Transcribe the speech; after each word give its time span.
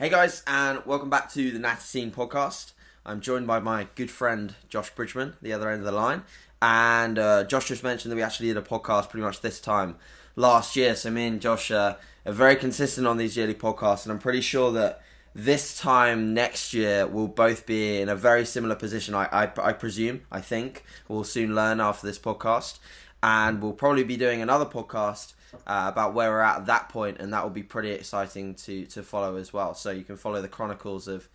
Hey 0.00 0.08
guys, 0.08 0.42
and 0.46 0.82
welcome 0.86 1.10
back 1.10 1.30
to 1.34 1.50
the 1.50 1.58
Natty 1.58 1.82
Scene 1.82 2.10
podcast. 2.10 2.72
I'm 3.04 3.20
joined 3.20 3.46
by 3.46 3.60
my 3.60 3.86
good 3.96 4.10
friend 4.10 4.54
Josh 4.70 4.88
Bridgman, 4.94 5.36
the 5.42 5.52
other 5.52 5.68
end 5.68 5.80
of 5.80 5.84
the 5.84 5.92
line. 5.92 6.22
And 6.62 7.18
uh, 7.18 7.44
Josh 7.44 7.68
just 7.68 7.82
mentioned 7.82 8.10
that 8.10 8.16
we 8.16 8.22
actually 8.22 8.46
did 8.46 8.56
a 8.56 8.62
podcast 8.62 9.10
pretty 9.10 9.24
much 9.24 9.42
this 9.42 9.60
time 9.60 9.96
last 10.36 10.74
year. 10.74 10.94
So 10.94 11.10
me 11.10 11.26
and 11.26 11.38
Josh 11.38 11.70
uh, 11.70 11.96
are 12.24 12.32
very 12.32 12.56
consistent 12.56 13.06
on 13.06 13.18
these 13.18 13.36
yearly 13.36 13.52
podcasts, 13.52 14.04
and 14.04 14.12
I'm 14.12 14.18
pretty 14.18 14.40
sure 14.40 14.72
that 14.72 15.02
this 15.34 15.76
time 15.78 16.32
next 16.32 16.72
year 16.72 17.06
we'll 17.06 17.28
both 17.28 17.66
be 17.66 18.00
in 18.00 18.08
a 18.08 18.16
very 18.16 18.46
similar 18.46 18.76
position. 18.76 19.14
I, 19.14 19.26
I, 19.30 19.52
I 19.62 19.74
presume, 19.74 20.22
I 20.32 20.40
think 20.40 20.82
we'll 21.08 21.24
soon 21.24 21.54
learn 21.54 21.78
after 21.78 22.06
this 22.06 22.18
podcast, 22.18 22.78
and 23.22 23.60
we'll 23.60 23.74
probably 23.74 24.04
be 24.04 24.16
doing 24.16 24.40
another 24.40 24.64
podcast 24.64 25.34
uh, 25.66 25.86
about 25.88 26.14
where 26.14 26.30
we're 26.30 26.40
at 26.40 26.58
at 26.58 26.66
that 26.66 26.88
point, 26.88 27.18
and 27.20 27.32
that 27.32 27.42
will 27.42 27.50
be 27.50 27.62
pretty 27.62 27.90
exciting 27.90 28.54
to 28.54 28.86
to 28.86 29.02
follow 29.02 29.36
as 29.36 29.52
well. 29.52 29.74
So 29.74 29.90
you 29.90 30.04
can 30.04 30.16
follow 30.16 30.40
the 30.42 30.48
chronicles 30.48 31.08
of 31.08 31.28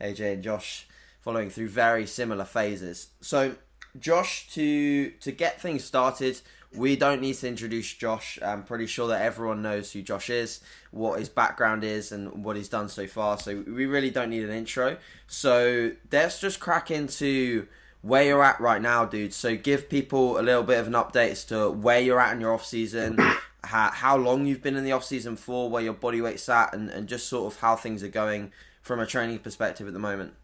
AJ 0.00 0.34
and 0.34 0.42
Josh 0.42 0.86
following 1.20 1.50
through 1.50 1.68
very 1.68 2.06
similar 2.06 2.44
phases. 2.44 3.08
So 3.20 3.54
Josh, 3.98 4.48
to 4.54 5.10
to 5.10 5.32
get 5.32 5.60
things 5.60 5.84
started, 5.84 6.40
we 6.74 6.96
don't 6.96 7.20
need 7.20 7.34
to 7.36 7.48
introduce 7.48 7.92
Josh. 7.92 8.38
I'm 8.42 8.62
pretty 8.62 8.86
sure 8.86 9.08
that 9.08 9.22
everyone 9.22 9.62
knows 9.62 9.92
who 9.92 10.02
Josh 10.02 10.30
is, 10.30 10.60
what 10.90 11.18
his 11.18 11.28
background 11.28 11.82
is, 11.82 12.12
and 12.12 12.44
what 12.44 12.56
he's 12.56 12.68
done 12.68 12.88
so 12.88 13.06
far. 13.06 13.38
So 13.38 13.64
we 13.66 13.86
really 13.86 14.10
don't 14.10 14.30
need 14.30 14.44
an 14.44 14.50
intro. 14.50 14.96
So 15.26 15.92
let's 16.12 16.40
just 16.40 16.60
crack 16.60 16.90
into 16.90 17.66
where 18.02 18.22
you're 18.22 18.42
at 18.42 18.60
right 18.60 18.80
now, 18.80 19.04
dude. 19.04 19.34
So 19.34 19.56
give 19.56 19.88
people 19.88 20.38
a 20.38 20.42
little 20.42 20.62
bit 20.62 20.78
of 20.78 20.86
an 20.86 20.94
update 20.94 21.30
as 21.30 21.44
to 21.46 21.70
where 21.70 22.00
you're 22.00 22.20
at 22.20 22.34
in 22.34 22.40
your 22.40 22.54
off 22.54 22.64
season, 22.64 23.18
how, 23.64 23.90
how 23.90 24.16
long 24.16 24.46
you've 24.46 24.62
been 24.62 24.76
in 24.76 24.84
the 24.84 24.92
off 24.92 25.04
season 25.04 25.36
for, 25.36 25.68
where 25.70 25.82
your 25.82 25.92
body 25.92 26.20
weight's 26.20 26.48
at, 26.48 26.74
and, 26.74 26.90
and 26.90 27.08
just 27.08 27.28
sort 27.28 27.52
of 27.52 27.60
how 27.60 27.76
things 27.76 28.02
are 28.02 28.08
going 28.08 28.52
from 28.82 29.00
a 29.00 29.06
training 29.06 29.38
perspective 29.38 29.86
at 29.86 29.92
the 29.92 29.98
moment. 29.98 30.34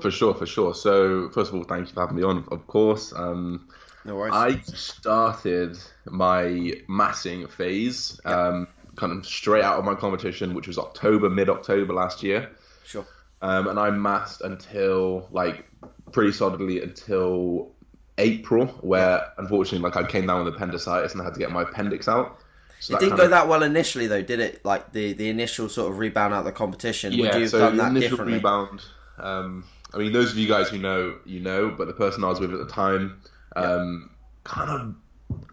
For 0.00 0.10
sure, 0.10 0.34
for 0.34 0.46
sure. 0.46 0.74
So 0.74 1.28
first 1.30 1.50
of 1.50 1.56
all, 1.56 1.64
thank 1.64 1.88
you 1.88 1.94
for 1.94 2.00
having 2.00 2.16
me 2.16 2.22
on. 2.22 2.44
Of 2.50 2.66
course. 2.66 3.12
Um, 3.14 3.68
no 4.04 4.16
worries. 4.16 4.32
I 4.34 4.60
started 4.60 5.78
my 6.06 6.72
massing 6.88 7.46
phase 7.48 8.20
um, 8.24 8.68
kind 8.96 9.12
of 9.12 9.26
straight 9.26 9.64
out 9.64 9.78
of 9.78 9.84
my 9.84 9.94
competition, 9.94 10.54
which 10.54 10.66
was 10.66 10.78
October, 10.78 11.28
mid 11.28 11.50
October 11.50 11.92
last 11.92 12.22
year. 12.22 12.50
Sure. 12.84 13.06
Um, 13.42 13.68
and 13.68 13.78
I 13.78 13.90
massed 13.90 14.40
until 14.40 15.28
like 15.30 15.66
pretty 16.12 16.32
solidly 16.32 16.82
until 16.82 17.72
April, 18.16 18.66
where 18.80 19.32
unfortunately, 19.38 19.80
like 19.80 19.96
I 19.96 20.08
came 20.08 20.26
down 20.26 20.44
with 20.44 20.54
appendicitis 20.54 21.12
and 21.12 21.20
I 21.20 21.24
had 21.24 21.34
to 21.34 21.40
get 21.40 21.50
my 21.50 21.62
appendix 21.62 22.08
out. 22.08 22.38
So 22.84 22.96
it 22.96 23.00
didn't 23.00 23.16
go 23.16 23.24
of... 23.24 23.30
that 23.30 23.48
well 23.48 23.62
initially, 23.62 24.06
though, 24.06 24.20
did 24.22 24.40
it? 24.40 24.62
Like 24.64 24.92
the, 24.92 25.14
the 25.14 25.30
initial 25.30 25.68
sort 25.70 25.90
of 25.90 25.98
rebound 25.98 26.34
out 26.34 26.40
of 26.40 26.44
the 26.44 26.52
competition. 26.52 27.12
Yeah, 27.12 27.22
Would 27.22 27.34
you 27.34 27.40
have 27.40 27.50
so 27.50 27.58
done 27.58 27.94
that 27.94 27.98
differently? 27.98 28.34
rebound. 28.34 28.84
Um, 29.18 29.64
I 29.94 29.98
mean, 29.98 30.12
those 30.12 30.32
of 30.32 30.38
you 30.38 30.46
guys 30.48 30.68
who 30.68 30.78
know, 30.78 31.16
you 31.24 31.40
know, 31.40 31.70
but 31.70 31.86
the 31.86 31.94
person 31.94 32.24
I 32.24 32.28
was 32.28 32.40
with 32.40 32.52
at 32.52 32.58
the 32.58 32.70
time 32.70 33.22
um, 33.56 34.10
kind 34.42 34.68
of 34.68 34.94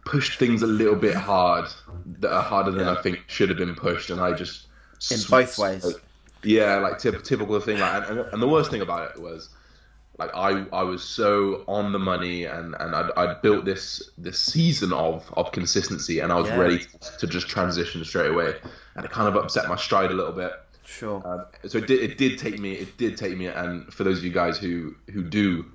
pushed 0.03 0.39
things 0.39 0.61
a 0.61 0.67
little 0.67 0.95
bit 0.95 1.15
hard, 1.15 1.69
that 2.19 2.33
are 2.33 2.43
harder 2.43 2.71
than 2.71 2.85
Yeah. 2.85 2.93
I 2.97 3.01
think 3.01 3.19
should 3.27 3.49
have 3.49 3.57
been 3.57 3.75
pushed, 3.75 4.09
and 4.09 4.19
I 4.19 4.33
just 4.33 4.67
In 5.09 5.17
sw- 5.17 5.29
both 5.29 5.57
ways. 5.57 5.95
Yeah, 6.43 6.77
like 6.77 6.93
typ- 6.93 7.23
typical 7.23 7.59
thing. 7.59 7.79
Like, 7.79 8.09
and, 8.09 8.19
and 8.19 8.41
the 8.41 8.47
worst 8.47 8.71
thing 8.71 8.81
about 8.81 9.11
it 9.11 9.21
was, 9.21 9.49
like, 10.21 10.31
I 10.35 10.65
I 10.81 10.83
was 10.83 11.03
so 11.03 11.63
on 11.67 11.91
the 11.91 11.99
money, 11.99 12.45
and 12.45 12.75
and 12.79 12.95
I'd, 12.95 13.09
I'd 13.17 13.41
built 13.41 13.65
this 13.65 14.11
this 14.17 14.39
season 14.39 14.93
of 14.93 15.31
of 15.35 15.51
consistency, 15.51 16.19
and 16.19 16.31
I 16.31 16.35
was 16.35 16.47
Yeah. 16.47 16.59
ready 16.59 16.79
to 17.19 17.27
just 17.27 17.47
transition 17.47 18.03
straight 18.05 18.31
away, 18.31 18.55
and 18.95 19.05
it 19.05 19.11
kind 19.11 19.27
of 19.27 19.35
upset 19.35 19.67
my 19.67 19.75
stride 19.75 20.11
a 20.11 20.13
little 20.13 20.33
bit. 20.33 20.51
Sure. 20.83 21.21
Um, 21.25 21.45
so 21.69 21.77
it 21.77 21.87
did, 21.87 21.99
it 22.07 22.17
did 22.17 22.37
take 22.37 22.59
me, 22.59 22.73
it 22.73 22.97
did 22.97 23.17
take 23.17 23.37
me, 23.37 23.47
and 23.47 23.91
for 23.93 24.03
those 24.03 24.17
of 24.19 24.23
you 24.23 24.31
guys 24.31 24.57
who 24.57 24.95
who 25.13 25.23
do 25.23 25.65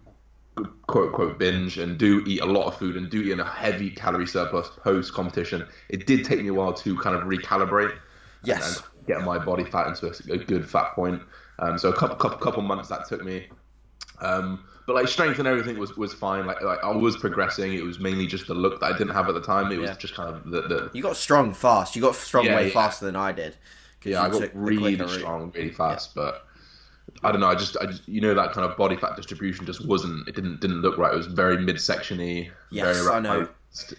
quote 0.86 1.08
unquote 1.08 1.38
binge 1.38 1.78
and 1.78 1.98
do 1.98 2.22
eat 2.26 2.40
a 2.40 2.46
lot 2.46 2.66
of 2.66 2.76
food 2.78 2.96
and 2.96 3.10
do 3.10 3.20
eat 3.22 3.32
in 3.32 3.40
a 3.40 3.44
heavy 3.44 3.90
calorie 3.90 4.26
surplus 4.26 4.68
post 4.82 5.12
competition, 5.12 5.66
it 5.88 6.06
did 6.06 6.24
take 6.24 6.40
me 6.40 6.48
a 6.48 6.54
while 6.54 6.72
to 6.74 6.96
kind 6.98 7.16
of 7.16 7.22
recalibrate. 7.24 7.94
Yes. 8.42 8.76
And, 8.76 8.86
and 8.98 9.06
get 9.06 9.22
my 9.22 9.38
body 9.38 9.64
fat 9.64 9.86
into 9.86 10.06
a, 10.08 10.34
a 10.34 10.38
good 10.38 10.68
fat 10.68 10.94
point. 10.94 11.22
Um, 11.58 11.78
so 11.78 11.88
a 11.88 11.92
couple, 11.96 12.16
couple 12.16 12.38
couple 12.38 12.62
months 12.62 12.88
that 12.88 13.08
took 13.08 13.24
me. 13.24 13.48
Um, 14.20 14.64
but 14.86 14.94
like 14.94 15.08
strength 15.08 15.38
and 15.40 15.48
everything 15.48 15.78
was, 15.78 15.96
was 15.96 16.14
fine. 16.14 16.46
Like, 16.46 16.62
like 16.62 16.78
I 16.84 16.90
was 16.92 17.16
progressing. 17.16 17.74
It 17.74 17.82
was 17.82 17.98
mainly 17.98 18.26
just 18.26 18.46
the 18.46 18.54
look 18.54 18.78
that 18.80 18.86
I 18.94 18.96
didn't 18.98 19.14
have 19.14 19.28
at 19.28 19.34
the 19.34 19.40
time. 19.42 19.72
It 19.72 19.78
was 19.78 19.90
Yeah. 19.90 19.96
just 19.96 20.14
kind 20.14 20.34
of 20.34 20.44
the, 20.50 20.60
the 20.62 20.90
You 20.92 21.02
got 21.02 21.16
strong 21.16 21.52
fast. 21.52 21.96
You 21.96 22.02
got 22.02 22.14
strong 22.14 22.44
Yeah, 22.44 22.54
way 22.56 22.66
yeah. 22.68 22.72
faster 22.72 23.04
than 23.04 23.16
I 23.16 23.32
did. 23.32 23.56
yeah, 24.04 24.22
I 24.22 24.28
got 24.28 24.48
really 24.54 24.96
strong, 25.08 25.50
really 25.56 25.70
fast, 25.72 26.14
but 26.14 26.46
I 27.24 27.32
don't 27.32 27.40
know. 27.40 27.48
I 27.48 27.56
just, 27.56 27.76
I 27.78 27.86
just, 27.86 28.06
you 28.08 28.20
know, 28.20 28.34
that 28.34 28.52
kind 28.52 28.70
of 28.70 28.76
body 28.76 28.96
fat 28.96 29.16
distribution 29.16 29.66
just 29.66 29.84
wasn't. 29.84 30.28
It 30.28 30.36
didn't 30.36 30.60
didn't 30.60 30.82
look 30.82 30.98
right. 30.98 31.12
It 31.12 31.16
was 31.16 31.26
very 31.26 31.56
midsectiony. 31.56 32.50
Yes, 32.70 32.96
very 33.02 33.16
I 33.16 33.20
know. 33.20 33.48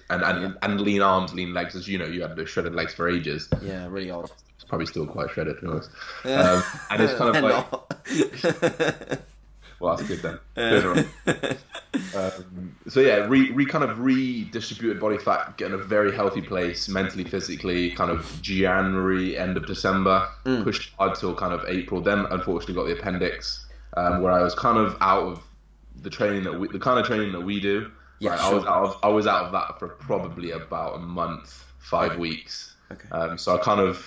And 0.09 0.23
and, 0.23 0.57
and 0.61 0.81
lean 0.81 1.01
arms, 1.01 1.33
lean 1.33 1.53
legs. 1.53 1.75
As 1.75 1.87
you 1.87 1.97
know, 1.97 2.05
you 2.05 2.21
had 2.21 2.47
shredded 2.47 2.73
legs 2.75 2.93
for 2.93 3.09
ages. 3.09 3.49
Yeah, 3.61 3.87
really 3.87 4.09
odd. 4.09 4.31
It's 4.55 4.63
probably 4.63 4.87
still 4.87 5.05
quite 5.05 5.29
shredded, 5.31 5.57
to 5.57 5.61
be 5.61 5.67
honest. 5.67 5.89
Um, 6.25 6.63
and 6.91 7.03
it's 7.03 7.13
kind 7.15 7.35
of 7.35 7.43
like. 9.11 9.19
well, 9.79 9.95
that's 9.95 10.07
good 10.07 10.19
then. 10.21 10.39
Good. 10.55 11.57
Um, 12.15 12.75
so 12.87 12.99
yeah, 12.99 13.25
re, 13.27 13.51
re 13.51 13.65
kind 13.65 13.83
of 13.83 13.99
redistributed 13.99 14.99
body 14.99 15.17
fat, 15.17 15.57
getting 15.57 15.73
a 15.73 15.77
very 15.83 16.13
healthy 16.15 16.41
place 16.41 16.87
mentally, 16.87 17.23
physically. 17.23 17.91
Kind 17.91 18.11
of 18.11 18.39
January, 18.41 19.37
end 19.37 19.57
of 19.57 19.65
December, 19.65 20.27
Mm. 20.45 20.63
pushed 20.63 20.93
hard 20.97 21.15
till 21.15 21.33
kind 21.35 21.53
of 21.53 21.65
April. 21.67 22.01
Then 22.01 22.19
unfortunately 22.29 22.75
got 22.75 22.85
the 22.85 22.99
appendix, 22.99 23.65
um, 23.95 24.21
where 24.21 24.31
I 24.31 24.43
was 24.43 24.53
kind 24.53 24.77
of 24.77 24.95
out 25.01 25.23
of 25.23 25.43
the 26.01 26.09
training 26.09 26.43
that 26.43 26.59
we, 26.59 26.67
the 26.67 26.79
kind 26.79 26.99
of 26.99 27.05
training 27.07 27.31
that 27.31 27.41
we 27.41 27.59
do. 27.59 27.91
Yeah, 28.19 28.31
Like, 28.31 28.39
I 28.41 28.53
was 28.53 28.63
sure. 28.63 28.71
out 28.71 28.83
of 28.85 28.97
I 29.03 29.07
was 29.07 29.27
out 29.27 29.45
of 29.45 29.51
that 29.53 29.79
for 29.79 29.87
probably 29.89 30.51
about 30.51 30.95
a 30.95 30.99
month, 30.99 31.65
five 31.79 32.17
weeks. 32.17 32.75
Okay. 32.91 33.09
Um, 33.11 33.37
so 33.37 33.55
I 33.55 33.57
kind 33.59 33.79
of 33.79 34.05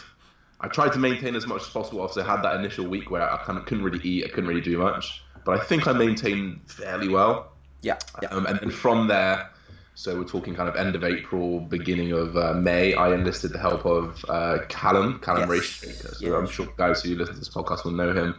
I 0.61 0.69
tried 0.69 0.93
to 0.93 0.99
maintain 0.99 1.35
as 1.35 1.47
much 1.47 1.63
as 1.63 1.69
possible. 1.69 2.03
Obviously, 2.03 2.23
I 2.23 2.37
had 2.37 2.43
that 2.45 2.57
initial 2.57 2.87
week 2.87 3.11
where 3.11 3.29
I 3.29 3.39
kind 3.39 3.59
of 3.59 3.67
couldn't 3.67 3.83
really 3.85 4.01
eat, 4.05 4.25
I 4.25 4.29
couldn't 4.29 4.49
really 4.49 4.61
do 4.61 4.79
much, 4.79 5.23
but 5.45 5.61
I 5.61 5.65
think 5.65 5.87
I 5.87 5.93
maintained 5.93 6.61
fairly 6.67 7.09
well. 7.09 7.53
Yeah, 7.83 7.99
yeah. 8.23 8.29
Um, 8.31 8.47
and 8.47 8.59
then 8.61 8.71
from 8.71 9.09
there, 9.09 9.49
so 9.95 10.17
we're 10.17 10.25
talking 10.25 10.55
kind 10.55 10.69
of 10.69 10.77
end 10.77 10.95
of 10.95 11.05
April, 11.05 11.61
beginning 11.61 12.13
of 12.13 12.37
uh, 12.37 12.55
May. 12.55 12.95
I 12.95 13.13
enlisted 13.13 13.53
the 13.53 13.59
help 13.59 13.85
of 13.85 14.25
uh, 14.29 14.59
Callum, 14.69 15.19
Callum 15.21 15.51
Yes. 15.51 15.61
Raistrick. 15.61 16.15
So 16.17 16.27
Yeah. 16.27 16.37
I'm 16.37 16.47
sure 16.47 16.69
guys 16.77 17.03
who 17.03 17.15
listen 17.15 17.35
to 17.35 17.41
this 17.41 17.49
podcast 17.49 17.85
will 17.85 17.93
know 17.93 18.13
him. 18.13 18.35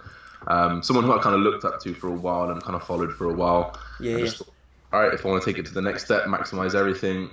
Um, 0.48 0.82
someone 0.82 1.06
who 1.06 1.14
I 1.18 1.22
kind 1.22 1.36
of 1.36 1.42
looked 1.42 1.66
up 1.66 1.80
to 1.82 1.94
for 1.94 2.08
a 2.08 2.16
while 2.16 2.50
and 2.50 2.62
kind 2.64 2.76
of 2.76 2.84
followed 2.84 3.14
for 3.14 3.30
a 3.30 3.34
while. 3.34 3.78
Yeah, 4.00 4.18
yeah. 4.18 4.26
just 4.26 4.38
thought, 4.38 4.54
all 4.94 5.02
right, 5.02 5.14
if 5.14 5.26
I 5.26 5.30
want 5.30 5.44
to 5.44 5.50
take 5.50 5.60
it 5.60 5.66
to 5.68 5.74
the 5.74 5.82
next 5.82 6.06
step, 6.06 6.24
maximize 6.26 6.74
everything, 6.76 7.30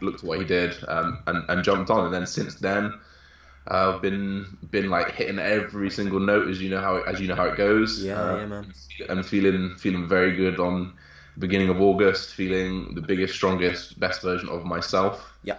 looked 0.00 0.20
at 0.20 0.24
what 0.24 0.38
he 0.38 0.44
did 0.44 0.74
um, 0.88 1.18
and, 1.26 1.44
and 1.48 1.62
jumped 1.62 1.90
on. 1.90 2.06
And 2.06 2.14
then 2.14 2.26
since 2.26 2.54
then, 2.56 2.94
I've 3.68 4.00
been 4.02 4.56
been 4.70 4.90
like 4.90 5.12
hitting 5.12 5.38
every 5.38 5.90
single 5.90 6.20
note 6.20 6.48
as 6.48 6.60
you 6.62 6.70
know 6.70 6.80
how 6.80 6.96
it, 6.96 7.04
as 7.08 7.20
you 7.20 7.28
know 7.28 7.34
how 7.34 7.46
it 7.46 7.56
goes. 7.56 8.02
Yeah, 8.02 8.20
Uh, 8.20 8.36
yeah, 8.36 8.46
man. 8.46 8.74
I'm 9.08 9.22
feeling 9.22 9.76
feeling 9.78 10.08
very 10.08 10.36
good 10.36 10.58
on 10.60 10.94
beginning 11.38 11.68
of 11.68 11.80
August, 11.80 12.34
feeling 12.34 12.94
the 12.94 13.00
biggest, 13.02 13.34
strongest, 13.34 13.98
best 14.00 14.22
version 14.22 14.48
of 14.48 14.64
myself. 14.64 15.32
Yeah. 15.42 15.56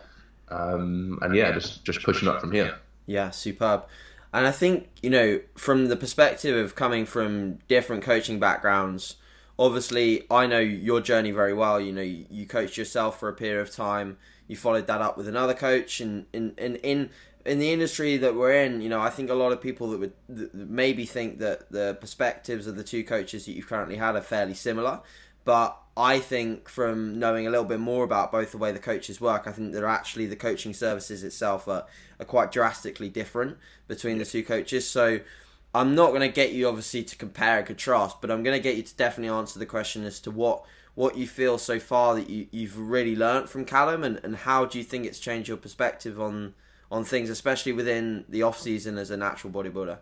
Um, 0.49 1.19
and 1.21 1.35
yeah, 1.35 1.51
just 1.51 1.83
just 1.83 2.03
pushing 2.03 2.27
up 2.27 2.39
from 2.41 2.51
here. 2.51 2.77
Yeah, 3.05 3.29
superb. 3.31 3.85
And 4.33 4.45
I 4.45 4.51
think, 4.51 4.89
you 5.01 5.09
know, 5.09 5.39
from 5.55 5.87
the 5.87 5.95
perspective 5.95 6.55
of 6.55 6.75
coming 6.75 7.05
from 7.05 7.55
different 7.67 8.03
coaching 8.03 8.39
backgrounds, 8.39 9.15
obviously 9.57 10.25
I 10.29 10.45
know 10.47 10.59
your 10.59 11.01
journey 11.01 11.31
very 11.31 11.53
well. 11.53 11.79
You 11.79 11.93
know, 11.93 12.01
you, 12.01 12.25
you 12.29 12.45
coached 12.45 12.77
yourself 12.77 13.19
for 13.19 13.29
a 13.29 13.33
period 13.33 13.61
of 13.61 13.71
time, 13.71 14.17
you 14.47 14.55
followed 14.55 14.87
that 14.87 15.01
up 15.01 15.17
with 15.17 15.27
another 15.27 15.53
coach 15.53 15.99
and 16.01 16.25
in 16.33 16.53
in, 16.57 16.75
in 16.77 17.09
in 17.47 17.59
the 17.59 17.71
industry 17.71 18.17
that 18.17 18.35
we're 18.35 18.51
in, 18.51 18.81
you 18.81 18.89
know, 18.89 18.99
I 18.99 19.09
think 19.09 19.29
a 19.29 19.33
lot 19.33 19.53
of 19.53 19.61
people 19.61 19.89
that 19.91 19.99
would 19.99 20.13
that 20.27 20.53
maybe 20.53 21.05
think 21.05 21.39
that 21.39 21.71
the 21.71 21.97
perspectives 21.99 22.67
of 22.67 22.75
the 22.75 22.83
two 22.83 23.03
coaches 23.03 23.45
that 23.45 23.53
you've 23.53 23.67
currently 23.67 23.95
had 23.95 24.15
are 24.15 24.21
fairly 24.21 24.53
similar. 24.53 24.99
But 25.45 25.77
I 25.95 26.19
think 26.19 26.67
from 26.67 27.19
knowing 27.19 27.47
a 27.47 27.49
little 27.49 27.65
bit 27.65 27.79
more 27.79 28.03
about 28.03 28.33
both 28.33 28.51
the 28.51 28.57
way 28.57 28.73
the 28.73 28.79
coaches 28.79 29.21
work, 29.21 29.47
I 29.47 29.53
think 29.53 29.71
that 29.73 29.83
actually 29.85 30.25
the 30.25 30.35
coaching 30.35 30.73
services 30.73 31.23
itself 31.23 31.69
are, 31.69 31.85
are 32.19 32.25
quite 32.25 32.51
drastically 32.51 33.07
different 33.07 33.57
between 33.87 34.17
the 34.17 34.25
two 34.25 34.43
coaches. 34.43 34.87
So 34.87 35.21
I'm 35.73 35.95
not 35.95 36.09
going 36.09 36.21
to 36.21 36.27
get 36.27 36.51
you 36.51 36.67
obviously 36.67 37.03
to 37.03 37.15
compare 37.15 37.59
and 37.59 37.65
contrast, 37.65 38.17
but 38.19 38.29
I'm 38.29 38.43
going 38.43 38.57
to 38.57 38.63
get 38.63 38.75
you 38.75 38.83
to 38.83 38.95
definitely 38.95 39.35
answer 39.35 39.57
the 39.57 39.65
question 39.65 40.03
as 40.03 40.19
to 40.21 40.31
what 40.31 40.65
what 40.95 41.15
you 41.15 41.27
feel 41.27 41.59
so 41.59 41.79
far 41.79 42.15
that 42.15 42.27
you, 42.27 42.47
you've 42.49 42.75
really 42.75 43.15
learnt 43.15 43.47
from 43.47 43.63
Callum 43.63 44.03
and, 44.03 44.19
and 44.23 44.35
how 44.35 44.65
do 44.65 44.79
you 44.79 44.83
think 44.83 45.05
it's 45.05 45.19
changed 45.19 45.47
your 45.47 45.55
perspective 45.55 46.19
on 46.19 46.55
on 46.91 47.03
things, 47.03 47.29
especially 47.29 47.73
within 47.73 48.25
the 48.29 48.43
off 48.43 48.59
season 48.59 48.97
as 48.97 49.11
a 49.11 49.17
natural 49.17 49.51
bodybuilder. 49.51 49.97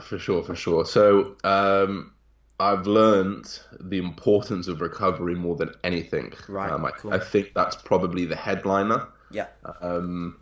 For 0.00 0.18
sure, 0.18 0.42
for 0.42 0.56
sure. 0.56 0.84
So 0.84 1.36
um, 1.44 2.12
I've 2.58 2.86
learned 2.86 3.60
the 3.80 3.98
importance 3.98 4.68
of 4.68 4.80
recovery 4.80 5.34
more 5.34 5.56
than 5.56 5.70
anything. 5.84 6.32
Right, 6.48 6.70
Um, 6.70 6.84
I, 6.84 6.90
cool. 6.90 7.14
I 7.14 7.18
think 7.18 7.52
that's 7.54 7.76
probably 7.76 8.24
the 8.24 8.36
headliner. 8.36 9.08
Yeah, 9.30 9.46
Um, 9.80 10.38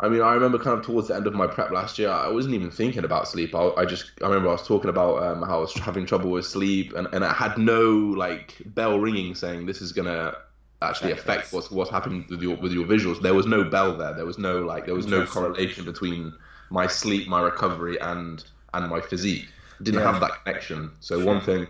I 0.00 0.08
mean, 0.08 0.20
I 0.20 0.34
remember 0.34 0.58
kind 0.58 0.76
of 0.78 0.84
towards 0.84 1.08
the 1.08 1.14
end 1.14 1.26
of 1.28 1.34
my 1.34 1.46
prep 1.46 1.70
last 1.70 1.98
year, 1.98 2.10
I 2.10 2.28
wasn't 2.28 2.54
even 2.54 2.70
thinking 2.70 3.04
about 3.04 3.28
sleep. 3.28 3.54
I, 3.54 3.68
I 3.76 3.84
just, 3.84 4.10
I 4.20 4.26
remember 4.26 4.48
I 4.48 4.52
was 4.52 4.66
talking 4.66 4.90
about 4.90 5.22
um, 5.22 5.42
how 5.42 5.58
I 5.58 5.60
was 5.60 5.72
having 5.74 6.04
trouble 6.04 6.30
with 6.30 6.44
sleep, 6.44 6.92
and, 6.94 7.06
and 7.12 7.24
I 7.24 7.32
had 7.32 7.56
no 7.56 7.88
like 7.90 8.56
bell 8.66 8.98
ringing 8.98 9.34
saying 9.36 9.66
this 9.66 9.80
is 9.80 9.92
gonna 9.92 10.34
actually 10.82 11.12
affect 11.12 11.52
what's 11.52 11.70
what's 11.70 11.90
happening 11.90 12.24
with 12.28 12.42
your 12.42 12.56
with 12.56 12.72
your 12.72 12.86
visuals. 12.86 13.20
There 13.20 13.34
was 13.34 13.46
no 13.46 13.64
bell 13.64 13.96
there. 13.96 14.14
There 14.14 14.26
was 14.26 14.38
no 14.38 14.60
like, 14.64 14.86
there 14.86 14.94
was 14.94 15.06
no 15.06 15.24
correlation 15.26 15.84
between 15.84 16.32
my 16.70 16.86
sleep, 16.86 17.28
my 17.28 17.40
recovery, 17.40 18.00
and 18.00 18.44
and 18.74 18.88
my 18.88 19.00
physique. 19.00 19.46
Didn't 19.82 20.00
Yeah. 20.00 20.12
have 20.12 20.20
that 20.20 20.44
connection. 20.44 20.90
So 21.00 21.24
one 21.24 21.40
thing 21.40 21.66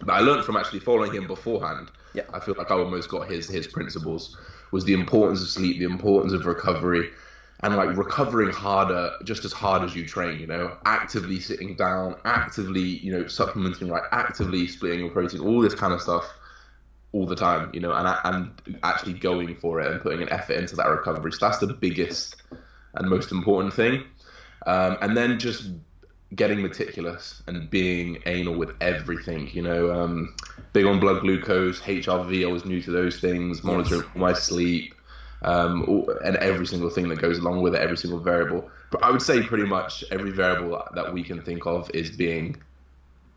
that 0.00 0.12
I 0.12 0.20
learned 0.20 0.44
from 0.44 0.56
actually 0.56 0.80
following 0.80 1.12
him 1.12 1.26
beforehand, 1.26 1.88
Yeah. 2.14 2.24
I 2.32 2.40
feel 2.40 2.54
like 2.58 2.70
I 2.70 2.74
almost 2.74 3.08
got 3.08 3.28
his 3.28 3.48
his 3.48 3.66
principles 3.66 4.36
was 4.72 4.84
the 4.84 4.92
importance 4.94 5.42
of 5.42 5.48
sleep, 5.48 5.78
the 5.78 5.84
importance 5.84 6.32
of 6.32 6.44
recovery, 6.46 7.10
and 7.62 7.74
like 7.76 7.96
recovering 7.96 8.50
harder, 8.50 9.10
just 9.24 9.44
as 9.44 9.52
hard 9.52 9.82
as 9.82 9.94
you 9.96 10.06
train. 10.06 10.38
You 10.40 10.46
know, 10.46 10.72
actively 10.84 11.40
sitting 11.40 11.74
down, 11.76 12.16
actively 12.24 12.80
you 13.04 13.12
know 13.12 13.26
supplementing, 13.26 13.88
like 13.88 14.02
actively 14.12 14.66
splitting 14.66 15.00
your 15.00 15.10
protein, 15.10 15.40
all 15.40 15.60
this 15.60 15.74
kind 15.74 15.92
of 15.92 16.00
stuff. 16.02 16.26
All 17.12 17.26
the 17.26 17.36
time, 17.36 17.70
you 17.72 17.80
know, 17.80 17.92
and 17.92 18.18
and 18.24 18.78
actually 18.82 19.14
going 19.14 19.54
for 19.56 19.80
it 19.80 19.90
and 19.90 20.00
putting 20.00 20.22
an 20.22 20.30
effort 20.30 20.54
into 20.54 20.76
that 20.76 20.88
recovery. 20.88 21.32
So 21.32 21.38
that's 21.46 21.58
the 21.58 21.72
biggest 21.72 22.36
and 22.94 23.08
most 23.08 23.32
important 23.32 23.72
thing. 23.74 24.04
Um, 24.66 24.98
and 25.00 25.16
then 25.16 25.38
just 25.38 25.70
getting 26.34 26.60
meticulous 26.60 27.42
and 27.46 27.70
being 27.70 28.18
anal 28.26 28.54
with 28.54 28.70
everything. 28.80 29.48
You 29.52 29.62
know, 29.62 29.92
um, 29.92 30.34
big 30.72 30.84
on 30.84 30.98
blood 30.98 31.22
glucose, 31.22 31.80
HRV. 31.80 32.46
I 32.46 32.50
was 32.50 32.64
new 32.64 32.82
to 32.82 32.90
those 32.90 33.18
things. 33.20 33.62
Monitoring 33.62 34.02
my 34.14 34.32
sleep, 34.32 34.94
um, 35.42 35.84
all- 35.88 36.10
and 36.24 36.36
every 36.36 36.66
single 36.66 36.90
thing 36.90 37.08
that 37.08 37.20
goes 37.20 37.38
along 37.38 37.62
with 37.62 37.74
it, 37.74 37.80
every 37.80 37.96
single 37.96 38.18
variable. 38.18 38.68
But 38.90 39.04
I 39.04 39.10
would 39.10 39.22
say 39.22 39.42
pretty 39.42 39.64
much 39.64 40.04
every 40.10 40.32
variable 40.32 40.82
that 40.94 41.12
we 41.12 41.22
can 41.22 41.40
think 41.42 41.66
of 41.66 41.90
is 41.94 42.10
being 42.10 42.60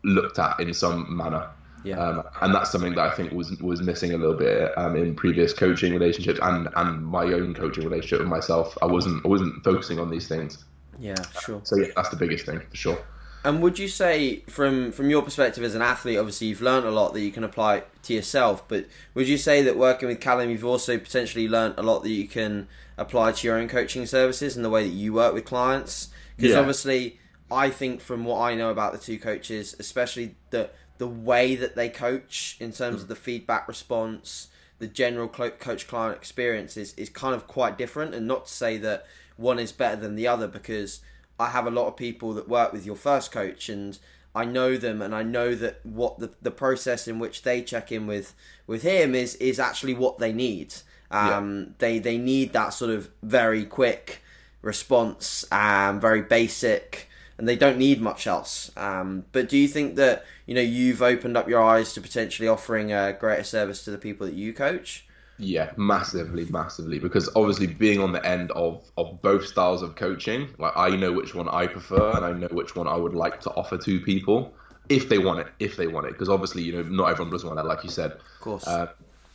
looked 0.02 0.38
at 0.38 0.58
in 0.60 0.74
some 0.74 1.16
manner. 1.16 1.48
Yeah. 1.82 1.98
Um, 1.98 2.22
and 2.42 2.54
that's 2.54 2.70
something 2.70 2.94
that 2.94 3.12
I 3.12 3.14
think 3.14 3.32
was 3.32 3.50
was 3.60 3.80
missing 3.80 4.12
a 4.12 4.18
little 4.18 4.36
bit 4.36 4.76
um, 4.76 4.96
in 4.96 5.14
previous 5.14 5.52
coaching 5.52 5.92
relationships 5.92 6.38
and, 6.42 6.68
and 6.76 7.06
my 7.06 7.24
own 7.24 7.54
coaching 7.54 7.84
relationship 7.84 8.20
with 8.20 8.28
myself. 8.28 8.76
I 8.82 8.86
wasn't 8.86 9.24
I 9.24 9.28
wasn't 9.28 9.64
focusing 9.64 9.98
on 9.98 10.10
these 10.10 10.28
things. 10.28 10.64
Yeah, 10.98 11.14
sure. 11.42 11.60
So 11.64 11.76
yeah, 11.76 11.88
that's 11.96 12.10
the 12.10 12.16
biggest 12.16 12.44
thing 12.46 12.60
for 12.60 12.76
sure. 12.76 12.98
And 13.42 13.62
would 13.62 13.78
you 13.78 13.88
say, 13.88 14.40
from 14.50 14.92
from 14.92 15.08
your 15.08 15.22
perspective 15.22 15.64
as 15.64 15.74
an 15.74 15.80
athlete, 15.80 16.18
obviously 16.18 16.48
you've 16.48 16.60
learned 16.60 16.84
a 16.84 16.90
lot 16.90 17.14
that 17.14 17.22
you 17.22 17.32
can 17.32 17.42
apply 17.44 17.84
to 18.02 18.12
yourself. 18.12 18.68
But 18.68 18.86
would 19.14 19.28
you 19.28 19.38
say 19.38 19.62
that 19.62 19.78
working 19.78 20.08
with 20.08 20.20
Callum, 20.20 20.50
you've 20.50 20.64
also 20.64 20.98
potentially 20.98 21.48
learned 21.48 21.74
a 21.78 21.82
lot 21.82 22.02
that 22.02 22.10
you 22.10 22.28
can 22.28 22.68
apply 22.98 23.32
to 23.32 23.46
your 23.46 23.56
own 23.56 23.68
coaching 23.68 24.04
services 24.04 24.56
and 24.56 24.64
the 24.64 24.68
way 24.68 24.82
that 24.86 24.94
you 24.94 25.14
work 25.14 25.32
with 25.32 25.46
clients? 25.46 26.10
Because 26.36 26.52
Yeah. 26.52 26.58
obviously, 26.58 27.18
I 27.50 27.70
think 27.70 28.02
from 28.02 28.26
what 28.26 28.40
I 28.40 28.54
know 28.54 28.68
about 28.70 28.92
the 28.92 28.98
two 28.98 29.18
coaches, 29.18 29.74
especially 29.78 30.34
the 30.50 30.68
the 31.00 31.06
way 31.30 31.56
that 31.56 31.74
they 31.76 31.88
coach 31.88 32.56
in 32.60 32.72
terms 32.72 33.00
of 33.02 33.08
the 33.08 33.22
feedback 33.26 33.66
response, 33.66 34.48
the 34.78 34.86
general 34.86 35.28
coach 35.28 35.88
client 35.88 36.16
experience 36.16 36.76
is, 36.76 36.92
is 36.94 37.08
kind 37.08 37.34
of 37.34 37.46
quite 37.46 37.78
different. 37.78 38.14
And 38.14 38.26
not 38.26 38.44
to 38.46 38.52
say 38.52 38.76
that 38.78 39.06
one 39.38 39.58
is 39.58 39.72
better 39.72 39.96
than 39.96 40.14
the 40.14 40.28
other, 40.28 40.46
because 40.46 41.00
I 41.38 41.48
have 41.56 41.66
a 41.66 41.70
lot 41.70 41.88
of 41.88 41.96
people 41.96 42.34
that 42.34 42.48
work 42.48 42.70
with 42.74 42.84
your 42.84 42.96
first 42.96 43.32
coach 43.32 43.70
and 43.70 43.98
I 44.34 44.44
know 44.44 44.76
them 44.76 45.02
and 45.02 45.14
I 45.14 45.22
know 45.22 45.54
that 45.54 45.84
what 45.84 46.18
the, 46.18 46.30
the 46.42 46.50
process 46.50 47.08
in 47.08 47.18
which 47.18 47.42
they 47.42 47.62
check 47.62 47.90
in 47.90 48.06
with 48.06 48.34
with 48.66 48.82
him 48.82 49.14
is 49.14 49.34
is 49.36 49.58
actually 49.58 49.94
what 49.94 50.18
they 50.18 50.32
need. 50.32 50.74
Um, 51.10 51.74
They 51.78 51.98
they 51.98 52.18
need 52.18 52.52
that 52.52 52.74
sort 52.74 52.90
of 52.90 53.10
very 53.22 53.64
quick 53.64 54.22
response, 54.62 55.46
um, 55.50 55.98
very 56.00 56.22
basic, 56.22 57.08
and 57.40 57.48
they 57.48 57.56
don't 57.56 57.78
need 57.78 58.02
much 58.02 58.26
else. 58.26 58.70
Um, 58.76 59.24
but 59.32 59.48
do 59.48 59.56
you 59.56 59.66
think 59.66 59.96
that 59.96 60.26
you 60.44 60.54
know 60.54 60.60
you've 60.60 61.00
opened 61.00 61.38
up 61.38 61.48
your 61.48 61.62
eyes 61.62 61.94
to 61.94 62.00
potentially 62.02 62.46
offering 62.46 62.92
a 62.92 63.14
greater 63.14 63.44
service 63.44 63.82
to 63.84 63.90
the 63.90 63.96
people 63.96 64.26
that 64.26 64.34
you 64.34 64.52
coach? 64.52 65.06
Yeah, 65.38 65.70
massively, 65.78 66.44
massively. 66.50 66.98
Because 66.98 67.30
obviously, 67.34 67.66
being 67.66 67.98
on 67.98 68.12
the 68.12 68.24
end 68.26 68.50
of 68.50 68.84
of 68.98 69.22
both 69.22 69.46
styles 69.46 69.80
of 69.80 69.96
coaching, 69.96 70.50
like 70.58 70.74
I 70.76 70.90
know 70.96 71.12
which 71.12 71.34
one 71.34 71.48
I 71.48 71.66
prefer, 71.66 72.10
and 72.14 72.26
I 72.26 72.32
know 72.32 72.48
which 72.48 72.76
one 72.76 72.86
I 72.86 72.96
would 72.96 73.14
like 73.14 73.40
to 73.40 73.50
offer 73.52 73.78
to 73.78 74.00
people 74.00 74.52
if 74.90 75.08
they 75.08 75.16
want 75.16 75.40
it. 75.40 75.46
If 75.58 75.78
they 75.78 75.86
want 75.86 76.08
it, 76.08 76.12
because 76.12 76.28
obviously, 76.28 76.62
you 76.62 76.74
know, 76.74 76.82
not 76.82 77.08
everyone 77.08 77.32
does 77.32 77.42
want 77.42 77.56
that, 77.56 77.64
like 77.64 77.84
you 77.84 77.90
said. 77.90 78.12
Of 78.12 78.40
course. 78.40 78.66
Uh, 78.66 78.88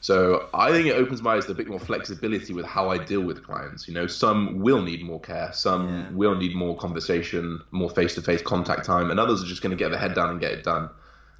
so 0.05 0.49
I 0.53 0.71
think 0.71 0.85
it 0.85 0.91
opens 0.91 1.23
my 1.23 1.33
eyes 1.33 1.47
to 1.47 1.53
a 1.53 1.55
bit 1.55 1.67
more 1.67 1.79
flexibility 1.79 2.53
with 2.53 2.63
how 2.63 2.91
I 2.91 2.99
deal 2.99 3.21
with 3.21 3.43
clients. 3.43 3.87
You 3.87 3.95
know, 3.95 4.05
some 4.05 4.59
will 4.59 4.83
need 4.83 5.03
more 5.03 5.19
care, 5.19 5.49
some 5.51 5.87
Yeah. 5.87 6.09
will 6.11 6.35
need 6.35 6.55
more 6.55 6.77
conversation, 6.77 7.59
more 7.71 7.89
face-to-face 7.89 8.43
contact 8.43 8.85
time, 8.85 9.09
and 9.09 9.19
others 9.19 9.41
are 9.41 9.47
just 9.47 9.63
going 9.63 9.75
to 9.75 9.83
get 9.83 9.89
their 9.89 9.99
head 9.99 10.13
down 10.13 10.29
and 10.29 10.39
get 10.39 10.51
it 10.51 10.63
done. 10.63 10.91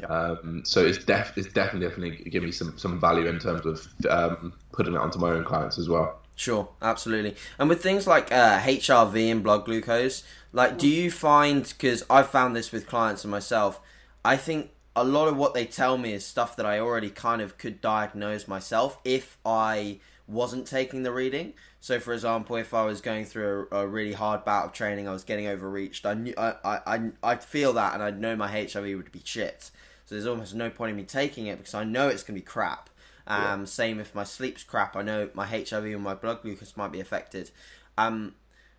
Um, 0.10 0.64
so 0.66 0.84
it's 0.84 0.98
def 0.98 1.38
it's 1.38 1.54
definitely 1.54 1.88
definitely 1.88 2.30
give 2.32 2.42
me 2.42 2.52
some 2.52 2.76
some 2.76 3.00
value 3.00 3.28
in 3.28 3.38
terms 3.38 3.68
of 3.68 3.88
um, 4.10 4.52
putting 4.72 4.96
it 4.96 5.00
onto 5.00 5.20
my 5.20 5.30
own 5.30 5.46
clients 5.46 5.78
as 5.78 5.88
well. 5.88 6.20
Sure, 6.36 6.68
absolutely. 6.82 7.36
And 7.60 7.70
with 7.70 7.84
things 7.84 8.08
like 8.08 8.32
uh, 8.32 8.60
HRV 8.62 9.32
and 9.32 9.44
blood 9.44 9.66
glucose, 9.66 10.24
like, 10.54 10.80
do 10.80 10.88
you 10.88 11.12
find 11.12 11.64
because 11.78 12.04
I've 12.10 12.30
found 12.32 12.56
this 12.56 12.72
with 12.72 12.88
clients 12.88 13.24
and 13.24 13.30
myself, 13.30 13.80
I 14.26 14.38
think 14.38 14.72
a 14.96 15.04
lot 15.04 15.28
of 15.28 15.36
what 15.38 15.54
they 15.54 15.66
tell 15.66 15.98
me 15.98 16.14
is 16.14 16.26
stuff 16.26 16.56
that 16.56 16.66
I 16.66 16.80
already 16.80 17.10
kind 17.10 17.42
of 17.42 17.58
could 17.58 17.82
diagnose 17.82 18.48
myself 18.48 18.98
if 19.04 19.38
I 19.46 20.00
wasn't 20.28 20.66
taking 20.68 21.04
the 21.04 21.12
reading. 21.12 21.54
So, 21.82 22.00
for 22.00 22.14
example, 22.14 22.56
if 22.56 22.74
I 22.74 22.86
was 22.86 23.02
going 23.02 23.26
through 23.26 23.68
a, 23.72 23.82
a 23.82 23.88
really 23.88 24.14
hard 24.14 24.44
bout 24.46 24.66
of 24.66 24.74
training, 24.74 25.08
I 25.08 25.12
was 25.12 25.24
getting 25.24 25.48
overreached. 25.48 26.06
I 26.06 26.14
knew 26.14 26.34
I 26.38 26.56
I 26.64 26.80
I 26.88 27.12
I'd 27.24 27.44
feel 27.44 27.74
that, 27.74 27.94
and 27.94 28.02
I'd 28.02 28.20
know 28.20 28.36
my 28.36 28.50
HRV 28.50 28.96
would 28.98 29.12
be 29.12 29.22
shit. 29.24 29.70
So 30.06 30.16
there's 30.16 30.28
almost 30.28 30.56
no 30.56 30.70
point 30.70 30.92
in 30.92 30.96
me 30.96 31.04
taking 31.04 31.48
it 31.48 31.58
because 31.58 31.74
I 31.74 31.84
know 31.84 32.08
it's 32.08 32.24
gonna 32.24 32.40
be 32.40 32.42
crap. 32.42 32.90
Um, 33.28 33.66
Same 33.66 34.00
if 34.00 34.14
my 34.14 34.24
sleep's 34.24 34.64
crap, 34.64 34.96
I 34.96 35.02
know 35.02 35.30
my 35.34 35.48
HRV 35.48 35.94
and 35.94 36.04
my 36.04 36.14
blood 36.14 36.42
glucose 36.44 36.78
might 36.78 36.92
be 36.92 37.00
affected. 37.00 37.50
Um, 37.98 38.36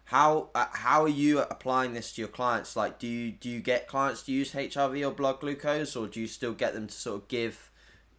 how 0.06 0.50
uh, 0.55 0.67
how 0.73 1.03
are 1.03 1.08
you 1.08 1.41
applying 1.41 1.93
this 1.93 2.12
to 2.12 2.23
your 2.23 2.29
clients? 2.29 2.76
Like, 2.76 2.99
do 2.99 3.08
you 3.08 3.32
do 3.32 3.50
you 3.50 3.61
get 3.61 3.88
clients 3.88 4.23
to 4.23 4.32
use 4.32 4.53
HRV 4.53 5.06
or 5.06 5.11
blood 5.12 5.41
glucose, 5.41 5.97
or 5.97 6.06
do 6.06 6.20
you 6.20 6.29
still 6.29 6.53
get 6.53 6.75
them 6.75 6.87
to 6.87 6.94
sort 6.94 7.23
of 7.23 7.29
give 7.29 7.70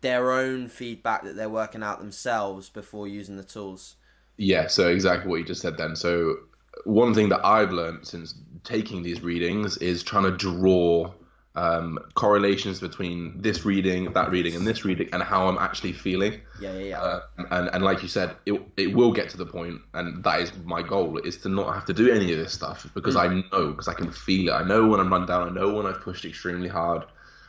their 0.01 0.31
own 0.31 0.67
feedback 0.67 1.23
that 1.23 1.37
they're 1.37 1.49
working 1.49 1.83
out 1.83 1.99
themselves 1.99 2.69
before 2.69 3.07
using 3.07 3.37
the 3.37 3.43
tools? 3.43 3.95
Yeah, 4.35 4.67
so 4.67 4.89
exactly 4.89 5.29
what 5.29 5.37
you 5.37 5.45
just 5.45 5.61
said 5.61 5.77
then. 5.77 5.95
So 5.95 6.35
one 6.83 7.13
thing 7.13 7.29
that 7.29 7.45
I've 7.45 7.71
learned 7.71 8.05
since 8.05 8.35
taking 8.65 9.01
these 9.01 9.21
readings 9.21 9.77
is 9.77 10.03
trying 10.03 10.25
to 10.25 10.31
draw 10.31 11.11
um, 11.57 11.97
correlations 12.13 12.79
between 12.79 13.41
this 13.41 13.65
reading, 13.65 14.13
that 14.13 14.29
reading, 14.29 14.55
and 14.55 14.65
this 14.65 14.85
reading, 14.85 15.09
and 15.11 15.23
how 15.23 15.47
I'm 15.47 15.57
actually 15.57 15.91
feeling. 15.91 16.39
Yeah, 16.61 16.73
yeah, 16.73 16.83
yeah. 16.83 17.01
Uh, 17.01 17.21
and 17.49 17.69
and 17.73 17.83
like 17.83 18.03
you 18.03 18.07
said, 18.07 18.35
it 18.45 18.61
it 18.77 18.93
will 18.93 19.11
get 19.11 19.29
to 19.31 19.37
the 19.37 19.45
point, 19.45 19.81
and 19.95 20.23
that 20.23 20.39
is 20.41 20.51
my 20.63 20.83
goal, 20.83 21.17
is 21.17 21.37
to 21.37 21.49
not 21.49 21.73
have 21.73 21.85
to 21.85 21.93
do 21.93 22.11
any 22.11 22.31
of 22.31 22.37
this 22.37 22.53
stuff 22.53 22.87
because 22.93 23.15
I 23.15 23.27
know, 23.27 23.71
because 23.71 23.87
I 23.87 23.95
can 23.95 24.11
feel 24.11 24.49
it. 24.49 24.51
I 24.51 24.63
know 24.63 24.87
when 24.87 24.99
I'm 24.99 25.11
run 25.11 25.25
down. 25.25 25.49
I 25.49 25.51
know 25.51 25.73
when 25.73 25.87
I've 25.87 25.99
pushed 25.99 26.25
extremely 26.25 26.69
hard, 26.69 27.05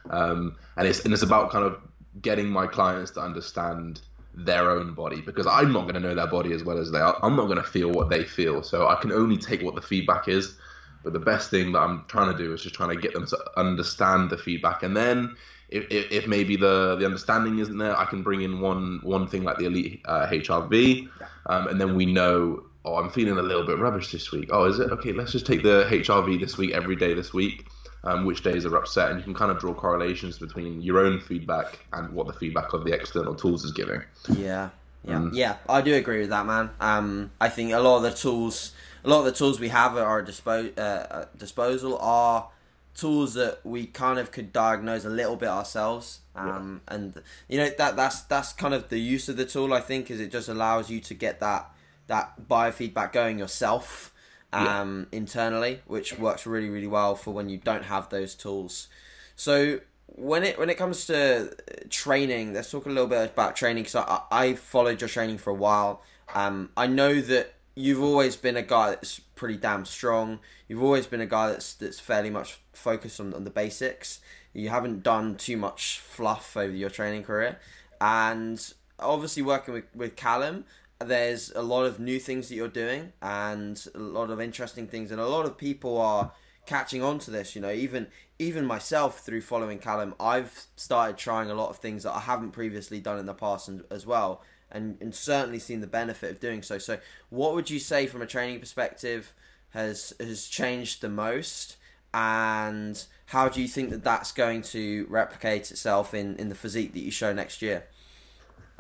um, 0.08 0.56
and 0.78 0.88
it's 0.88 1.04
and 1.04 1.12
it's 1.12 1.22
about 1.22 1.50
kind 1.50 1.66
of 1.66 1.78
getting 2.22 2.48
my 2.48 2.66
clients 2.66 3.10
to 3.12 3.20
understand 3.20 4.00
their 4.32 4.70
own 4.70 4.94
body 4.94 5.20
because 5.20 5.46
I'm 5.46 5.70
not 5.70 5.82
going 5.82 5.94
to 5.94 6.00
know 6.00 6.14
their 6.14 6.26
body 6.26 6.54
as 6.54 6.64
well 6.64 6.78
as 6.78 6.90
they 6.90 7.00
are. 7.00 7.18
I'm 7.22 7.36
not 7.36 7.46
going 7.46 7.58
to 7.58 7.70
feel 7.76 7.90
what 7.90 8.08
they 8.08 8.24
feel, 8.24 8.62
so 8.62 8.88
I 8.88 8.94
can 8.94 9.12
only 9.12 9.36
take 9.36 9.60
what 9.62 9.74
the 9.74 9.82
feedback 9.82 10.28
is. 10.28 10.56
But 11.04 11.12
the 11.12 11.20
best 11.20 11.50
thing 11.50 11.72
that 11.72 11.80
I'm 11.80 12.04
trying 12.08 12.32
to 12.32 12.38
do 12.38 12.52
is 12.52 12.62
just 12.62 12.74
trying 12.74 12.94
to 12.94 13.00
get 13.00 13.14
them 13.14 13.26
to 13.26 13.38
understand 13.56 14.30
the 14.30 14.38
feedback, 14.38 14.82
and 14.82 14.96
then 14.96 15.36
if, 15.68 15.86
if, 15.90 16.10
if 16.10 16.26
maybe 16.26 16.56
the, 16.56 16.96
the 16.96 17.04
understanding 17.04 17.58
isn't 17.58 17.76
there, 17.76 17.96
I 17.96 18.04
can 18.06 18.22
bring 18.22 18.42
in 18.42 18.60
one 18.60 19.00
one 19.02 19.26
thing 19.26 19.44
like 19.44 19.58
the 19.58 19.66
elite 19.66 20.00
uh, 20.06 20.26
HRV, 20.26 21.08
um, 21.46 21.68
and 21.68 21.80
then 21.80 21.94
we 21.94 22.06
know. 22.06 22.64
Oh, 22.84 22.94
I'm 22.94 23.10
feeling 23.10 23.36
a 23.36 23.42
little 23.42 23.66
bit 23.66 23.78
rubbish 23.78 24.12
this 24.12 24.30
week. 24.32 24.48
Oh, 24.50 24.64
is 24.64 24.78
it 24.78 24.90
okay? 24.92 25.12
Let's 25.12 25.32
just 25.32 25.44
take 25.44 25.62
the 25.62 25.84
HRV 25.90 26.40
this 26.40 26.56
week, 26.56 26.72
every 26.72 26.96
day 26.96 27.12
this 27.12 27.34
week. 27.34 27.66
Um, 28.04 28.24
which 28.24 28.44
days 28.44 28.64
are 28.64 28.76
upset, 28.76 29.10
and 29.10 29.18
you 29.18 29.24
can 29.24 29.34
kind 29.34 29.50
of 29.50 29.58
draw 29.58 29.74
correlations 29.74 30.38
between 30.38 30.80
your 30.80 31.04
own 31.04 31.18
feedback 31.18 31.80
and 31.92 32.10
what 32.12 32.28
the 32.28 32.32
feedback 32.32 32.72
of 32.72 32.84
the 32.84 32.92
external 32.92 33.34
tools 33.34 33.64
is 33.64 33.72
giving. 33.72 34.00
Yeah, 34.36 34.70
yeah, 35.04 35.28
yeah. 35.32 35.56
I 35.68 35.82
do 35.82 35.92
agree 35.94 36.20
with 36.20 36.30
that, 36.30 36.46
man. 36.46 36.70
Um, 36.80 37.32
I 37.40 37.48
think 37.48 37.72
a 37.72 37.80
lot 37.80 37.96
of 37.96 38.02
the 38.04 38.12
tools, 38.12 38.72
a 39.04 39.08
lot 39.08 39.20
of 39.20 39.24
the 39.26 39.32
tools 39.32 39.60
we 39.60 39.68
have 39.68 39.96
at 39.96 40.02
our 40.02 40.22
dispo- 40.22 40.76
uh, 40.78 40.80
uh, 40.80 41.24
disposal 41.36 41.98
are 41.98 42.48
tools 42.94 43.34
that 43.34 43.64
we 43.64 43.86
kind 43.86 44.18
of 44.18 44.32
could 44.32 44.52
diagnose 44.52 45.04
a 45.04 45.10
little 45.10 45.36
bit 45.36 45.48
ourselves. 45.48 46.20
Um, 46.34 46.82
and 46.86 47.20
you 47.48 47.58
know 47.58 47.68
that 47.78 47.96
that's 47.96 48.22
that's 48.22 48.52
kind 48.52 48.72
of 48.72 48.90
the 48.90 48.98
use 48.98 49.28
of 49.28 49.36
the 49.36 49.44
tool. 49.44 49.72
I 49.74 49.80
think 49.80 50.10
is 50.10 50.20
it 50.20 50.30
just 50.30 50.48
allows 50.48 50.88
you 50.88 51.00
to 51.00 51.14
get 51.14 51.40
that 51.40 51.70
that 52.06 52.48
biofeedback 52.48 53.12
going 53.12 53.38
yourself 53.38 54.12
um, 54.52 55.08
internally, 55.12 55.80
which 55.86 56.18
works 56.18 56.46
really 56.46 56.68
really 56.68 56.86
well 56.86 57.16
for 57.16 57.32
when 57.32 57.48
you 57.48 57.58
don't 57.58 57.84
have 57.84 58.08
those 58.08 58.34
tools. 58.34 58.88
So 59.34 59.80
when 60.06 60.44
it 60.44 60.58
when 60.58 60.70
it 60.70 60.76
comes 60.76 61.06
to 61.06 61.54
training, 61.90 62.54
let's 62.54 62.70
talk 62.70 62.86
a 62.86 62.88
little 62.88 63.06
bit 63.06 63.32
about 63.32 63.56
training 63.56 63.84
because 63.84 63.96
I, 63.96 64.20
I 64.30 64.54
followed 64.54 65.00
your 65.00 65.08
training 65.08 65.38
for 65.38 65.50
a 65.50 65.54
while. 65.54 66.02
Um, 66.34 66.70
I 66.76 66.86
know 66.86 67.20
that 67.20 67.54
you've 67.78 68.02
always 68.02 68.34
been 68.34 68.56
a 68.56 68.62
guy 68.62 68.90
that's 68.90 69.20
pretty 69.20 69.56
damn 69.56 69.84
strong. 69.84 70.40
You've 70.66 70.82
always 70.82 71.06
been 71.06 71.20
a 71.20 71.26
guy 71.26 71.50
that's 71.50 71.74
that's 71.74 72.00
fairly 72.00 72.28
much 72.28 72.58
focused 72.72 73.20
on, 73.20 73.32
on 73.32 73.44
the 73.44 73.50
basics. 73.50 74.20
You 74.52 74.70
haven't 74.70 75.02
done 75.02 75.36
too 75.36 75.56
much 75.56 76.00
fluff 76.00 76.56
over 76.56 76.74
your 76.74 76.90
training 76.90 77.22
career, 77.22 77.58
and 78.00 78.72
obviously 78.98 79.42
working 79.42 79.74
with, 79.74 79.84
with 79.94 80.16
Callum, 80.16 80.64
there's 80.98 81.52
a 81.54 81.62
lot 81.62 81.84
of 81.84 82.00
new 82.00 82.18
things 82.18 82.48
that 82.48 82.56
you're 82.56 82.66
doing 82.66 83.12
and 83.22 83.86
a 83.94 83.98
lot 83.98 84.30
of 84.30 84.40
interesting 84.40 84.88
things, 84.88 85.12
and 85.12 85.20
a 85.20 85.26
lot 85.26 85.46
of 85.46 85.56
people 85.56 86.00
are 86.00 86.32
catching 86.66 87.02
on 87.02 87.20
to 87.20 87.30
this. 87.30 87.54
You 87.54 87.62
know, 87.62 87.70
even 87.70 88.08
even 88.40 88.66
myself 88.66 89.20
through 89.20 89.42
following 89.42 89.78
Callum, 89.78 90.14
I've 90.18 90.66
started 90.74 91.16
trying 91.16 91.48
a 91.48 91.54
lot 91.54 91.70
of 91.70 91.76
things 91.76 92.02
that 92.02 92.12
I 92.12 92.20
haven't 92.20 92.50
previously 92.50 92.98
done 92.98 93.18
in 93.20 93.26
the 93.26 93.34
past 93.34 93.68
and, 93.68 93.84
as 93.90 94.04
well, 94.04 94.42
and, 94.70 94.98
and 95.00 95.14
certainly 95.14 95.58
seen 95.58 95.80
the 95.80 95.86
benefit 95.86 96.30
of 96.30 96.40
doing 96.40 96.62
so. 96.62 96.78
So, 96.78 96.98
what 97.30 97.54
would 97.54 97.70
you 97.70 97.78
say 97.78 98.06
from 98.06 98.22
a 98.22 98.26
training 98.26 98.60
perspective 98.60 99.32
has 99.70 100.12
has 100.20 100.46
changed 100.46 101.00
the 101.00 101.08
most? 101.08 101.76
And 102.14 103.02
how 103.26 103.48
do 103.48 103.60
you 103.60 103.68
think 103.68 103.90
that 103.90 104.02
that's 104.02 104.32
going 104.32 104.62
to 104.62 105.06
replicate 105.10 105.70
itself 105.70 106.14
in, 106.14 106.36
in 106.36 106.48
the 106.48 106.54
physique 106.54 106.94
that 106.94 107.00
you 107.00 107.10
show 107.10 107.32
next 107.34 107.60
year? 107.60 107.84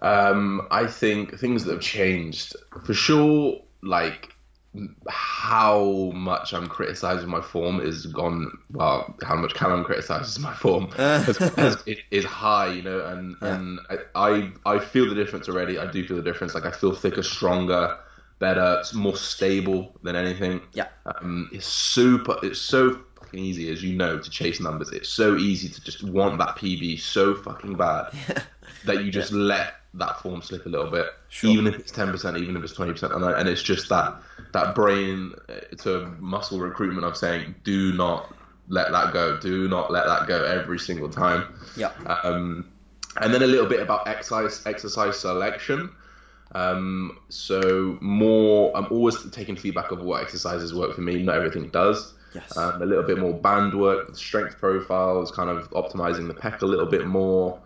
Um, 0.00 0.66
I 0.70 0.86
think 0.86 1.38
things 1.38 1.64
that 1.64 1.72
have 1.72 1.82
changed 1.82 2.56
for 2.84 2.94
sure, 2.94 3.60
like 3.82 4.34
how 5.08 6.10
much 6.14 6.52
I'm 6.52 6.68
criticizing 6.68 7.28
my 7.28 7.40
form 7.40 7.80
is 7.80 8.06
gone. 8.06 8.50
Well, 8.70 9.14
how 9.22 9.36
much 9.36 9.54
Callum 9.54 9.84
criticizes 9.84 10.38
my 10.38 10.54
form 10.54 10.90
is, 10.98 11.98
is 12.10 12.24
high, 12.24 12.72
you 12.72 12.82
know, 12.82 13.04
and 13.06 13.36
yeah. 13.40 13.54
and 13.54 13.80
I 14.14 14.50
I 14.66 14.78
feel 14.78 15.08
the 15.08 15.14
difference 15.14 15.48
already. 15.48 15.78
I 15.78 15.90
do 15.90 16.06
feel 16.06 16.16
the 16.16 16.22
difference. 16.22 16.54
Like 16.54 16.66
I 16.66 16.70
feel 16.70 16.94
thicker, 16.94 17.22
stronger, 17.22 17.98
better, 18.38 18.76
it's 18.80 18.94
more 18.94 19.16
stable 19.16 19.96
than 20.02 20.16
anything. 20.16 20.60
Yeah, 20.74 20.88
um, 21.06 21.48
it's 21.52 21.66
super. 21.66 22.38
It's 22.42 22.60
so 22.60 23.00
fucking 23.20 23.40
easy, 23.40 23.70
as 23.70 23.82
you 23.82 23.96
know, 23.96 24.18
to 24.18 24.30
chase 24.30 24.60
numbers. 24.60 24.90
It's 24.90 25.08
so 25.08 25.36
easy 25.36 25.68
to 25.68 25.80
just 25.80 26.04
want 26.04 26.38
that 26.38 26.56
PB 26.56 27.00
so 27.00 27.34
fucking 27.34 27.74
bad 27.74 28.12
that 28.84 29.04
you 29.04 29.10
just 29.10 29.32
yeah. 29.32 29.38
let 29.38 29.74
that 29.98 30.20
form 30.20 30.42
slip 30.42 30.66
a 30.66 30.68
little 30.68 30.90
bit, 30.90 31.06
sure. 31.28 31.50
even 31.50 31.66
if 31.66 31.78
it's 31.78 31.92
ten 31.92 32.10
percent, 32.10 32.36
even 32.36 32.56
if 32.56 32.62
it's 32.64 32.72
twenty 32.72 32.92
percent, 32.92 33.12
and, 33.12 33.24
and 33.24 33.48
it's 33.48 33.62
just 33.62 33.88
that 33.88 34.16
that 34.52 34.74
brain 34.74 35.34
to 35.78 36.06
muscle 36.18 36.58
recruitment 36.58 37.04
of 37.04 37.16
saying, 37.16 37.54
do 37.64 37.92
not 37.92 38.34
let 38.68 38.92
that 38.92 39.12
go, 39.12 39.38
do 39.38 39.68
not 39.68 39.90
let 39.90 40.06
that 40.06 40.26
go 40.26 40.44
every 40.44 40.78
single 40.78 41.08
time. 41.08 41.54
Yeah. 41.76 41.90
Um, 42.06 42.68
and 43.20 43.32
then 43.32 43.42
a 43.42 43.46
little 43.46 43.66
bit 43.66 43.80
about 43.80 44.06
exercise 44.06 44.64
exercise 44.66 45.18
selection. 45.18 45.90
Um, 46.52 47.18
so 47.28 47.98
more, 48.00 48.74
I'm 48.76 48.86
always 48.90 49.30
taking 49.30 49.56
feedback 49.56 49.90
of 49.90 50.00
what 50.00 50.22
exercises 50.22 50.74
work 50.74 50.94
for 50.94 51.02
me. 51.02 51.22
Not 51.22 51.36
everything 51.36 51.68
does. 51.68 52.14
Yes. 52.34 52.56
Um, 52.56 52.82
a 52.82 52.86
little 52.86 53.04
bit 53.04 53.18
more 53.18 53.32
band 53.32 53.74
work, 53.78 54.14
strength 54.14 54.58
profiles, 54.58 55.30
kind 55.30 55.50
of 55.50 55.70
optimizing 55.70 56.28
the 56.28 56.34
pec 56.34 56.60
a 56.62 56.66
little 56.66 56.86
bit 56.86 57.06
more, 57.06 57.58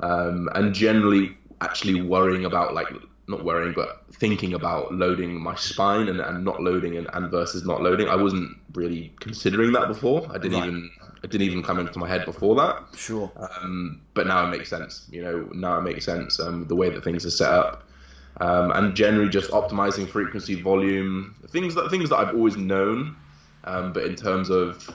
um, 0.00 0.48
and 0.54 0.74
generally 0.74 1.36
actually 1.60 2.00
worrying 2.00 2.44
about 2.44 2.74
like 2.74 2.88
not 3.26 3.44
worrying 3.44 3.72
but 3.74 4.04
thinking 4.12 4.52
about 4.52 4.92
loading 4.92 5.40
my 5.40 5.54
spine 5.54 6.08
and, 6.08 6.20
and 6.20 6.44
not 6.44 6.60
loading 6.60 6.96
and, 6.96 7.08
and 7.14 7.30
versus 7.30 7.64
not 7.64 7.82
loading. 7.82 8.08
I 8.08 8.16
wasn't 8.16 8.56
really 8.74 9.12
considering 9.20 9.72
that 9.72 9.88
before. 9.88 10.26
I 10.30 10.38
didn't 10.38 10.60
right. 10.60 10.68
even 10.68 10.90
it 11.22 11.30
didn't 11.30 11.46
even 11.46 11.62
come 11.62 11.78
into 11.78 11.98
my 11.98 12.06
head 12.06 12.26
before 12.26 12.54
that. 12.56 12.84
Sure. 12.96 13.32
Um, 13.36 14.02
but 14.12 14.26
now 14.26 14.46
it 14.46 14.50
makes 14.50 14.68
sense. 14.68 15.06
You 15.10 15.22
know, 15.22 15.48
now 15.54 15.78
it 15.78 15.82
makes 15.82 16.04
sense. 16.04 16.38
Um, 16.38 16.66
the 16.66 16.76
way 16.76 16.90
that 16.90 17.02
things 17.02 17.24
are 17.24 17.30
set 17.30 17.50
up, 17.50 17.88
um, 18.42 18.70
and 18.72 18.94
generally 18.94 19.30
just 19.30 19.50
optimizing 19.50 20.06
frequency, 20.06 20.60
volume, 20.60 21.34
things 21.48 21.74
that 21.76 21.88
things 21.90 22.10
that 22.10 22.16
I've 22.16 22.34
always 22.34 22.56
known. 22.58 23.16
Um, 23.64 23.94
but 23.94 24.04
in 24.04 24.16
terms 24.16 24.50
of 24.50 24.86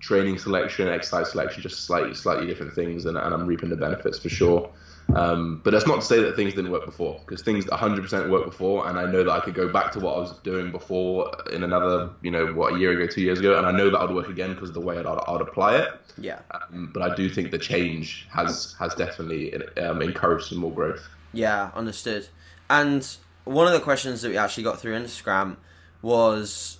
training 0.00 0.38
selection, 0.38 0.88
exercise 0.88 1.32
selection, 1.32 1.62
just 1.62 1.84
slightly 1.84 2.14
slightly 2.14 2.46
different 2.46 2.72
things, 2.72 3.04
and, 3.04 3.18
and 3.18 3.34
I'm 3.34 3.46
reaping 3.46 3.68
the 3.68 3.76
benefits 3.76 4.18
for 4.18 4.30
sure. 4.30 4.70
Um, 5.14 5.60
but 5.64 5.70
that's 5.70 5.86
not 5.86 6.00
to 6.00 6.06
say 6.06 6.20
that 6.20 6.36
things 6.36 6.54
didn't 6.54 6.70
work 6.70 6.84
before, 6.84 7.18
because 7.24 7.42
things 7.42 7.64
100% 7.64 8.30
worked 8.30 8.46
before, 8.46 8.88
and 8.88 8.98
I 8.98 9.10
know 9.10 9.24
that 9.24 9.30
I 9.30 9.40
could 9.40 9.54
go 9.54 9.72
back 9.72 9.92
to 9.92 10.00
what 10.00 10.16
I 10.16 10.18
was 10.18 10.38
doing 10.40 10.70
before 10.70 11.32
in 11.52 11.64
another, 11.64 12.10
you 12.20 12.30
know, 12.30 12.46
what 12.48 12.74
a 12.74 12.78
year 12.78 12.92
ago, 12.92 13.06
two 13.06 13.22
years 13.22 13.38
ago, 13.38 13.56
and 13.56 13.66
I 13.66 13.72
know 13.72 13.90
that 13.90 13.98
I'd 13.98 14.14
work 14.14 14.28
again 14.28 14.52
because 14.54 14.68
of 14.68 14.74
the 14.74 14.80
way 14.80 14.98
I'd, 14.98 15.06
I'd 15.06 15.40
apply 15.40 15.78
it. 15.78 15.88
Yeah. 16.18 16.40
Um, 16.50 16.90
but 16.92 17.02
I 17.02 17.14
do 17.14 17.30
think 17.30 17.52
the 17.52 17.58
change 17.58 18.26
has 18.30 18.74
has 18.78 18.94
definitely 18.94 19.54
um, 19.78 20.02
encouraged 20.02 20.48
some 20.48 20.58
more 20.58 20.72
growth. 20.72 21.08
Yeah, 21.32 21.70
understood. 21.74 22.28
And 22.68 23.08
one 23.44 23.66
of 23.66 23.72
the 23.72 23.80
questions 23.80 24.22
that 24.22 24.30
we 24.30 24.36
actually 24.36 24.64
got 24.64 24.78
through 24.80 24.98
Instagram 24.98 25.56
was 26.02 26.78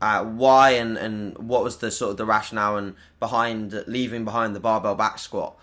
uh, 0.00 0.24
why 0.24 0.70
and, 0.70 0.96
and 0.96 1.36
what 1.36 1.62
was 1.62 1.78
the 1.78 1.90
sort 1.90 2.12
of 2.12 2.16
the 2.16 2.24
rationale 2.24 2.76
and 2.76 2.94
behind 3.20 3.84
leaving 3.86 4.24
behind 4.24 4.54
the 4.54 4.60
barbell 4.60 4.94
back 4.94 5.18
squat 5.18 5.56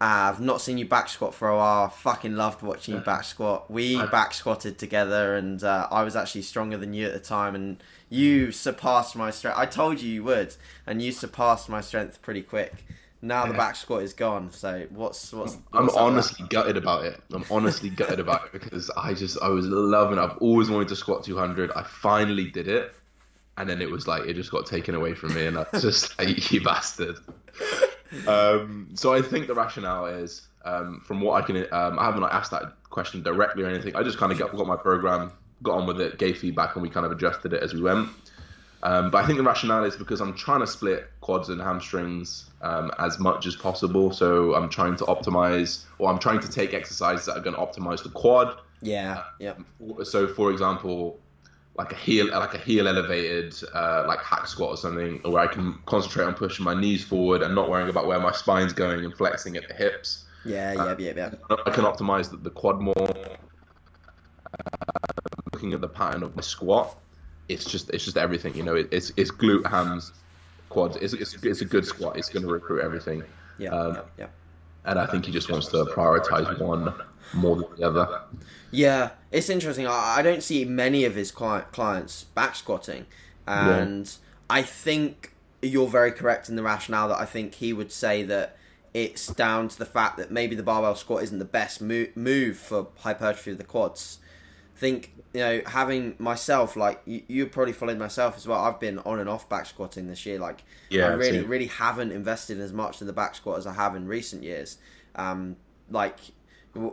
I've 0.00 0.40
not 0.40 0.60
seen 0.60 0.78
you 0.78 0.86
back 0.86 1.08
squat 1.08 1.34
for 1.34 1.48
a 1.48 1.56
while. 1.56 1.88
Fucking 1.88 2.36
loved 2.36 2.62
watching 2.62 2.94
you 2.94 3.00
back 3.00 3.24
squat. 3.24 3.68
We 3.68 3.96
back 4.06 4.32
squatted 4.32 4.78
together, 4.78 5.34
and 5.34 5.62
uh, 5.64 5.88
I 5.90 6.04
was 6.04 6.14
actually 6.14 6.42
stronger 6.42 6.76
than 6.76 6.94
you 6.94 7.06
at 7.06 7.12
the 7.12 7.20
time, 7.20 7.56
and 7.56 7.82
you 8.08 8.52
surpassed 8.52 9.16
my 9.16 9.30
strength. 9.30 9.58
I 9.58 9.66
told 9.66 10.00
you 10.00 10.08
you 10.08 10.22
would, 10.22 10.54
and 10.86 11.02
you 11.02 11.10
surpassed 11.10 11.68
my 11.68 11.80
strength 11.80 12.22
pretty 12.22 12.42
quick. 12.42 12.84
Now 13.20 13.46
the 13.46 13.54
back 13.54 13.74
squat 13.74 14.04
is 14.04 14.12
gone. 14.12 14.52
So 14.52 14.86
what's 14.90 15.32
what's? 15.32 15.56
what's 15.70 15.96
I'm 15.96 16.04
honestly 16.04 16.46
gutted 16.48 16.76
about 16.76 17.04
it. 17.04 17.20
I'm 17.32 17.44
honestly 17.50 17.90
gutted 17.90 18.20
about 18.20 18.44
it 18.44 18.52
because 18.52 18.90
I 18.90 19.14
just 19.14 19.42
I 19.42 19.48
was 19.48 19.66
loving. 19.66 20.18
It. 20.18 20.22
I've 20.22 20.38
always 20.38 20.70
wanted 20.70 20.86
to 20.88 20.96
squat 20.96 21.24
200. 21.24 21.72
I 21.72 21.82
finally 21.82 22.48
did 22.48 22.68
it, 22.68 22.94
and 23.56 23.68
then 23.68 23.82
it 23.82 23.90
was 23.90 24.06
like 24.06 24.26
it 24.26 24.34
just 24.34 24.52
got 24.52 24.66
taken 24.66 24.94
away 24.94 25.14
from 25.14 25.34
me, 25.34 25.46
and 25.46 25.58
I 25.58 25.66
just 25.80 26.16
like 26.20 26.52
you 26.52 26.62
bastard 26.62 27.16
um, 28.26 28.90
so 28.94 29.12
I 29.12 29.22
think 29.22 29.46
the 29.46 29.54
rationale 29.54 30.06
is, 30.06 30.48
um, 30.64 31.02
from 31.04 31.20
what 31.20 31.42
I 31.42 31.46
can, 31.46 31.56
um, 31.72 31.98
I 31.98 32.04
haven't 32.04 32.20
like, 32.20 32.32
asked 32.32 32.50
that 32.50 32.74
question 32.90 33.22
directly 33.22 33.64
or 33.64 33.68
anything. 33.68 33.94
I 33.96 34.02
just 34.02 34.18
kind 34.18 34.32
of 34.32 34.38
got, 34.38 34.56
got 34.56 34.66
my 34.66 34.76
program, 34.76 35.32
got 35.62 35.78
on 35.78 35.86
with 35.86 36.00
it, 36.00 36.18
gave 36.18 36.38
feedback, 36.38 36.74
and 36.74 36.82
we 36.82 36.90
kind 36.90 37.06
of 37.06 37.12
adjusted 37.12 37.52
it 37.52 37.62
as 37.62 37.74
we 37.74 37.82
went. 37.82 38.08
Um, 38.82 39.10
but 39.10 39.24
I 39.24 39.26
think 39.26 39.38
the 39.38 39.44
rationale 39.44 39.84
is 39.84 39.96
because 39.96 40.20
I'm 40.20 40.34
trying 40.34 40.60
to 40.60 40.66
split 40.66 41.08
quads 41.20 41.48
and 41.48 41.60
hamstrings 41.60 42.48
um, 42.62 42.92
as 42.98 43.18
much 43.18 43.46
as 43.46 43.56
possible. 43.56 44.12
So 44.12 44.54
I'm 44.54 44.68
trying 44.68 44.96
to 44.96 45.04
optimize, 45.04 45.84
or 45.98 46.10
I'm 46.10 46.18
trying 46.18 46.40
to 46.40 46.48
take 46.48 46.74
exercises 46.74 47.26
that 47.26 47.36
are 47.36 47.40
going 47.40 47.56
to 47.56 47.60
optimize 47.60 48.02
the 48.02 48.10
quad. 48.10 48.56
Yeah. 48.80 49.24
Yeah. 49.40 49.54
So, 50.04 50.28
for 50.28 50.52
example, 50.52 51.18
like 51.78 51.92
a 51.92 51.94
heel 51.94 52.26
like 52.26 52.54
a 52.54 52.58
heel 52.58 52.88
elevated 52.88 53.54
uh, 53.72 54.04
like 54.06 54.18
hack 54.18 54.48
squat 54.48 54.70
or 54.70 54.76
something 54.76 55.20
where 55.22 55.40
I 55.40 55.46
can 55.46 55.78
concentrate 55.86 56.24
on 56.24 56.34
pushing 56.34 56.64
my 56.64 56.74
knees 56.74 57.04
forward 57.04 57.40
and 57.40 57.54
not 57.54 57.70
worrying 57.70 57.88
about 57.88 58.08
where 58.08 58.18
my 58.18 58.32
spine's 58.32 58.72
going 58.72 59.04
and 59.04 59.16
flexing 59.16 59.56
at 59.56 59.68
the 59.68 59.74
hips. 59.74 60.24
Yeah, 60.44 60.72
yeah, 60.72 60.96
yeah, 60.98 61.12
yeah. 61.16 61.30
I 61.66 61.70
can 61.70 61.84
optimize 61.84 62.30
the, 62.30 62.36
the 62.36 62.50
quad 62.50 62.80
more. 62.80 62.94
Uh, 62.98 63.36
looking 65.52 65.72
at 65.72 65.80
the 65.80 65.88
pattern 65.88 66.24
of 66.24 66.34
my 66.34 66.42
squat, 66.42 66.96
it's 67.48 67.64
just 67.64 67.90
it's 67.90 68.04
just 68.04 68.16
everything. 68.16 68.56
You 68.56 68.64
know, 68.64 68.74
it, 68.74 68.88
it's 68.90 69.12
it's 69.16 69.30
glute, 69.30 69.64
hams, 69.66 70.12
quads. 70.70 70.96
It's, 70.96 71.12
it's, 71.12 71.34
it's 71.44 71.60
a 71.60 71.64
good 71.64 71.86
squat. 71.86 72.16
It's 72.16 72.28
going 72.28 72.44
to 72.44 72.52
recruit 72.52 72.80
everything. 72.80 73.22
Yeah, 73.58 73.70
um, 73.70 73.94
yeah, 73.94 74.02
yeah. 74.18 74.26
And 74.88 74.98
I 74.98 75.06
think 75.06 75.26
he 75.26 75.32
just 75.32 75.50
wants 75.50 75.68
to 75.68 75.84
prioritize 75.84 76.58
one 76.60 76.94
more 77.34 77.56
than 77.56 77.66
the 77.76 77.86
other. 77.86 78.22
Yeah, 78.70 79.10
it's 79.30 79.50
interesting. 79.50 79.86
I, 79.86 80.22
don't 80.22 80.42
see 80.42 80.64
many 80.64 81.04
of 81.04 81.14
his 81.14 81.30
client, 81.30 81.70
clients 81.72 82.24
back 82.24 82.54
squatting, 82.54 83.06
and 83.46 84.06
yeah. 84.06 84.56
I 84.56 84.62
think 84.62 85.32
you're 85.60 85.88
very 85.88 86.12
correct 86.12 86.48
in 86.48 86.56
the 86.56 86.62
rationale 86.62 87.08
that 87.08 87.20
I 87.20 87.24
think 87.24 87.56
he 87.56 87.72
would 87.72 87.92
say 87.92 88.22
that 88.24 88.56
it's 88.94 89.26
down 89.26 89.68
to 89.68 89.78
the 89.78 89.86
fact 89.86 90.16
that 90.16 90.30
maybe 90.30 90.56
the 90.56 90.62
barbell 90.62 90.94
squat 90.94 91.22
isn't 91.22 91.38
the 91.38 91.44
best 91.44 91.80
move, 91.80 92.16
move 92.16 92.56
for 92.56 92.88
hypertrophy 92.98 93.52
of 93.52 93.58
the 93.58 93.64
quads. 93.64 94.18
Think 94.78 95.12
you 95.34 95.40
know 95.40 95.60
having 95.66 96.14
myself 96.18 96.76
like 96.76 97.02
you, 97.04 97.22
you 97.28 97.46
probably 97.46 97.72
followed 97.72 97.98
myself 97.98 98.36
as 98.36 98.46
well. 98.46 98.60
I've 98.60 98.80
been 98.80 98.98
on 99.00 99.18
and 99.18 99.28
off 99.28 99.48
back 99.48 99.66
squatting 99.66 100.06
this 100.06 100.24
year. 100.24 100.38
Like 100.38 100.64
yeah, 100.88 101.08
I 101.08 101.12
really 101.14 101.40
really 101.44 101.66
haven't 101.66 102.12
invested 102.12 102.60
as 102.60 102.72
much 102.72 103.00
in 103.00 103.06
the 103.06 103.12
back 103.12 103.34
squat 103.34 103.58
as 103.58 103.66
I 103.66 103.74
have 103.74 103.94
in 103.94 104.06
recent 104.06 104.42
years. 104.42 104.78
Um, 105.16 105.56
like 105.90 106.18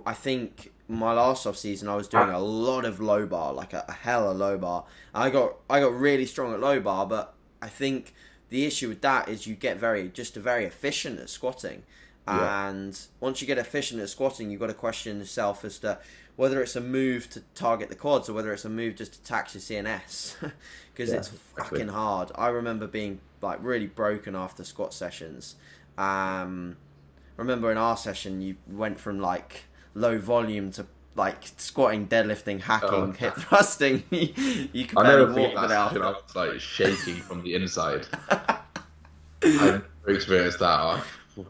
I 0.05 0.13
think 0.13 0.71
my 0.87 1.13
last 1.13 1.45
off 1.45 1.57
season 1.57 1.87
I 1.87 1.95
was 1.95 2.07
doing 2.07 2.29
a 2.29 2.39
lot 2.39 2.85
of 2.85 2.99
low 2.99 3.25
bar, 3.25 3.53
like 3.53 3.73
a, 3.73 3.85
a 3.87 3.93
hell 3.93 4.29
of 4.29 4.37
low 4.37 4.57
bar. 4.57 4.85
I 5.13 5.29
got 5.29 5.55
I 5.69 5.79
got 5.79 5.93
really 5.93 6.25
strong 6.25 6.53
at 6.53 6.59
low 6.59 6.79
bar, 6.79 7.05
but 7.05 7.33
I 7.61 7.69
think 7.69 8.13
the 8.49 8.65
issue 8.65 8.89
with 8.89 9.01
that 9.01 9.27
is 9.29 9.47
you 9.47 9.55
get 9.55 9.77
very 9.77 10.09
just 10.09 10.37
a 10.37 10.39
very 10.39 10.65
efficient 10.65 11.19
at 11.19 11.29
squatting. 11.29 11.83
Yeah. 12.27 12.69
And 12.69 12.99
once 13.19 13.41
you 13.41 13.47
get 13.47 13.59
efficient 13.59 14.01
at 14.01 14.09
squatting, 14.09 14.49
you've 14.49 14.59
got 14.59 14.67
to 14.67 14.73
question 14.73 15.19
yourself 15.19 15.63
as 15.63 15.77
to 15.79 15.99
whether 16.35 16.61
it's 16.61 16.75
a 16.75 16.81
move 16.81 17.29
to 17.31 17.41
target 17.53 17.89
the 17.89 17.95
quads 17.95 18.27
or 18.29 18.33
whether 18.33 18.51
it's 18.53 18.65
a 18.65 18.69
move 18.69 18.95
just 18.95 19.13
to 19.13 19.23
tax 19.23 19.53
your 19.55 19.61
CNS 19.61 20.35
because 20.93 21.09
yeah, 21.11 21.15
it's 21.17 21.29
fucking 21.29 21.73
exactly. 21.81 21.93
hard. 21.93 22.31
I 22.35 22.47
remember 22.49 22.87
being 22.87 23.19
like 23.41 23.59
really 23.61 23.87
broken 23.87 24.35
after 24.35 24.63
squat 24.63 24.93
sessions. 24.93 25.55
Um, 25.97 26.75
remember 27.37 27.71
in 27.71 27.77
our 27.77 27.95
session 27.97 28.41
you 28.41 28.55
went 28.67 28.99
from 28.99 29.19
like 29.19 29.63
low 29.93 30.17
volume 30.17 30.71
to 30.73 30.85
like 31.15 31.37
squatting, 31.55 32.07
deadlifting, 32.09 32.59
hacking, 32.59 32.89
Oh. 32.91 33.11
hip 33.11 33.35
thrusting, 33.35 34.03
you, 34.09 34.67
you 34.73 34.87
I 34.97 35.03
barely 35.03 35.41
walk 35.41 35.53
that 35.55 35.61
without. 35.61 35.89
session. 35.91 36.01
I 36.03 36.09
was 36.09 36.35
like 36.35 36.59
shaking 36.59 37.15
from 37.15 37.43
the 37.43 37.55
inside. 37.55 38.05
I've 39.43 39.85
experienced 40.07 40.59
that. 40.59 41.03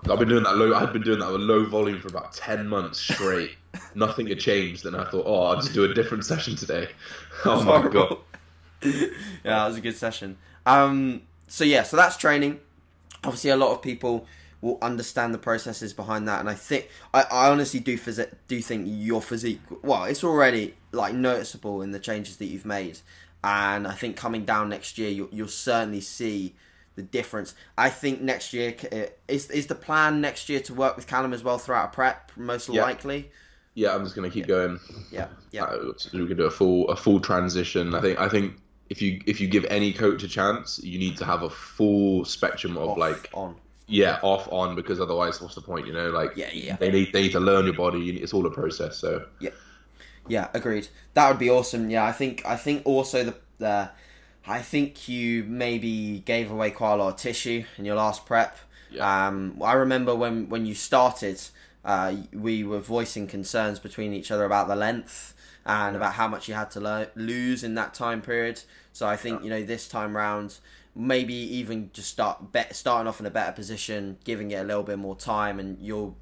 I've 0.10 0.20
been 0.20 0.30
doing 0.30 0.44
that 0.44 0.58
low. 0.58 0.74
I've 0.74 0.94
been 0.94 1.04
doing 1.04 1.20
that 1.20 1.32
with 1.32 1.42
low 1.42 1.66
volume 1.66 2.00
for 2.00 2.08
about 2.08 2.34
ten 2.34 2.68
months 2.68 3.00
straight. 3.00 3.52
Nothing 3.96 4.28
had 4.28 4.40
changed, 4.40 4.86
and 4.86 4.96
I 4.96 5.04
thought, 5.06 5.26
oh, 5.26 5.44
I'll 5.44 5.56
just 5.62 5.74
do 5.74 5.84
a 5.84 5.94
different 5.94 6.26
session 6.26 6.56
today. 6.56 6.88
Oh 7.46 7.64
my 7.64 7.88
god. 7.88 8.18
Yeah, 8.84 9.10
that 9.44 9.68
was 9.68 9.78
a 9.78 9.82
good 9.82 9.96
session. 9.96 10.38
Um, 10.66 11.24
so 11.48 11.64
yeah, 11.64 11.84
so 11.84 11.98
that's 11.98 12.18
training. 12.18 12.60
Obviously, 13.24 13.50
a 13.50 13.58
lot 13.58 13.72
of 13.72 13.82
people 13.82 14.28
will 14.62 14.78
understand 14.82 15.34
the 15.34 15.38
processes 15.38 15.94
behind 15.94 16.28
that, 16.28 16.40
and 16.40 16.50
I 16.50 16.54
think 16.54 16.90
I, 17.14 17.24
I 17.24 17.50
honestly 17.50 17.80
do 17.80 17.98
phys- 17.98 18.32
do 18.48 18.62
think 18.62 18.86
your 18.88 19.22
physique. 19.22 19.62
Well, 19.82 20.06
it's 20.06 20.24
already 20.24 20.76
like 20.92 21.14
noticeable 21.14 21.82
in 21.82 21.92
the 21.92 22.00
changes 22.00 22.38
that 22.38 22.46
you've 22.46 22.66
made, 22.66 23.00
and 23.44 23.88
I 23.88 23.94
think 23.94 24.16
coming 24.16 24.46
down 24.46 24.70
next 24.70 24.98
year, 24.98 25.10
you'll, 25.10 25.30
you'll 25.32 25.48
certainly 25.48 26.02
see 26.02 26.56
the 26.96 27.04
difference. 27.04 27.54
I 27.78 27.90
think 27.90 28.22
next 28.22 28.54
year 28.54 28.76
uh, 28.92 29.06
is 29.28 29.50
is 29.52 29.68
the 29.68 29.76
plan 29.76 30.22
next 30.22 30.50
year 30.50 30.60
to 30.62 30.74
work 30.74 30.96
with 30.96 31.08
Callum 31.08 31.34
as 31.34 31.44
well 31.44 31.58
throughout 31.58 31.86
a 31.86 31.92
prep, 31.94 32.32
most 32.36 32.70
Yeah. 32.70 32.84
likely. 32.84 33.32
Yeah, 33.74 33.94
I'm 33.94 34.04
just 34.04 34.16
gonna 34.16 34.30
keep 34.30 34.48
going. 34.48 34.80
Yeah, 35.12 35.28
yeah, 35.52 35.64
Uh, 35.66 35.92
we 36.14 36.28
can 36.28 36.38
do 36.38 36.46
a 36.46 36.52
full 36.52 36.90
a 36.90 36.96
full 36.96 37.20
transition. 37.20 37.94
I 37.94 38.02
think 38.02 38.20
I 38.20 38.30
think 38.30 38.56
if 38.90 39.02
you 39.02 39.22
if 39.26 39.42
you 39.42 39.48
give 39.48 39.66
any 39.66 39.92
coach 39.92 40.24
a 40.24 40.28
chance, 40.30 40.80
you 40.84 40.98
need 40.98 41.18
to 41.18 41.26
have 41.26 41.44
a 41.44 41.50
full 41.50 42.24
spectrum 42.24 42.78
of 42.78 42.90
Off, 42.92 42.98
like 42.98 43.30
on. 43.34 43.56
yeah 43.88 44.20
off 44.22 44.48
on 44.52 44.76
because 44.76 45.02
otherwise 45.02 45.42
what's 45.42 45.56
the 45.56 45.62
point? 45.62 45.88
You 45.88 45.94
know, 45.94 46.10
like 46.10 46.32
Yeah, 46.38 46.50
yeah. 46.54 46.78
they 46.78 46.90
need 46.92 47.12
they 47.12 47.24
need 47.24 47.34
to 47.34 47.40
learn 47.42 47.66
your 47.66 47.74
body. 47.76 48.18
It's 48.22 48.34
all 48.34 48.46
a 48.46 48.52
process. 48.52 48.96
So 48.98 49.26
yeah, 49.42 49.50
Yeah, 50.30 50.48
agreed. 50.54 50.88
That 51.14 51.28
would 51.30 51.40
be 51.40 51.50
awesome. 51.50 51.90
Yeah, 51.90 52.06
I 52.06 52.14
think 52.14 52.46
I 52.46 52.56
think 52.56 52.84
also 52.86 53.24
the 53.26 53.36
the 53.58 53.90
I 54.48 54.62
think 54.62 55.08
you 55.08 55.44
maybe 55.44 56.20
gave 56.26 56.52
away 56.52 56.72
quite 56.72 56.94
a 56.94 56.96
lot 56.98 57.14
of 57.14 57.16
tissue 57.20 57.64
in 57.78 57.86
your 57.86 57.96
last 57.96 58.26
prep. 58.26 58.58
Yeah. 58.92 59.28
Um, 59.28 59.60
I 59.62 59.74
remember 59.74 60.16
when 60.16 60.50
when 60.50 60.66
you 60.66 60.76
started, 60.76 61.42
uh, 61.84 62.16
we 62.34 62.64
were 62.64 62.80
voicing 62.80 63.28
concerns 63.28 63.80
between 63.80 64.14
each 64.14 64.32
other 64.32 64.46
about 64.46 64.68
the 64.68 64.76
length 64.76 65.34
and 65.66 65.96
about 65.96 66.14
how 66.14 66.28
much 66.28 66.48
you 66.48 66.54
had 66.54 66.70
to 66.72 66.80
lo- 66.80 67.08
lose 67.16 67.64
in 67.64 67.74
that 67.76 67.94
time 67.94 68.22
period. 68.22 68.62
So 68.94 69.08
I 69.08 69.16
think 69.16 69.44
you 69.44 69.50
know 69.50 69.64
this 69.64 69.88
time 69.88 70.16
round, 70.16 70.60
maybe 70.96 71.34
even 71.34 71.90
just 71.92 72.10
start 72.10 72.52
bet- 72.52 72.76
starting 72.76 73.08
off 73.08 73.20
in 73.20 73.26
a 73.26 73.32
better 73.32 73.52
position, 73.52 74.18
giving 74.24 74.52
it 74.52 74.58
a 74.58 74.64
little 74.64 74.84
bit 74.84 75.00
more 75.00 75.16
time, 75.16 75.60
and 75.60 75.80
you'll 75.80 76.16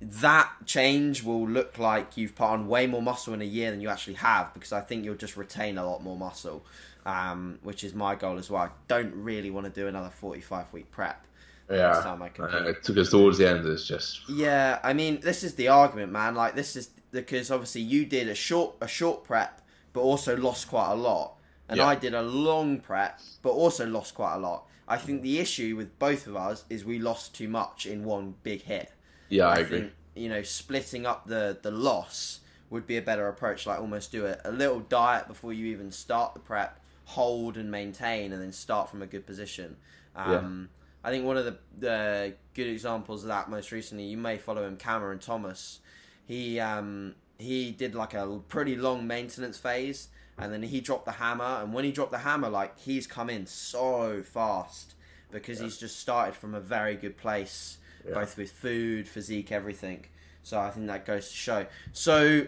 that 0.00 0.50
change 0.64 1.24
will 1.24 1.46
look 1.48 1.76
like 1.76 2.16
you've 2.16 2.34
put 2.34 2.44
on 2.44 2.68
way 2.68 2.86
more 2.86 3.02
muscle 3.02 3.34
in 3.34 3.42
a 3.42 3.44
year 3.44 3.70
than 3.70 3.80
you 3.80 3.88
actually 3.88 4.14
have 4.14 4.54
because 4.54 4.72
I 4.72 4.80
think 4.80 5.04
you'll 5.04 5.16
just 5.16 5.36
retain 5.36 5.76
a 5.76 5.84
lot 5.84 6.02
more 6.02 6.16
muscle, 6.16 6.64
um, 7.06 7.58
which 7.62 7.84
is 7.84 7.94
my 7.94 8.14
goal 8.14 8.38
as 8.38 8.50
well. 8.50 8.62
I 8.62 8.68
don't 8.88 9.14
really 9.14 9.50
want 9.50 9.66
to 9.66 9.72
do 9.80 9.86
another 9.88 10.10
45 10.10 10.72
week 10.72 10.90
prep. 10.90 11.26
yeah, 11.70 11.76
Next 11.92 11.98
time 12.02 12.22
I 12.22 12.28
compete. 12.28 12.66
it 12.66 12.82
took 12.82 12.96
us 12.98 13.10
towards 13.10 13.38
the 13.38 13.48
end. 13.48 13.66
It's 13.66 13.86
just 13.86 14.28
Yeah, 14.28 14.78
I 14.82 14.92
mean, 14.92 15.20
this 15.20 15.42
is 15.42 15.54
the 15.54 15.68
argument, 15.68 16.12
man. 16.12 16.34
Like, 16.34 16.54
this 16.54 16.76
is 16.76 16.90
because 17.10 17.50
obviously 17.50 17.80
you 17.82 18.04
did 18.04 18.28
a 18.28 18.34
short 18.34 18.76
a 18.80 18.88
short 18.88 19.24
prep, 19.24 19.62
but 19.92 20.00
also 20.00 20.36
lost 20.36 20.68
quite 20.68 20.90
a 20.92 20.94
lot, 20.94 21.36
and 21.68 21.78
Yeah. 21.78 21.86
I 21.86 21.94
did 21.94 22.14
a 22.14 22.22
long 22.22 22.80
prep, 22.80 23.20
but 23.42 23.50
also 23.50 23.86
lost 23.86 24.14
quite 24.14 24.34
a 24.34 24.38
lot. 24.38 24.66
I 24.86 24.96
think 24.96 25.22
the 25.22 25.38
issue 25.38 25.76
with 25.76 25.98
both 25.98 26.26
of 26.26 26.34
us 26.36 26.64
is 26.70 26.84
we 26.84 26.98
lost 26.98 27.34
too 27.34 27.48
much 27.48 27.84
in 27.86 28.04
one 28.04 28.34
big 28.42 28.62
hit. 28.62 28.92
yeah, 29.30 29.46
I 29.48 29.56
agree. 29.58 29.80
think 29.80 29.92
you 30.14 30.28
know 30.28 30.42
splitting 30.42 31.06
up 31.06 31.26
the 31.26 31.58
the 31.62 31.70
loss 31.70 32.40
would 32.70 32.86
be 32.86 32.96
a 32.98 33.02
better 33.02 33.28
approach. 33.28 33.66
Like 33.66 33.80
almost 33.80 34.12
do 34.12 34.26
a, 34.26 34.36
a 34.44 34.50
little 34.52 34.80
diet 34.80 35.28
before 35.28 35.52
you 35.54 35.66
even 35.66 35.90
start 35.92 36.34
the 36.34 36.40
prep, 36.40 36.78
hold 37.08 37.56
and 37.56 37.70
maintain, 37.70 38.32
and 38.32 38.40
then 38.42 38.52
start 38.52 38.90
from 38.90 39.00
a 39.02 39.06
good 39.06 39.26
position. 39.26 39.76
Um, 40.14 40.68
I 41.02 41.10
think 41.10 41.24
one 41.24 41.36
of 41.38 41.44
the, 41.46 41.56
the 41.78 42.34
good 42.54 42.66
examples 42.66 43.22
of 43.22 43.28
that 43.28 43.48
most 43.48 43.72
recently, 43.72 44.04
you 44.04 44.16
may 44.18 44.36
follow 44.36 44.66
him, 44.66 44.76
Cameron 44.76 45.18
Thomas. 45.18 45.80
He 46.26 46.60
um, 46.60 47.14
he 47.38 47.70
did 47.70 47.94
like 47.94 48.12
a 48.14 48.40
pretty 48.48 48.76
long 48.76 49.06
maintenance 49.06 49.56
phase, 49.56 50.08
and 50.36 50.52
then 50.52 50.62
he 50.62 50.80
dropped 50.82 51.06
the 51.06 51.12
hammer. 51.12 51.62
And 51.62 51.72
when 51.72 51.84
he 51.84 51.92
dropped 51.92 52.12
the 52.12 52.18
hammer, 52.18 52.50
like 52.50 52.78
he's 52.78 53.06
come 53.06 53.30
in 53.30 53.46
so 53.46 54.22
fast 54.22 54.94
because 55.30 55.60
he's 55.60 55.78
just 55.78 55.98
started 56.00 56.34
from 56.34 56.54
a 56.54 56.60
very 56.60 56.94
good 56.96 57.16
place, 57.16 57.78
Yeah. 58.06 58.14
both 58.14 58.36
with 58.36 58.50
food, 58.50 59.06
physique, 59.08 59.50
everything. 59.52 60.06
So 60.42 60.58
I 60.58 60.70
think 60.70 60.86
that 60.88 61.06
goes 61.06 61.28
to 61.30 61.34
show. 61.34 61.66
So 61.92 62.46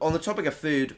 on 0.00 0.12
the 0.12 0.18
topic 0.18 0.46
of 0.46 0.54
food, 0.54 0.96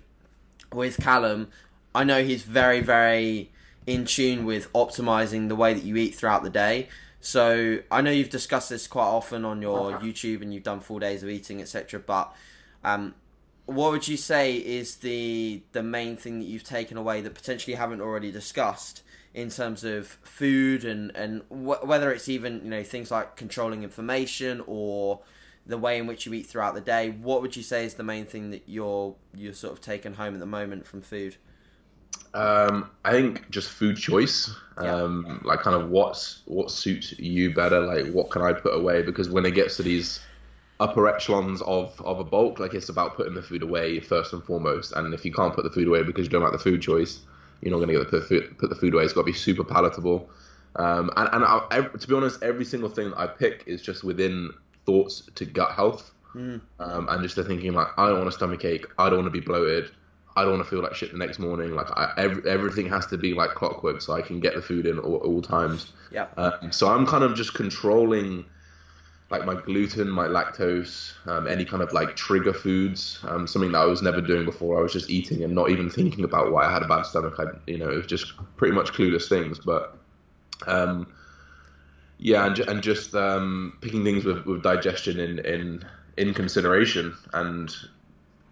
with 0.72 0.96
Callum, 0.98 1.48
I 1.94 2.04
know 2.04 2.24
he's 2.24 2.42
very, 2.42 2.80
very 2.80 3.52
in 3.86 4.04
tune 4.04 4.44
with 4.44 4.72
optimizing 4.72 5.48
the 5.48 5.56
way 5.56 5.74
that 5.74 5.84
you 5.84 5.96
eat 5.96 6.14
throughout 6.14 6.42
the 6.42 6.50
day. 6.50 6.88
So 7.20 7.78
I 7.90 8.00
know 8.02 8.10
you've 8.10 8.30
discussed 8.30 8.68
this 8.68 8.86
quite 8.86 9.06
often 9.06 9.44
on 9.44 9.62
your 9.62 9.92
YouTube 9.98 10.42
and 10.42 10.52
you've 10.52 10.62
done 10.62 10.80
four 10.80 11.00
days 11.00 11.22
of 11.22 11.30
eating, 11.30 11.60
etc. 11.60 12.00
But 12.00 12.34
um, 12.82 13.14
what 13.66 13.92
would 13.92 14.08
you 14.08 14.16
say 14.16 14.56
is 14.56 14.96
the 14.96 15.62
the 15.72 15.82
main 15.82 16.16
thing 16.16 16.38
that 16.40 16.44
you've 16.44 16.64
taken 16.64 16.98
away 16.98 17.22
that 17.22 17.34
potentially 17.34 17.76
haven't 17.76 18.02
already 18.02 18.30
discussed 18.30 19.02
in 19.32 19.48
terms 19.48 19.84
of 19.84 20.18
food 20.22 20.84
and 20.84 21.10
and 21.16 21.42
wh- 21.48 21.82
whether 21.86 22.12
it's 22.12 22.28
even 22.28 22.60
you 22.62 22.70
know 22.70 22.82
things 22.82 23.10
like 23.10 23.36
controlling 23.36 23.82
information 23.82 24.62
or 24.66 25.20
the 25.66 25.78
way 25.78 25.96
in 25.96 26.06
which 26.06 26.26
you 26.26 26.34
eat 26.34 26.44
throughout 26.46 26.74
the 26.74 26.80
day? 26.82 27.08
What 27.08 27.40
would 27.40 27.56
you 27.56 27.62
say 27.62 27.86
is 27.86 27.94
the 27.94 28.02
main 28.02 28.26
thing 28.26 28.50
that 28.50 28.64
you're 28.66 29.14
you're 29.34 29.54
sort 29.54 29.72
of 29.72 29.80
taking 29.80 30.14
home 30.14 30.34
at 30.34 30.40
the 30.40 30.46
moment 30.46 30.86
from 30.86 31.00
food? 31.00 31.36
Um, 32.34 32.90
I 33.04 33.12
think 33.12 33.48
just 33.50 33.70
food 33.70 33.96
choice, 33.96 34.50
Yeah. 34.82 34.94
um, 34.94 35.40
like 35.44 35.60
kind 35.60 35.76
of 35.80 35.90
what's 35.90 36.42
what 36.46 36.70
suits 36.70 37.16
you 37.18 37.54
better. 37.54 37.80
Like 37.80 38.12
what 38.12 38.30
can 38.30 38.42
I 38.42 38.52
put 38.52 38.74
away? 38.74 39.02
Because 39.02 39.28
when 39.30 39.46
it 39.46 39.52
gets 39.52 39.76
to 39.76 39.82
these 39.82 40.20
upper 40.80 41.06
echelons 41.06 41.62
of 41.62 42.00
of 42.04 42.18
a 42.18 42.24
bulk, 42.24 42.58
like 42.58 42.74
it's 42.74 42.88
about 42.88 43.14
putting 43.16 43.34
the 43.34 43.42
food 43.42 43.62
away 43.62 44.00
first 44.00 44.32
and 44.32 44.42
foremost. 44.42 44.92
And 44.92 45.14
if 45.14 45.24
you 45.24 45.32
can't 45.32 45.54
put 45.54 45.64
the 45.64 45.70
food 45.70 45.86
away 45.86 46.02
because 46.02 46.24
you 46.24 46.30
don't 46.30 46.42
like 46.42 46.52
the 46.52 46.58
food 46.58 46.82
choice, 46.82 47.20
you're 47.60 47.70
not 47.70 47.76
going 47.84 47.88
to 47.96 48.04
get 48.04 48.10
the 48.10 48.20
food, 48.20 48.58
put 48.58 48.68
the 48.68 48.76
food 48.76 48.94
away. 48.94 49.04
It's 49.04 49.12
got 49.12 49.20
to 49.22 49.26
be 49.26 49.32
super 49.32 49.64
palatable. 49.64 50.28
Um, 50.76 51.10
and 51.16 51.28
and 51.32 51.44
I, 51.44 51.64
ev- 51.70 51.98
to 51.98 52.08
be 52.08 52.14
honest, 52.16 52.42
every 52.42 52.64
single 52.64 52.88
thing 52.90 53.10
that 53.10 53.18
I 53.18 53.28
pick 53.28 53.62
is 53.66 53.80
just 53.80 54.02
within 54.02 54.50
thoughts 54.86 55.22
to 55.36 55.44
gut 55.44 55.70
health. 55.72 56.10
Mm. 56.34 56.60
Um, 56.80 57.08
and 57.08 57.22
just 57.22 57.36
the 57.36 57.44
thinking 57.44 57.74
like 57.74 57.86
I 57.96 58.08
don't 58.08 58.16
want 58.18 58.28
a 58.28 58.32
stomach 58.32 58.64
ache, 58.64 58.86
I 58.98 59.08
don't 59.08 59.20
want 59.20 59.32
to 59.32 59.40
be 59.40 59.44
bloated, 59.46 59.92
I 60.36 60.42
don't 60.42 60.52
want 60.52 60.64
to 60.64 60.70
feel 60.70 60.82
like 60.82 60.94
shit 60.94 61.12
the 61.12 61.18
next 61.18 61.38
morning. 61.38 61.74
Like 61.74 61.90
I, 61.92 62.12
every, 62.16 62.50
everything 62.50 62.88
has 62.88 63.06
to 63.06 63.18
be 63.18 63.34
like 63.34 63.50
clockwork, 63.50 64.02
so 64.02 64.14
I 64.14 64.22
can 64.22 64.40
get 64.40 64.54
the 64.54 64.62
food 64.62 64.86
in 64.86 64.98
all, 64.98 65.16
all 65.16 65.42
times. 65.42 65.92
Yeah. 66.10 66.26
Um, 66.36 66.72
so 66.72 66.88
I'm 66.88 67.06
kind 67.06 67.22
of 67.22 67.34
just 67.34 67.54
controlling 67.54 68.44
like 69.30 69.46
my 69.46 69.54
gluten, 69.54 70.08
my 70.08 70.26
lactose, 70.26 71.12
um, 71.26 71.46
any 71.46 71.64
kind 71.64 71.82
of 71.82 71.92
like 71.92 72.14
trigger 72.14 72.52
foods. 72.52 73.18
Um, 73.26 73.46
something 73.46 73.72
that 73.72 73.78
I 73.78 73.84
was 73.86 74.02
never 74.02 74.20
doing 74.20 74.44
before. 74.44 74.78
I 74.78 74.82
was 74.82 74.92
just 74.92 75.08
eating 75.08 75.42
and 75.44 75.54
not 75.54 75.70
even 75.70 75.88
thinking 75.88 76.24
about 76.24 76.52
why 76.52 76.66
I 76.66 76.72
had 76.72 76.82
a 76.82 76.88
bad 76.88 77.06
stomach. 77.06 77.34
I, 77.38 77.44
you 77.66 77.78
know, 77.78 77.90
it 77.90 77.96
was 77.96 78.06
just 78.06 78.34
pretty 78.56 78.74
much 78.74 78.92
clueless 78.92 79.28
things. 79.28 79.58
But 79.58 79.96
um, 80.66 81.12
yeah, 82.18 82.46
and, 82.46 82.58
and 82.60 82.82
just 82.82 83.14
um, 83.14 83.78
picking 83.80 84.04
things 84.04 84.24
with, 84.24 84.44
with 84.46 84.62
digestion 84.62 85.18
in, 85.18 85.38
in 85.40 85.84
in 86.16 86.34
consideration. 86.34 87.16
And 87.32 87.74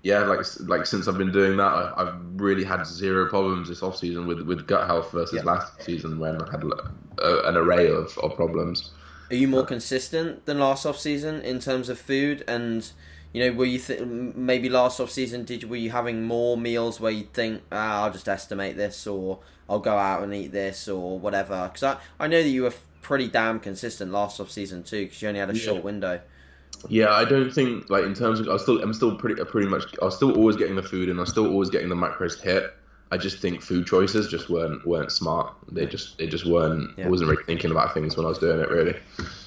yeah, 0.02 0.20
like 0.24 0.40
like 0.60 0.86
since 0.86 1.06
I've 1.08 1.18
been 1.18 1.32
doing 1.32 1.56
that, 1.58 1.62
I, 1.64 1.92
I've 1.96 2.14
really 2.40 2.64
had 2.64 2.84
zero 2.86 3.28
problems 3.28 3.68
this 3.68 3.82
off 3.82 3.96
season 3.96 4.26
with, 4.26 4.40
with 4.42 4.66
gut 4.66 4.86
health 4.86 5.12
versus 5.12 5.42
Yeah. 5.44 5.44
last 5.44 5.80
season 5.82 6.18
when 6.18 6.40
I 6.40 6.50
had 6.50 6.62
a, 7.18 7.48
an 7.48 7.56
array 7.56 7.88
of, 7.88 8.16
of 8.18 8.34
problems. 8.36 8.90
Are 9.30 9.34
you 9.36 9.48
more 9.48 9.64
consistent 9.64 10.44
than 10.46 10.58
last 10.58 10.84
off 10.84 10.98
season 10.98 11.40
in 11.40 11.58
terms 11.58 11.88
of 11.88 11.98
food? 11.98 12.44
And 12.46 12.90
you 13.32 13.42
know, 13.44 13.56
were 13.56 13.64
you 13.64 13.78
th- 13.78 14.02
maybe 14.02 14.68
last 14.68 15.00
off 15.00 15.10
season? 15.10 15.44
Did 15.44 15.64
were 15.64 15.76
you 15.76 15.90
having 15.90 16.24
more 16.24 16.56
meals 16.56 17.00
where 17.00 17.12
you 17.12 17.24
think 17.32 17.62
ah, 17.72 18.02
I'll 18.04 18.12
just 18.12 18.28
estimate 18.28 18.76
this, 18.76 19.06
or 19.06 19.40
I'll 19.68 19.78
go 19.80 19.96
out 19.96 20.22
and 20.22 20.34
eat 20.34 20.52
this, 20.52 20.86
or 20.88 21.18
whatever? 21.18 21.68
Because 21.72 21.82
I 21.82 21.98
I 22.20 22.26
know 22.28 22.42
that 22.42 22.48
you 22.48 22.64
were 22.64 22.74
pretty 23.00 23.28
damn 23.28 23.58
consistent 23.58 24.12
last 24.12 24.38
off 24.38 24.50
season 24.50 24.82
too, 24.84 25.04
because 25.06 25.22
you 25.22 25.28
only 25.28 25.40
had 25.40 25.50
a 25.50 25.54
Yeah. 25.54 25.60
short 25.64 25.82
window. 25.82 26.20
Yeah, 26.88 27.10
I 27.12 27.24
don't 27.24 27.50
think 27.52 27.88
like 27.90 28.04
in 28.04 28.14
terms 28.14 28.40
of 28.40 28.48
I 28.48 28.56
still 28.56 28.82
I'm 28.82 28.92
still 28.94 29.16
pretty 29.16 29.42
pretty 29.44 29.68
much 29.68 29.84
I 30.00 30.06
was 30.06 30.16
still 30.16 30.34
always 30.36 30.56
getting 30.56 30.76
the 30.76 30.82
food 30.82 31.08
and 31.08 31.18
I 31.18 31.22
was 31.22 31.30
still 31.30 31.46
always 31.50 31.70
getting 31.70 31.88
the 31.88 31.94
macros 31.94 32.40
hit. 32.40 32.74
I 33.10 33.18
just 33.18 33.38
think 33.38 33.60
food 33.62 33.86
choices 33.86 34.28
just 34.28 34.48
weren't 34.48 34.86
weren't 34.86 35.12
smart. 35.12 35.54
They 35.70 35.86
just 35.86 36.18
they 36.18 36.26
just 36.26 36.46
weren't. 36.46 36.96
Yeah. 36.98 37.06
I 37.06 37.08
wasn't 37.08 37.30
really 37.30 37.44
thinking 37.44 37.70
about 37.70 37.92
things 37.94 38.16
when 38.16 38.24
I 38.26 38.30
was 38.30 38.38
doing 38.38 38.60
it 38.60 38.70
really. 38.70 38.96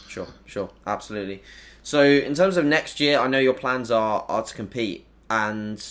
Sure, 0.07 0.27
sure, 0.45 0.69
absolutely. 0.87 1.43
So, 1.83 2.01
in 2.03 2.33
terms 2.35 2.57
of 2.57 2.65
next 2.65 2.99
year, 2.99 3.19
I 3.19 3.27
know 3.27 3.39
your 3.39 3.53
plans 3.53 3.91
are 3.91 4.23
are 4.29 4.43
to 4.43 4.53
compete, 4.53 5.05
and 5.29 5.83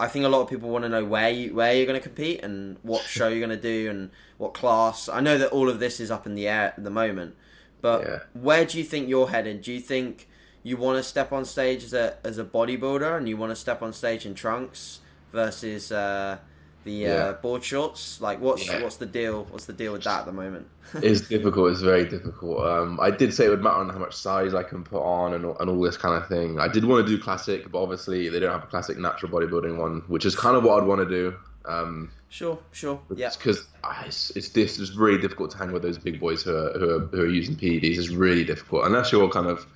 I 0.00 0.08
think 0.08 0.24
a 0.24 0.28
lot 0.28 0.40
of 0.42 0.48
people 0.48 0.68
want 0.68 0.84
to 0.84 0.88
know 0.88 1.04
where 1.04 1.30
you 1.30 1.54
where 1.54 1.74
you're 1.74 1.86
going 1.86 2.00
to 2.00 2.02
compete 2.02 2.42
and 2.42 2.76
what 2.82 3.02
show 3.06 3.28
you're 3.28 3.46
going 3.46 3.56
to 3.56 3.62
do 3.62 3.90
and 3.90 4.10
what 4.38 4.54
class. 4.54 5.08
I 5.08 5.20
know 5.20 5.38
that 5.38 5.50
all 5.50 5.68
of 5.68 5.80
this 5.80 6.00
is 6.00 6.10
up 6.10 6.26
in 6.26 6.34
the 6.34 6.48
air 6.48 6.74
at 6.76 6.82
the 6.82 6.90
moment, 6.90 7.36
but 7.80 8.02
Yeah. 8.02 8.18
where 8.32 8.64
do 8.64 8.78
you 8.78 8.84
think 8.84 9.08
you're 9.08 9.28
headed? 9.28 9.62
Do 9.62 9.72
you 9.72 9.80
think 9.80 10.28
you 10.68 10.76
want 10.76 10.96
to 10.98 11.02
step 11.02 11.32
on 11.32 11.44
stage 11.44 11.82
as 11.84 11.92
a 11.94 12.16
as 12.24 12.38
a 12.38 12.44
bodybuilder 12.44 13.16
and 13.16 13.28
you 13.28 13.36
want 13.36 13.50
to 13.50 13.56
step 13.56 13.82
on 13.82 13.92
stage 13.92 14.26
in 14.26 14.34
trunks 14.34 15.00
versus 15.32 15.92
uh, 15.92 16.38
the 16.84 16.92
Yeah. 16.92 17.08
uh, 17.14 17.32
board 17.34 17.62
shorts? 17.64 18.20
Like, 18.20 18.40
what's 18.40 18.66
Yeah. 18.66 18.82
what's 18.82 18.96
the 18.96 19.06
deal? 19.06 19.46
What's 19.50 19.66
the 19.66 19.72
deal 19.72 19.92
with 19.92 20.04
that 20.04 20.20
at 20.20 20.26
the 20.26 20.32
moment? 20.32 20.66
it's 21.02 21.22
difficult. 21.22 21.72
It's 21.72 21.80
very 21.82 22.06
difficult. 22.08 22.60
Um, 22.66 22.98
I 23.00 23.10
did 23.10 23.34
say 23.34 23.46
it 23.46 23.50
would 23.50 23.62
matter 23.62 23.76
on 23.76 23.88
how 23.90 23.98
much 23.98 24.14
size 24.14 24.54
I 24.54 24.62
can 24.62 24.82
put 24.84 25.02
on 25.02 25.34
and, 25.34 25.44
and 25.60 25.68
all 25.70 25.80
this 25.82 25.96
kind 25.98 26.14
of 26.20 26.28
thing. 26.28 26.58
I 26.58 26.68
did 26.68 26.84
want 26.84 27.06
to 27.06 27.16
do 27.16 27.22
classic, 27.22 27.70
but 27.70 27.82
obviously 27.82 28.28
they 28.30 28.40
don't 28.40 28.52
have 28.52 28.64
a 28.64 28.66
classic 28.68 28.96
natural 28.98 29.30
bodybuilding 29.30 29.76
one, 29.76 30.02
which 30.08 30.24
is 30.24 30.34
kind 30.34 30.56
of 30.56 30.64
what 30.64 30.80
I'd 30.82 30.86
want 30.88 31.00
to 31.06 31.08
do. 31.08 31.34
Um, 31.66 32.10
Sure, 32.30 32.58
sure. 32.72 33.00
Yeah. 33.14 33.30
because 33.38 33.66
it's, 34.04 34.30
it's 34.36 34.50
this 34.50 34.78
it's 34.78 34.94
really 34.94 35.18
difficult 35.18 35.50
to 35.52 35.56
hang 35.58 35.72
with 35.72 35.80
those 35.82 35.96
big 35.96 36.20
boys 36.20 36.42
who 36.42 36.54
are 36.54 36.78
who 36.78 36.90
are, 36.96 37.00
who 37.06 37.20
are 37.22 37.26
using 37.26 37.56
PEDs. 37.56 37.96
It's 37.98 38.10
really 38.10 38.44
difficult 38.44 38.84
unless 38.84 39.10
you're 39.12 39.30
kind 39.30 39.46
of 39.46 39.66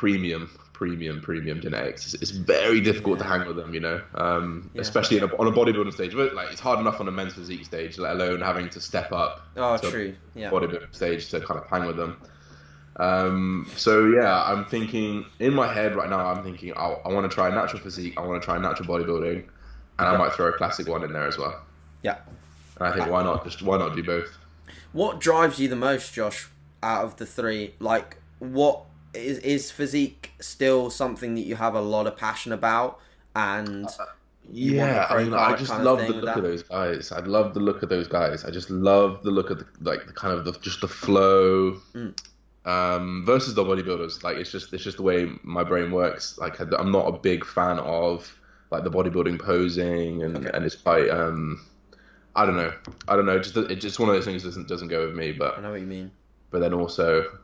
premium, 0.00 0.48
premium, 0.72 1.20
premium 1.20 1.60
genetics. 1.60 2.14
It's, 2.14 2.22
it's 2.22 2.30
very 2.30 2.80
difficult 2.80 3.18
to 3.18 3.24
hang 3.26 3.46
with 3.46 3.56
them, 3.56 3.74
you 3.74 3.80
know, 3.80 4.00
um, 4.14 4.70
Yeah. 4.72 4.80
especially 4.80 5.18
in 5.18 5.24
a, 5.24 5.36
on 5.36 5.46
a 5.46 5.52
bodybuilding 5.52 5.92
stage. 5.92 6.14
But 6.14 6.34
like 6.34 6.50
it's 6.50 6.60
hard 6.60 6.78
enough 6.80 7.00
on 7.02 7.06
a 7.08 7.10
men's 7.10 7.34
physique 7.34 7.66
stage, 7.66 7.98
let 7.98 8.12
alone 8.16 8.40
having 8.40 8.70
to 8.70 8.80
step 8.80 9.12
up 9.12 9.46
Oh, 9.58 9.76
to 9.76 9.90
true. 9.90 10.14
Yeah. 10.34 10.48
bodybuilding 10.50 10.94
stage 10.94 11.28
to 11.32 11.40
kind 11.40 11.60
of 11.60 11.66
hang 11.68 11.84
with 11.86 11.98
them. 11.98 12.16
Um, 12.96 13.70
so 13.76 14.06
yeah, 14.06 14.42
I'm 14.42 14.64
thinking 14.64 15.26
in 15.38 15.52
my 15.52 15.70
head 15.70 15.94
right 15.96 16.08
now. 16.08 16.24
I'm 16.26 16.42
thinking 16.42 16.72
I, 16.74 16.86
I 17.04 17.08
want 17.12 17.30
to 17.30 17.34
try 17.34 17.50
natural 17.50 17.82
physique. 17.82 18.14
I 18.16 18.22
want 18.26 18.40
to 18.40 18.44
try 18.44 18.56
natural 18.56 18.88
bodybuilding, 18.88 19.44
and 19.98 20.08
I 20.08 20.16
might 20.16 20.32
throw 20.32 20.48
a 20.48 20.52
classic 20.52 20.88
one 20.88 21.04
in 21.04 21.12
there 21.12 21.26
as 21.26 21.36
well. 21.36 21.60
Yeah. 22.02 22.16
And 22.78 22.88
I 22.88 22.92
think 22.96 23.10
why 23.10 23.22
not 23.22 23.44
just 23.44 23.60
why 23.60 23.76
not 23.76 23.94
do 23.94 24.02
both? 24.02 24.36
What 24.92 25.20
drives 25.20 25.58
you 25.58 25.68
the 25.68 25.76
most, 25.76 26.14
Josh, 26.14 26.48
out 26.82 27.04
of 27.04 27.16
the 27.16 27.26
three? 27.26 27.74
Like, 27.78 28.16
what 28.38 28.84
is 29.14 29.38
is 29.38 29.70
physique 29.70 30.32
still 30.40 30.90
something 30.90 31.34
that 31.34 31.42
you 31.42 31.56
have 31.56 31.74
a 31.74 31.80
lot 31.80 32.06
of 32.06 32.16
passion 32.16 32.52
about? 32.52 32.98
And 33.34 33.88
You 34.52 34.78
want 34.78 34.90
Yeah, 34.92 35.06
I 35.08 35.22
mean, 35.22 35.34
I 35.34 35.54
just 35.56 35.72
love 35.78 35.98
the 36.00 36.06
with 36.14 36.24
look 36.24 36.36
of 36.36 36.42
those 36.42 36.62
guys. 36.64 37.12
I 37.12 37.20
love 37.20 37.54
the 37.54 37.60
look 37.60 37.82
of 37.82 37.88
those 37.88 38.08
guys. 38.08 38.44
I 38.44 38.50
just 38.50 38.70
love 38.70 39.22
the 39.22 39.30
look 39.30 39.50
of 39.50 39.58
the 39.58 39.66
like 39.80 40.06
the 40.06 40.12
kind 40.12 40.36
of 40.36 40.44
the, 40.44 40.52
just 40.60 40.80
the 40.80 40.88
flow. 40.88 41.78
Mm. 41.94 42.14
Um, 42.66 43.22
versus 43.24 43.54
the 43.54 43.64
bodybuilders, 43.64 44.22
like 44.22 44.36
it's 44.36 44.50
just 44.52 44.72
it's 44.74 44.84
just 44.84 44.98
the 44.98 45.02
way 45.02 45.30
my 45.42 45.64
brain 45.64 45.90
works. 45.92 46.36
Like 46.38 46.60
I- 46.60 46.76
I'm 46.78 46.92
not 46.92 47.06
a 47.08 47.12
big 47.12 47.44
fan 47.44 47.78
of 47.78 48.36
like 48.70 48.84
the 48.84 48.90
bodybuilding 48.90 49.40
posing 49.40 50.22
and 50.22 50.36
Okay. 50.36 50.50
and 50.52 50.64
it's 50.66 50.76
quite 50.76 51.08
um, 51.08 51.58
I 52.36 52.44
don't 52.44 52.56
know, 52.56 52.72
I 53.08 53.16
don't 53.16 53.24
know. 53.24 53.38
Just 53.38 53.56
it's 53.56 53.80
just 53.80 53.98
one 53.98 54.10
of 54.10 54.14
those 54.14 54.26
things 54.26 54.42
that 54.42 54.50
doesn't 54.50 54.68
doesn't 54.68 54.88
go 54.88 55.06
with 55.06 55.16
me. 55.16 55.32
But 55.32 55.56
i 55.56 55.62
know 55.62 55.70
what 55.70 55.80
you 55.80 55.86
mean. 55.86 56.10
but 56.50 56.58
then 56.60 56.74
also, 56.74 57.38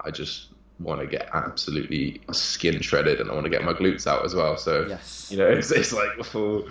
I 0.00 0.10
just 0.10 0.51
want 0.80 1.00
to 1.00 1.06
get 1.06 1.28
absolutely 1.32 2.20
skin 2.32 2.80
shredded 2.80 3.20
and 3.20 3.30
I 3.30 3.34
want 3.34 3.44
to 3.44 3.50
get 3.50 3.62
my 3.62 3.72
glutes 3.72 4.06
out 4.06 4.24
as 4.24 4.34
well. 4.34 4.56
So 4.56 4.86
Yes. 4.88 5.28
you 5.30 5.38
know, 5.38 5.46
it's, 5.58 5.70
it's 5.70 5.92
like, 5.92 6.08
oh. 6.34 6.68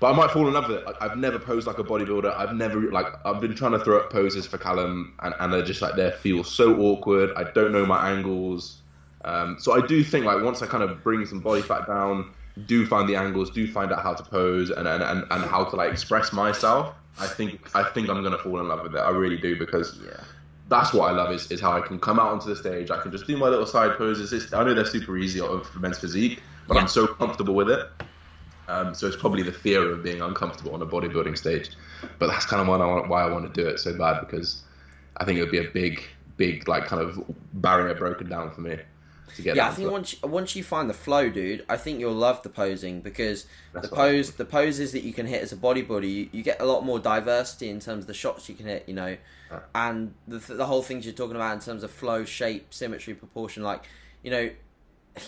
but 0.00 0.12
I 0.12 0.16
might 0.16 0.30
fall 0.30 0.46
in 0.48 0.54
love 0.54 0.68
with 0.68 0.78
it. 0.78 0.96
I've 1.00 1.16
never 1.16 1.38
posed 1.38 1.66
like 1.66 1.78
a 1.78 1.84
bodybuilder. 1.84 2.36
I've 2.36 2.54
never 2.54 2.80
like 2.90 3.06
I've 3.24 3.40
been 3.40 3.54
trying 3.54 3.72
to 3.72 3.78
throw 3.80 3.98
up 3.98 4.10
poses 4.10 4.46
for 4.46 4.58
Callum, 4.58 5.14
and, 5.22 5.34
and 5.38 5.52
they're 5.52 5.64
just 5.64 5.82
like 5.82 5.94
they 5.96 6.10
feel 6.10 6.42
so 6.44 6.76
awkward. 6.80 7.30
I 7.36 7.44
don't 7.52 7.72
know 7.72 7.86
my 7.86 8.10
angles. 8.10 8.78
Um, 9.24 9.56
so 9.58 9.72
I 9.72 9.86
do 9.86 10.04
think 10.04 10.26
like 10.26 10.42
once 10.42 10.60
I 10.62 10.66
kind 10.66 10.82
of 10.82 11.02
bring 11.02 11.24
some 11.24 11.40
body 11.40 11.62
fat 11.62 11.86
down, 11.86 12.32
do 12.66 12.86
find 12.86 13.08
the 13.08 13.16
angles, 13.16 13.50
do 13.50 13.66
find 13.70 13.90
out 13.92 14.02
how 14.02 14.14
to 14.14 14.22
pose 14.22 14.70
and 14.70 14.86
and, 14.86 15.02
and, 15.02 15.24
and 15.30 15.44
how 15.44 15.64
to 15.64 15.76
like 15.76 15.92
express 15.92 16.32
myself. 16.32 16.94
I 17.18 17.26
think 17.28 17.70
I 17.74 17.84
think 17.84 18.08
I'm 18.10 18.22
gonna 18.22 18.36
fall 18.38 18.60
in 18.60 18.68
love 18.68 18.82
with 18.82 18.94
it. 18.96 18.98
I 18.98 19.10
really 19.10 19.38
do 19.38 19.56
because 19.58 19.98
Yeah. 20.04 20.20
That's 20.68 20.92
what 20.92 21.10
I 21.10 21.12
love 21.12 21.32
is, 21.32 21.50
is 21.50 21.60
how 21.60 21.72
I 21.72 21.80
can 21.80 21.98
come 21.98 22.18
out 22.18 22.32
onto 22.32 22.48
the 22.48 22.56
stage. 22.56 22.90
I 22.90 23.00
can 23.00 23.12
just 23.12 23.26
do 23.26 23.36
my 23.36 23.48
little 23.48 23.66
side 23.66 23.96
poses. 23.98 24.32
It's, 24.32 24.52
I 24.52 24.64
know 24.64 24.74
they're 24.74 24.84
super 24.86 25.16
easy 25.16 25.40
of 25.40 25.74
men's 25.80 25.98
physique, 25.98 26.42
but 26.66 26.74
Yeah. 26.74 26.80
I'm 26.82 26.88
so 26.88 27.06
comfortable 27.06 27.54
with 27.54 27.70
it. 27.70 27.86
Um, 28.66 28.94
so 28.94 29.06
it's 29.06 29.16
probably 29.16 29.42
the 29.42 29.52
fear 29.52 29.92
of 29.92 30.02
being 30.02 30.22
uncomfortable 30.22 30.72
on 30.74 30.80
a 30.80 30.86
bodybuilding 30.86 31.36
stage. 31.36 31.70
But 32.18 32.28
that's 32.28 32.46
kind 32.46 32.62
of 32.62 32.68
why 32.68 32.76
I 32.76 32.86
want, 32.86 33.08
why 33.08 33.22
I 33.22 33.30
want 33.30 33.52
to 33.52 33.62
do 33.62 33.68
it 33.68 33.78
so 33.78 33.96
bad 33.96 34.20
because 34.20 34.62
I 35.18 35.24
think 35.24 35.38
it 35.38 35.42
would 35.42 35.50
be 35.50 35.58
a 35.58 35.70
big, 35.70 36.02
big 36.38 36.66
like 36.66 36.86
kind 36.86 37.02
of 37.02 37.22
barrier 37.52 37.94
broken 37.94 38.28
down 38.28 38.50
for 38.50 38.62
me. 38.62 38.78
Yeah, 39.38 39.68
I 39.68 39.70
think 39.72 39.90
once 39.90 40.20
once 40.22 40.54
you 40.54 40.62
find 40.62 40.88
the 40.88 40.94
flow, 40.94 41.28
dude, 41.28 41.64
I 41.68 41.76
think 41.76 42.00
you'll 42.00 42.12
love 42.12 42.42
the 42.42 42.48
posing 42.48 43.00
because 43.00 43.46
That's 43.72 43.88
the 43.88 43.94
what 43.94 44.04
I 44.04 44.12
pose 44.12 44.32
the 44.32 44.44
poses 44.44 44.92
that 44.92 45.02
you 45.02 45.12
can 45.12 45.26
hit 45.26 45.42
as 45.42 45.52
a 45.52 45.56
bodybuilder, 45.56 46.08
you, 46.10 46.28
you 46.32 46.42
get 46.42 46.60
a 46.60 46.64
lot 46.64 46.84
more 46.84 46.98
diversity 46.98 47.68
in 47.70 47.80
terms 47.80 48.04
of 48.04 48.06
the 48.06 48.14
shots 48.14 48.48
you 48.48 48.54
can 48.54 48.66
hit, 48.66 48.84
you 48.86 48.94
know, 48.94 49.16
and 49.74 50.14
the 50.28 50.38
the 50.38 50.66
whole 50.66 50.82
things 50.82 51.04
you're 51.04 51.14
talking 51.14 51.36
about 51.36 51.54
in 51.54 51.60
terms 51.60 51.82
of 51.82 51.90
flow, 51.90 52.24
shape, 52.24 52.72
symmetry, 52.72 53.14
proportion, 53.14 53.62
like 53.62 53.84
you 54.22 54.30
know. 54.30 54.50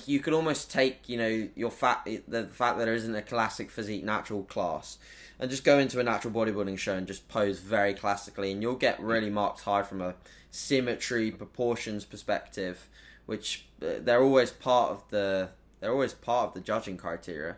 You 0.04 0.18
could 0.18 0.32
almost 0.32 0.68
take, 0.68 1.08
you 1.08 1.16
know, 1.16 1.48
your 1.54 1.70
fat 1.70 2.08
the 2.26 2.48
fact 2.48 2.76
that 2.76 2.86
there 2.86 2.94
isn't 2.94 3.14
a 3.14 3.22
classic 3.22 3.70
physique 3.70 4.02
natural 4.02 4.42
class, 4.42 4.98
and 5.38 5.48
just 5.48 5.62
go 5.62 5.78
into 5.78 6.00
a 6.00 6.02
natural 6.02 6.34
bodybuilding 6.34 6.76
show 6.76 6.94
and 6.94 7.06
just 7.06 7.28
pose 7.28 7.60
very 7.60 7.94
classically, 7.94 8.50
and 8.50 8.62
you'll 8.62 8.74
get 8.74 8.98
really 8.98 9.30
marked 9.30 9.60
high 9.60 9.84
from 9.84 10.00
a 10.00 10.16
symmetry, 10.50 11.30
proportions 11.30 12.04
perspective, 12.04 12.88
which 13.26 13.66
uh, 13.82 14.00
they're 14.00 14.22
always 14.22 14.50
part 14.50 14.90
of 14.92 15.04
the 15.10 15.50
they're 15.80 15.92
always 15.92 16.14
part 16.14 16.48
of 16.48 16.54
the 16.54 16.60
judging 16.60 16.96
criteria, 16.96 17.56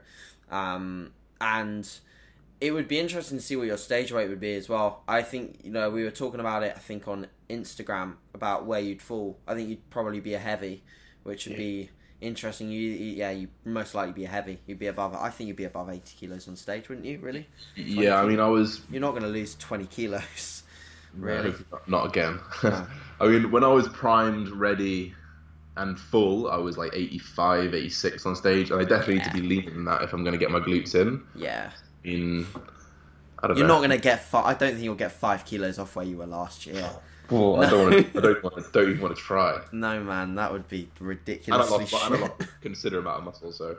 um, 0.50 1.12
and 1.40 1.88
it 2.61 2.72
would 2.72 2.88
be 2.88 2.98
interesting 2.98 3.38
to 3.38 3.44
see 3.44 3.57
what 3.57 3.66
your 3.66 3.76
stage 3.76 4.11
weight 4.11 4.28
would 4.28 4.40
be 4.40 4.54
as 4.54 4.68
well. 4.68 5.02
I 5.07 5.22
think 5.22 5.61
you 5.62 5.70
know 5.70 5.90
we 5.90 6.04
were 6.04 6.11
talking 6.11 6.40
about 6.40 6.62
it. 6.62 6.72
I 6.74 6.81
think 6.81 7.07
on 7.07 7.28
Instagram 7.48 8.14
about 8.35 8.66
where 8.66 8.81
you'd 8.81 9.02
fall. 9.02 9.38
I 9.46 9.54
think 9.54 9.68
you'd 9.68 9.90
probably 9.90 10.20
be 10.20 10.35
a 10.35 10.38
heavy, 10.38 10.83
which 11.22 11.46
would 11.46 11.57
be 11.57 11.90
interesting. 12.20 12.70
You, 12.70 12.81
you 12.81 13.16
yeah, 13.16 13.31
you 13.31 13.48
most 13.64 13.94
likely 13.94 14.12
be 14.12 14.24
a 14.24 14.28
heavy. 14.28 14.59
You'd 14.66 14.78
be 14.78 14.88
above. 14.88 15.14
I 15.14 15.31
think 15.31 15.48
you'd 15.48 15.57
be 15.57 15.64
above 15.64 15.90
eighty 15.90 16.16
kilos 16.18 16.48
on 16.48 16.57
stage, 16.57 16.88
wouldn't 16.88 17.07
you? 17.07 17.18
Really? 17.20 17.46
Yeah, 17.76 18.20
I 18.20 18.26
mean, 18.26 18.40
I 18.40 18.48
was 18.48 18.81
You're 18.90 19.00
not 19.00 19.11
going 19.11 19.22
to 19.22 19.28
lose 19.28 19.54
twenty 19.54 19.87
kilos, 19.87 20.62
really. 21.14 21.54
No, 21.70 21.81
not 21.87 22.07
again. 22.09 22.40
No. 22.62 22.87
I 23.20 23.26
mean, 23.26 23.50
when 23.50 23.64
I 23.64 23.68
was 23.68 23.88
primed, 23.88 24.48
ready, 24.48 25.14
and 25.78 25.98
full, 25.98 26.50
I 26.50 26.56
was 26.56 26.76
like 26.76 26.92
85, 26.94 27.74
86 27.74 28.26
on 28.26 28.36
stage, 28.36 28.70
and 28.70 28.80
I 28.80 28.84
definitely 28.84 29.16
need 29.16 29.24
to 29.24 29.32
be 29.32 29.40
leaner 29.40 29.70
than 29.70 29.84
that 29.86 30.02
if 30.02 30.12
I'm 30.12 30.24
going 30.24 30.32
to 30.32 30.38
get 30.38 30.50
my 30.50 30.60
glutes 30.60 30.94
in. 30.94 31.22
Yeah. 31.34 31.70
I 32.04 32.08
mean, 32.08 32.46
I 33.42 33.46
don't 33.46 33.56
You're 33.56 33.66
know. 33.66 33.74
not 33.74 33.80
going 33.80 33.90
to 33.90 33.98
get. 33.98 34.24
Fi- 34.24 34.44
I 34.44 34.54
don't 34.54 34.72
think 34.72 34.82
you'll 34.82 34.94
get 34.94 35.12
five 35.12 35.44
kilos 35.44 35.78
off 35.78 35.96
where 35.96 36.04
you 36.04 36.16
were 36.18 36.26
last 36.26 36.66
year. 36.66 36.88
Well, 37.30 37.62
I 37.62 37.70
don't 37.70 37.90
want 37.90 38.12
to. 38.12 38.18
I 38.18 38.22
don't 38.22 38.42
want 38.42 38.56
to. 38.56 38.72
Don't 38.72 38.90
even 38.90 39.00
want 39.00 39.16
to 39.16 39.22
try. 39.22 39.60
No, 39.72 40.02
man, 40.02 40.34
that 40.36 40.52
would 40.52 40.68
be 40.68 40.88
And 41.00 41.18
I 41.48 41.56
lost, 41.56 41.92
and 41.92 42.14
I 42.14 42.18
lost 42.18 42.42
a 42.42 42.48
considerable 42.60 43.10
amount 43.10 43.18
of 43.20 43.24
muscle, 43.26 43.52
so 43.52 43.76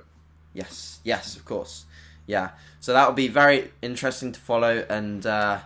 Yes, 0.53 0.99
yes, 1.03 1.35
of 1.35 1.45
course. 1.45 1.85
Yeah. 2.25 2.51
So 2.79 2.93
that 2.93 3.07
would 3.07 3.15
be 3.15 3.27
very 3.27 3.71
interesting 3.81 4.31
to 4.31 4.39
follow, 4.39 4.85
and 4.89 5.25
uh, 5.25 5.59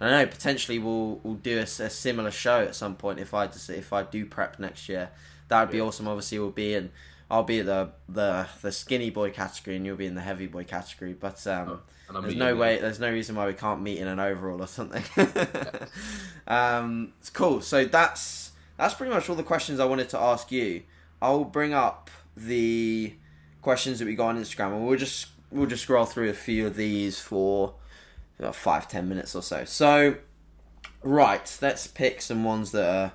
I 0.00 0.08
don't 0.08 0.18
know. 0.18 0.26
Potentially, 0.26 0.78
we'll 0.78 1.20
we'll 1.22 1.34
do 1.34 1.58
a 1.58 1.66
similar 1.66 2.30
show 2.30 2.62
at 2.62 2.74
some 2.74 2.96
point 2.96 3.18
if 3.18 3.34
I 3.34 3.46
just 3.46 3.68
if 3.70 3.92
I 3.92 4.02
do 4.02 4.24
prep 4.26 4.58
next 4.58 4.88
year. 4.88 5.10
That 5.48 5.60
would 5.62 5.70
be 5.70 5.78
Yeah. 5.78 5.84
awesome. 5.84 6.06
Obviously, 6.08 6.38
we'll 6.38 6.50
be 6.50 6.74
in. 6.74 6.90
I'll 7.30 7.42
be 7.42 7.60
the 7.60 7.90
the 8.08 8.46
the 8.62 8.72
skinny 8.72 9.10
boy 9.10 9.30
category, 9.30 9.76
and 9.76 9.84
you'll 9.84 9.96
be 9.96 10.06
in 10.06 10.14
the 10.14 10.22
heavy 10.22 10.46
boy 10.46 10.64
category. 10.64 11.12
But 11.12 11.46
um, 11.46 11.80
Oh, 12.10 12.20
there's 12.22 12.36
no 12.36 12.56
way. 12.56 12.78
There's 12.80 12.98
no 13.00 13.10
reason 13.10 13.36
why 13.36 13.46
we 13.46 13.52
can't 13.52 13.82
meet 13.82 13.98
in 13.98 14.08
an 14.08 14.18
overall 14.18 14.62
or 14.62 14.66
something. 14.66 15.02
um, 16.46 17.12
it's 17.20 17.30
cool. 17.30 17.60
So 17.60 17.84
that's 17.84 18.52
that's 18.76 18.94
pretty 18.94 19.12
much 19.12 19.28
all 19.28 19.36
the 19.36 19.42
questions 19.42 19.80
I 19.80 19.84
wanted 19.84 20.08
to 20.10 20.18
ask 20.18 20.50
you. 20.52 20.82
I'll 21.20 21.44
bring 21.44 21.74
up 21.74 22.10
the 22.36 23.14
questions 23.60 23.98
that 23.98 24.06
we 24.06 24.14
got 24.14 24.28
on 24.28 24.38
Instagram, 24.40 24.72
and 24.74 24.86
we'll 24.86 24.98
just 24.98 25.26
we'll 25.50 25.66
just 25.66 25.82
scroll 25.82 26.04
through 26.06 26.30
a 26.30 26.34
few 26.34 26.66
of 26.66 26.76
these 26.76 27.18
for 27.20 27.74
about 28.38 28.54
five 28.54 28.88
ten 28.88 29.08
minutes 29.08 29.34
or 29.34 29.42
so. 29.42 29.64
So, 29.64 30.16
right, 31.02 31.58
let's 31.60 31.86
pick 31.86 32.22
some 32.22 32.44
ones 32.44 32.70
that 32.72 32.88
are 32.88 33.12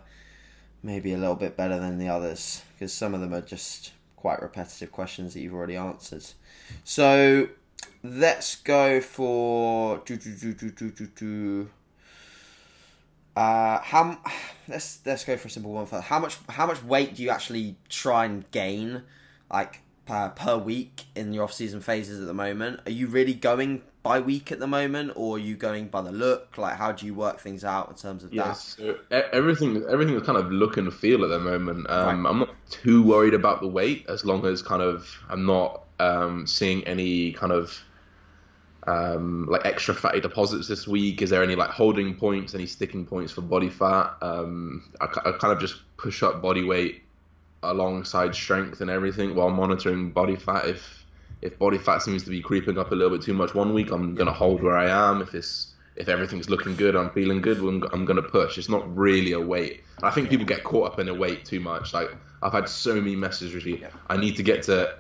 maybe 0.84 1.14
a 1.14 1.18
little 1.18 1.36
bit 1.36 1.56
better 1.58 1.80
than 1.80 1.98
the 1.98 2.10
others 2.10 2.62
because 2.74 2.94
some 2.94 3.14
of 3.14 3.22
them 3.22 3.34
are 3.34 3.42
just 3.42 3.94
quite 4.18 4.42
repetitive 4.42 4.92
questions 4.92 5.34
that 5.34 5.40
you've 5.40 5.54
already 5.54 5.76
answered. 5.76 6.26
So, 6.84 7.50
let's 8.04 8.58
go 8.58 9.02
for 9.02 10.02
do, 10.06 10.18
do, 10.18 10.54
do. 11.08 11.70
Uh, 13.36 13.80
how 13.80 14.20
let's 14.68 15.00
let's 15.06 15.26
go 15.26 15.36
for 15.38 15.48
a 15.48 15.52
simple 15.52 15.72
one 15.72 15.86
first. 15.86 16.08
How 16.08 16.20
much 16.20 16.38
how 16.50 16.68
much 16.68 16.84
weight 16.84 17.16
do 17.16 17.24
you 17.24 17.30
actually 17.30 17.78
try 17.90 18.26
and 18.26 18.50
gain, 18.52 19.04
like 19.52 19.80
per, 20.06 20.30
per 20.30 20.58
week 20.58 21.06
in 21.16 21.34
your 21.34 21.46
off 21.46 21.54
season 21.54 21.82
phases 21.82 22.20
at 22.20 22.28
the 22.28 22.34
moment? 22.34 22.82
Are 22.86 22.92
you 22.92 23.08
really 23.08 23.34
going 23.34 23.82
by 24.04 24.20
week 24.20 24.52
at 24.52 24.60
the 24.60 24.68
moment, 24.68 25.14
or 25.16 25.38
are 25.38 25.40
you 25.40 25.56
going 25.56 25.88
by 25.88 26.02
the 26.02 26.12
look? 26.12 26.58
Like, 26.58 26.76
how 26.76 26.92
do 26.92 27.06
you 27.06 27.14
work 27.14 27.40
things 27.40 27.64
out 27.64 27.90
in 27.90 27.96
terms 27.96 28.24
of 28.24 28.34
Yes, 28.34 28.76
so 28.78 28.98
e- 29.12 29.22
everything 29.32 29.84
everything 29.90 30.16
is 30.16 30.24
kind 30.24 30.38
of 30.38 30.52
look 30.52 30.78
and 30.78 30.94
feel 30.94 31.24
at 31.24 31.30
the 31.30 31.40
moment. 31.40 31.90
Um, 31.90 32.26
Right. 32.26 32.32
I'm 32.32 32.40
not 32.40 32.56
too 32.70 33.04
worried 33.04 33.34
about 33.34 33.62
the 33.62 33.68
weight 33.68 34.06
as 34.10 34.26
long 34.26 34.46
as 34.46 34.62
kind 34.62 34.82
of 34.82 35.10
I'm 35.30 35.46
not 35.46 35.84
um, 36.00 36.46
seeing 36.48 36.84
any 36.86 37.32
kind 37.34 37.52
of 37.54 37.82
um, 38.88 39.46
like 39.50 39.66
extra 39.66 39.94
fatty 39.94 40.20
deposits 40.20 40.68
this 40.68 40.88
week. 40.88 41.22
Is 41.22 41.30
there 41.30 41.44
any 41.44 41.56
like 41.56 41.70
holding 41.70 42.16
points, 42.16 42.54
any 42.54 42.66
sticking 42.66 43.06
points 43.06 43.32
for 43.32 43.42
body 43.42 43.70
fat? 43.70 44.16
Um, 44.22 44.92
I, 45.00 45.06
I 45.06 45.32
kind 45.34 45.54
of 45.54 45.60
just 45.60 45.82
push 45.98 46.24
up 46.24 46.42
body 46.42 46.64
weight 46.64 47.04
alongside 47.64 48.36
strength 48.36 48.82
and 48.82 48.90
everything 48.90 49.36
while 49.36 49.50
monitoring 49.50 50.12
body 50.12 50.36
fat. 50.36 50.68
If 50.68 51.03
if 51.44 51.60
body 51.60 51.78
fat 51.78 52.02
seems 52.02 52.24
to 52.24 52.30
be 52.30 52.42
creeping 52.42 52.78
up 52.78 52.92
a 52.92 52.96
little 52.96 53.16
bit 53.16 53.24
too 53.24 53.34
much 53.34 53.54
one 53.54 53.74
week, 53.74 53.92
I'm 53.92 54.16
gonna 54.16 54.34
hold 54.34 54.64
where 54.64 54.78
I 54.78 54.90
am. 54.90 55.22
If 55.22 55.36
it's 55.36 55.74
if 55.96 56.10
everything's 56.10 56.50
looking 56.50 56.76
good, 56.76 56.96
I'm 56.96 57.12
feeling 57.12 57.42
good. 57.42 57.60
I'm, 57.60 57.84
I'm 57.92 58.06
gonna 58.06 58.24
push. 58.24 58.58
It's 58.58 58.70
not 58.70 58.96
really 58.96 59.34
a 59.34 59.40
weight. 59.40 59.84
I 60.02 60.10
think 60.10 60.30
people 60.30 60.46
get 60.46 60.64
caught 60.64 60.94
up 60.94 61.00
in 61.00 61.10
a 61.10 61.14
weight 61.14 61.46
too 61.46 61.60
much. 61.60 61.94
Like 61.94 62.16
I've 62.42 62.54
had 62.54 62.68
so 62.68 62.96
many 62.96 63.16
messages 63.16 63.54
recently. 63.54 63.88
I 64.10 64.18
need 64.18 64.36
to 64.38 64.44
get 64.44 64.64
to 64.64 64.96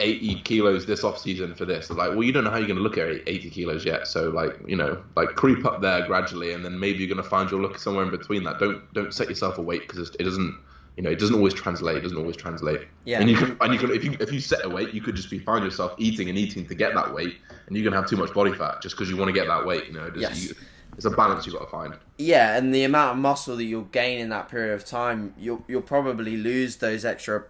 80 0.00 0.40
kilos 0.42 0.86
this 0.86 1.04
off 1.04 1.18
season 1.18 1.54
for 1.54 1.64
this. 1.64 1.90
Like, 1.90 2.10
well, 2.10 2.24
you 2.24 2.32
don't 2.32 2.44
know 2.44 2.50
how 2.50 2.56
you're 2.56 2.66
going 2.66 2.78
to 2.78 2.82
look 2.82 2.98
at 2.98 3.08
80 3.08 3.50
kilos 3.50 3.84
yet. 3.84 4.08
So, 4.08 4.30
like, 4.30 4.58
you 4.66 4.76
know, 4.76 5.02
like 5.16 5.30
creep 5.30 5.64
up 5.64 5.80
there 5.80 6.06
gradually, 6.06 6.52
and 6.52 6.64
then 6.64 6.78
maybe 6.78 6.98
you're 6.98 7.14
going 7.14 7.22
to 7.22 7.28
find 7.28 7.50
your 7.50 7.60
look 7.60 7.78
somewhere 7.78 8.04
in 8.04 8.10
between 8.10 8.44
that. 8.44 8.58
Don't 8.58 8.92
don't 8.94 9.14
set 9.14 9.28
yourself 9.28 9.58
a 9.58 9.62
weight 9.62 9.82
because 9.82 10.10
it 10.10 10.24
doesn't, 10.24 10.58
you 10.98 11.04
know, 11.04 11.10
it 11.10 11.20
doesn't 11.20 11.36
always 11.36 11.54
translate. 11.54 11.96
It 11.96 12.00
doesn't 12.00 12.18
always 12.18 12.36
translate. 12.36 12.88
Yeah. 13.04 13.20
And 13.20 13.30
you 13.30 13.36
can, 13.36 13.56
and 13.60 13.72
you 13.72 13.78
can, 13.78 13.92
if 13.92 14.02
you 14.02 14.16
if 14.18 14.32
you 14.32 14.40
set 14.40 14.64
a 14.64 14.68
weight, 14.68 14.92
you 14.92 15.00
could 15.00 15.14
just 15.14 15.30
be 15.30 15.38
find 15.38 15.64
yourself 15.64 15.94
eating 15.96 16.28
and 16.28 16.36
eating 16.36 16.66
to 16.66 16.74
get 16.74 16.92
that 16.92 17.14
weight, 17.14 17.36
and 17.68 17.76
you're 17.76 17.84
going 17.84 17.92
to 17.92 18.00
have 18.00 18.10
too 18.10 18.16
much 18.16 18.34
body 18.34 18.52
fat 18.52 18.82
just 18.82 18.96
because 18.96 19.08
you 19.08 19.16
want 19.16 19.28
to 19.28 19.32
get 19.32 19.46
that 19.46 19.64
weight. 19.64 19.86
You 19.86 19.92
know, 19.92 20.10
just, 20.10 20.20
Yes. 20.20 20.48
you, 20.48 20.54
it's 20.96 21.04
a 21.04 21.10
balance 21.10 21.46
you've 21.46 21.54
got 21.54 21.66
to 21.66 21.70
find. 21.70 21.94
Yeah, 22.18 22.56
and 22.56 22.74
the 22.74 22.82
amount 22.82 23.12
of 23.12 23.18
muscle 23.18 23.54
that 23.58 23.62
you'll 23.62 23.82
gain 23.82 24.18
in 24.18 24.30
that 24.30 24.48
period 24.48 24.74
of 24.74 24.84
time, 24.84 25.34
you'll 25.38 25.64
you'll 25.68 25.82
probably 25.82 26.36
lose 26.36 26.78
those 26.78 27.04
extra 27.04 27.44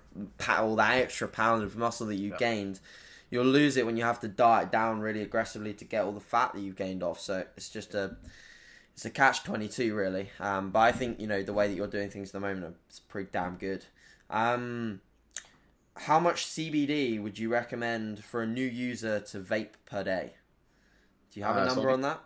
all 0.47 0.77
that 0.77 0.99
extra 0.99 1.27
pound 1.27 1.63
of 1.63 1.75
muscle 1.75 2.07
that 2.09 2.17
you 2.17 2.35
gained. 2.39 2.81
You'll 3.31 3.47
lose 3.47 3.79
it 3.79 3.87
when 3.87 3.97
you 3.97 4.05
have 4.05 4.21
to 4.21 4.29
diet 4.29 4.71
down 4.71 5.01
really 5.01 5.23
aggressively 5.23 5.73
to 5.73 5.87
get 5.87 6.05
all 6.05 6.13
the 6.13 6.21
fat 6.21 6.53
that 6.53 6.61
you've 6.61 6.77
gained 6.77 7.03
off. 7.03 7.19
So 7.19 7.45
it's 7.57 7.71
just 7.71 7.95
a 7.95 8.15
it's 8.99 9.05
a 9.05 9.11
catch 9.11 9.45
twenty 9.45 9.69
two 9.69 9.95
really. 9.95 10.29
Um, 10.41 10.73
but 10.73 10.81
I 10.81 10.91
think 10.91 11.21
you 11.21 11.29
know 11.29 11.45
the 11.45 11.53
way 11.53 11.69
that 11.69 11.75
you're 11.75 11.87
doing 11.87 12.11
things 12.11 12.31
at 12.31 12.33
the 12.33 12.41
moment 12.41 12.75
is 12.91 12.99
pretty 12.99 13.29
damn 13.31 13.55
good. 13.55 13.85
Um, 14.29 15.03
how 15.95 16.19
much 16.19 16.45
CBD 16.47 17.23
would 17.23 17.39
you 17.39 17.49
recommend 17.49 18.25
for 18.25 18.43
a 18.43 18.47
new 18.47 18.65
user 18.65 19.21
to 19.21 19.39
vape 19.39 19.75
per 19.87 20.03
day? 20.03 20.35
Do 21.31 21.39
you 21.39 21.47
have 21.47 21.57
a 21.57 21.61
Uh, 21.61 21.65
number 21.65 21.91
on 21.91 22.01
that? 22.01 22.25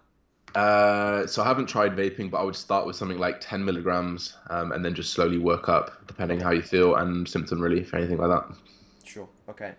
Uh, 0.55 1.27
so 1.27 1.43
I 1.43 1.47
haven't 1.47 1.67
tried 1.67 1.93
vaping, 1.93 2.31
but 2.31 2.39
I 2.39 2.43
would 2.45 2.57
start 2.57 2.87
with 2.87 2.97
something 2.97 3.19
like 3.19 3.41
10 3.41 3.65
milligrams, 3.65 4.37
um, 4.51 4.73
and 4.73 4.85
then 4.85 4.95
just 4.95 5.13
slowly 5.13 5.39
work 5.39 5.69
up, 5.69 6.07
depending 6.07 6.41
how 6.41 6.53
you 6.53 6.63
feel 6.63 6.95
and 6.97 7.29
symptom 7.29 7.61
relief, 7.61 7.93
anything 7.95 8.19
like 8.19 8.31
that. 8.31 8.57
Sure. 9.05 9.29
Okay. 9.49 9.75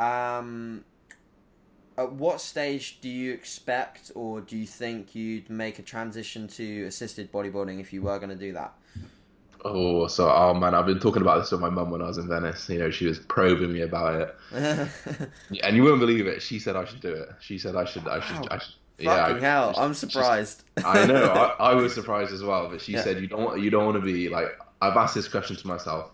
Um, 0.00 0.84
at 1.98 2.12
what 2.12 2.40
stage 2.40 3.00
do 3.00 3.08
you 3.08 3.32
expect, 3.32 4.10
or 4.14 4.40
do 4.40 4.56
you 4.56 4.66
think 4.66 5.14
you'd 5.14 5.48
make 5.50 5.78
a 5.78 5.82
transition 5.82 6.48
to 6.48 6.84
assisted 6.84 7.30
bodybuilding 7.32 7.80
if 7.80 7.92
you 7.92 8.02
were 8.02 8.18
going 8.18 8.30
to 8.30 8.36
do 8.36 8.52
that? 8.52 8.72
Oh, 9.64 10.08
so 10.08 10.28
oh 10.30 10.54
man, 10.54 10.74
I've 10.74 10.86
been 10.86 10.98
talking 10.98 11.22
about 11.22 11.38
this 11.38 11.52
with 11.52 11.60
my 11.60 11.70
mum 11.70 11.90
when 11.90 12.02
I 12.02 12.06
was 12.06 12.18
in 12.18 12.28
Venice. 12.28 12.68
You 12.68 12.80
know, 12.80 12.90
she 12.90 13.06
was 13.06 13.20
probing 13.20 13.72
me 13.72 13.82
about 13.82 14.20
it, 14.20 14.36
and 15.62 15.76
you 15.76 15.84
won't 15.84 16.00
believe 16.00 16.26
it. 16.26 16.42
She 16.42 16.58
said 16.58 16.74
I 16.74 16.84
should 16.84 17.00
do 17.00 17.12
it. 17.12 17.28
She 17.40 17.58
said 17.58 17.76
I 17.76 17.84
should. 17.84 18.06
I 18.08 18.20
should. 18.20 18.36
Wow. 18.40 18.46
I 18.50 18.58
should 18.58 18.74
Fucking 19.04 19.36
I- 19.36 19.40
hell! 19.40 19.74
I'm 19.76 19.94
surprised. 19.94 20.64
I 20.84 21.06
know. 21.06 21.24
I, 21.24 21.70
I 21.70 21.74
was 21.74 21.94
surprised 22.00 22.32
as 22.32 22.42
well, 22.42 22.68
but 22.68 22.80
she 22.80 22.92
Yeah. 22.92 23.02
said 23.02 23.20
you 23.20 23.26
don't. 23.28 23.60
You 23.60 23.70
don't 23.70 23.84
want 23.84 23.96
to 23.96 24.02
be 24.02 24.28
like. 24.28 24.48
I've 24.80 24.96
asked 24.96 25.14
this 25.14 25.28
question 25.28 25.54
to 25.54 25.66
myself 25.68 26.10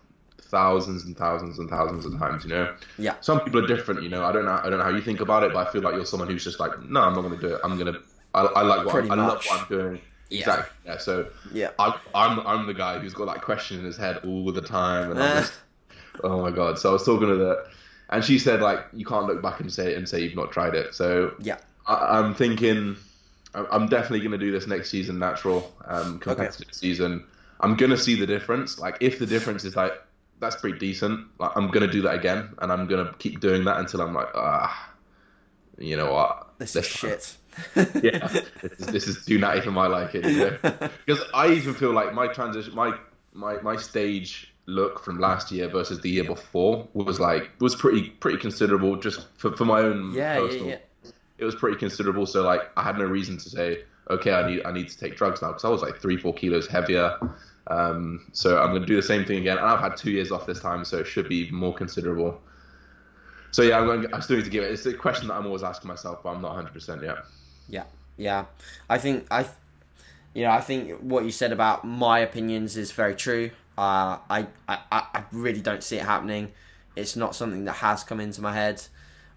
thousands 0.48 1.04
and 1.04 1.16
thousands 1.16 1.58
and 1.58 1.68
thousands 1.68 2.04
of 2.06 2.18
times. 2.18 2.44
You 2.44 2.50
know. 2.50 2.74
Yeah. 2.98 3.14
Some 3.20 3.40
people 3.40 3.64
are 3.64 3.66
different. 3.66 4.02
You 4.02 4.08
know. 4.08 4.24
I 4.24 4.32
don't 4.32 4.44
know. 4.44 4.60
I 4.62 4.68
don't 4.68 4.78
know 4.78 4.84
how 4.84 4.90
you 4.90 5.00
think 5.02 5.20
about 5.20 5.42
it, 5.44 5.52
but 5.52 5.66
I 5.66 5.70
feel 5.70 5.82
like 5.82 5.94
you're 5.94 6.04
someone 6.04 6.28
who's 6.28 6.44
just 6.44 6.60
like, 6.60 6.82
no, 6.82 7.00
I'm 7.00 7.14
not 7.14 7.22
going 7.22 7.38
to 7.38 7.48
do 7.48 7.54
it. 7.54 7.60
I'm 7.64 7.78
going 7.78 7.92
to. 7.92 8.00
I, 8.34 8.42
I 8.42 8.62
like 8.62 8.84
what 8.84 8.92
Pretty 8.94 9.10
I'm, 9.10 9.20
I 9.20 9.26
love 9.26 9.44
what 9.46 9.62
I'm 9.62 9.68
doing. 9.68 10.00
Yeah. 10.30 10.40
Exactly. 10.40 10.76
Yeah. 10.84 10.98
So 10.98 11.28
Yeah. 11.52 11.70
I, 11.78 11.98
I'm 12.14 12.40
I'm 12.40 12.66
the 12.66 12.74
guy 12.74 12.98
who's 12.98 13.14
got 13.14 13.26
that 13.26 13.42
question 13.42 13.78
in 13.78 13.84
his 13.84 13.96
head 13.96 14.18
all 14.24 14.52
the 14.52 14.60
time, 14.60 15.10
and 15.10 15.22
I'm 15.22 15.42
just, 15.42 15.54
oh 16.22 16.40
my 16.42 16.50
god. 16.50 16.78
So 16.78 16.90
I 16.90 16.92
was 16.92 17.04
talking 17.04 17.28
to 17.28 17.36
the, 17.36 17.64
and 18.10 18.22
she 18.24 18.38
said 18.38 18.60
like 18.60 18.80
you 18.92 19.06
can't 19.06 19.26
look 19.26 19.42
back 19.42 19.60
and 19.60 19.72
say 19.72 19.94
and 19.94 20.08
say 20.08 20.20
you've 20.20 20.36
not 20.36 20.52
tried 20.52 20.74
it. 20.74 20.94
So 20.94 21.34
Yeah. 21.40 21.56
I, 21.86 22.18
I'm 22.18 22.34
thinking 22.34 22.96
I'm 23.54 23.88
definitely 23.88 24.20
going 24.20 24.32
to 24.32 24.38
do 24.38 24.52
this 24.52 24.66
next 24.66 24.90
season, 24.90 25.18
natural, 25.18 25.74
um, 25.86 26.18
competitive 26.18 26.72
season. 26.72 27.24
I'm 27.60 27.74
going 27.76 27.90
to 27.90 27.96
see 27.96 28.14
the 28.14 28.26
difference. 28.26 28.78
Like 28.78 28.98
if 29.00 29.18
the 29.18 29.26
difference 29.26 29.64
is 29.64 29.74
like 29.74 29.92
that's 30.40 30.56
pretty 30.56 30.78
decent, 30.78 31.26
like 31.38 31.50
I'm 31.56 31.68
going 31.68 31.86
to 31.86 31.92
do 31.92 32.02
that 32.02 32.14
again, 32.14 32.50
and 32.60 32.70
I'm 32.72 32.86
going 32.86 33.06
to 33.06 33.12
keep 33.14 33.40
doing 33.40 33.64
that 33.64 33.78
until 33.78 34.00
I'm 34.00 34.14
like 34.14 34.28
ah, 34.34 34.92
you 35.78 35.96
know 35.96 36.12
what, 36.12 36.48
This 36.58 36.74
is 36.76 36.82
This 36.82 37.00
time- 37.00 37.10
shit. 37.10 37.36
yeah, 38.04 38.28
this 38.62 38.72
is, 38.78 38.86
this 38.86 39.08
is 39.08 39.24
too 39.26 39.36
natty 39.38 39.60
for 39.60 39.72
my 39.72 39.88
liking. 39.88 40.22
You 40.24 40.38
know? 40.38 40.58
Because 41.06 41.24
I 41.34 41.48
even 41.52 41.74
feel 41.74 41.92
like 41.92 42.14
my 42.14 42.28
transition, 42.28 42.72
my 42.74 42.96
my 43.32 43.60
my 43.62 43.74
stage 43.76 44.54
look 44.66 45.02
from 45.02 45.18
last 45.18 45.50
year 45.50 45.66
versus 45.66 46.00
the 46.00 46.10
year 46.10 46.24
before 46.24 46.86
was 46.92 47.18
like 47.18 47.50
was 47.60 47.74
pretty 47.74 48.10
pretty 48.10 48.38
considerable 48.38 48.94
just 48.96 49.26
for, 49.38 49.56
for 49.56 49.64
my 49.64 49.80
own 49.80 50.12
Yeah, 50.12 50.44
yeah, 50.44 50.62
yeah. 50.62 50.76
It 51.38 51.44
was 51.44 51.56
pretty 51.56 51.78
considerable. 51.78 52.26
So 52.26 52.42
like 52.42 52.70
I 52.76 52.82
had 52.84 52.96
no 52.96 53.06
reason 53.06 53.38
to 53.38 53.48
say 53.50 53.82
okay, 54.10 54.32
I 54.32 54.48
need 54.48 54.62
I 54.64 54.70
need 54.72 54.88
to 54.88 54.98
take 54.98 55.16
drugs 55.16 55.42
now 55.42 55.48
because 55.48 55.64
I 55.64 55.68
was 55.68 55.82
like 55.82 55.98
three 55.98 56.16
four 56.16 56.34
kilos 56.34 56.68
heavier. 56.68 57.16
Um, 57.68 58.26
so 58.32 58.60
I'm 58.60 58.70
going 58.70 58.82
to 58.82 58.86
do 58.86 58.96
the 58.96 59.02
same 59.02 59.24
thing 59.24 59.38
again, 59.38 59.58
and 59.58 59.66
I've 59.66 59.80
had 59.80 59.96
two 59.96 60.10
years 60.10 60.32
off 60.32 60.46
this 60.46 60.60
time, 60.60 60.84
so 60.84 60.98
it 60.98 61.06
should 61.06 61.28
be 61.28 61.50
more 61.50 61.74
considerable. 61.74 62.40
So 63.50 63.62
yeah, 63.62 63.78
I'm 63.78 63.86
going. 63.86 64.14
I 64.14 64.20
still 64.20 64.36
need 64.36 64.44
to 64.44 64.50
give 64.50 64.64
it. 64.64 64.72
It's 64.72 64.86
a 64.86 64.94
question 64.94 65.28
that 65.28 65.34
I'm 65.34 65.46
always 65.46 65.62
asking 65.62 65.88
myself, 65.88 66.22
but 66.22 66.30
I'm 66.30 66.42
not 66.42 66.54
100 66.54 66.72
percent 66.72 67.02
yet. 67.02 67.18
Yeah, 67.68 67.84
yeah. 68.16 68.46
I 68.88 68.98
think 68.98 69.26
I, 69.30 69.46
you 70.34 70.44
know, 70.44 70.50
I 70.50 70.60
think 70.60 70.98
what 71.00 71.24
you 71.24 71.30
said 71.30 71.52
about 71.52 71.86
my 71.86 72.20
opinions 72.20 72.76
is 72.76 72.92
very 72.92 73.14
true. 73.14 73.50
Uh, 73.76 74.18
I, 74.28 74.46
I, 74.66 74.78
I 74.90 75.24
really 75.30 75.60
don't 75.60 75.84
see 75.84 75.96
it 75.96 76.04
happening. 76.04 76.50
It's 76.96 77.14
not 77.14 77.36
something 77.36 77.64
that 77.66 77.74
has 77.74 78.02
come 78.02 78.18
into 78.18 78.40
my 78.40 78.52
head. 78.52 78.82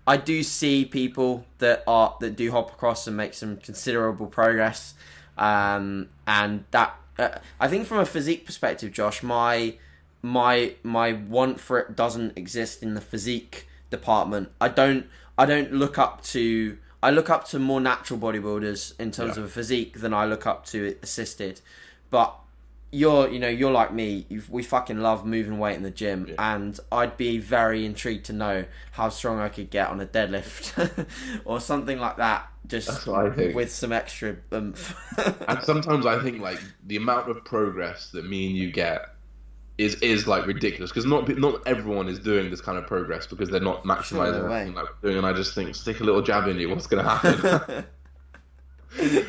I 0.07 0.17
do 0.17 0.41
see 0.41 0.83
people 0.83 1.45
that 1.59 1.83
are 1.85 2.17
that 2.21 2.35
do 2.35 2.51
hop 2.51 2.71
across 2.71 3.05
and 3.07 3.15
make 3.15 3.33
some 3.33 3.57
considerable 3.57 4.25
progress, 4.25 4.95
um, 5.37 6.09
and 6.25 6.65
that 6.71 6.95
uh, 7.21 7.39
I 7.60 7.67
think 7.67 7.88
from 7.88 7.99
a 7.99 8.05
physique 8.05 8.45
perspective, 8.45 8.91
Josh, 8.91 9.23
my 9.23 9.75
my 10.21 10.73
my 10.84 11.13
want 11.13 11.60
for 11.60 11.79
it 11.79 11.95
doesn't 11.95 12.38
exist 12.38 12.84
in 12.84 12.93
the 12.93 13.01
physique 13.01 13.67
department. 13.89 14.49
I 14.60 14.69
don't 14.69 15.05
I 15.38 15.45
don't 15.45 15.71
look 15.73 15.97
up 15.97 16.23
to 16.25 16.77
I 17.03 17.10
look 17.10 17.29
up 17.29 17.45
to 17.49 17.60
more 17.60 17.81
natural 17.81 18.19
bodybuilders 18.19 18.99
in 18.99 19.12
terms 19.12 19.38
Yeah. 19.38 19.43
of 19.43 19.51
physique 19.51 19.99
than 20.01 20.13
I 20.13 20.25
look 20.25 20.45
up 20.45 20.65
to 20.67 20.95
assisted. 21.01 21.62
But 22.12 22.36
you're 22.91 23.30
you 23.30 23.39
know 23.39 23.47
you're 23.47 23.71
like 23.71 23.93
me. 23.93 24.25
You've, 24.30 24.49
we 24.49 24.63
fucking 24.63 24.99
love 24.99 25.25
moving 25.25 25.58
weight 25.60 25.77
in 25.77 25.84
the 25.84 25.91
gym, 25.91 26.25
Yeah. 26.30 26.36
and 26.56 26.80
I'd 26.91 27.17
be 27.17 27.38
very 27.38 27.86
intrigued 27.86 28.25
to 28.25 28.34
know 28.34 28.65
how 28.91 29.10
strong 29.10 29.39
I 29.39 29.49
could 29.49 29.69
get 29.69 29.89
on 29.89 29.99
a 30.01 30.06
deadlift 30.06 31.08
or 31.45 31.60
something 31.60 31.99
like 31.99 32.17
that. 32.17 32.47
Just 32.67 32.88
That's 32.88 33.08
what 33.08 33.25
I 33.25 33.30
think. 33.36 33.56
with 33.56 33.71
some 33.71 33.91
extra 33.91 34.36
oomph. 34.54 34.95
And 35.47 35.63
sometimes 35.63 36.06
I 36.06 36.21
think 36.21 36.41
like 36.41 36.60
the 36.86 36.95
amount 36.97 37.30
of 37.30 37.43
progress 37.45 38.12
that 38.12 38.25
me 38.25 38.47
and 38.47 38.56
you 38.58 38.71
get 38.71 39.15
is 39.77 39.95
is 39.95 40.27
like 40.27 40.45
ridiculous 40.45 40.91
because 40.91 41.06
not 41.06 41.27
not 41.38 41.65
everyone 41.65 42.08
is 42.08 42.19
doing 42.19 42.49
this 42.51 42.62
kind 42.62 42.77
of 42.77 42.86
progress 42.86 43.25
because 43.25 43.49
they're 43.49 43.60
not 43.60 43.84
maximizing 43.84 44.43
no 44.73 44.82
like 44.82 44.88
doing. 45.01 45.17
And 45.17 45.25
I 45.25 45.34
just 45.34 45.56
think 45.56 45.73
stick 45.75 46.01
a 46.01 46.04
little 46.04 46.21
jab 46.21 46.47
in 46.47 46.60
you. 46.60 46.69
What's 46.69 46.88
going 46.88 47.04
to 47.04 47.10
happen? 47.10 47.86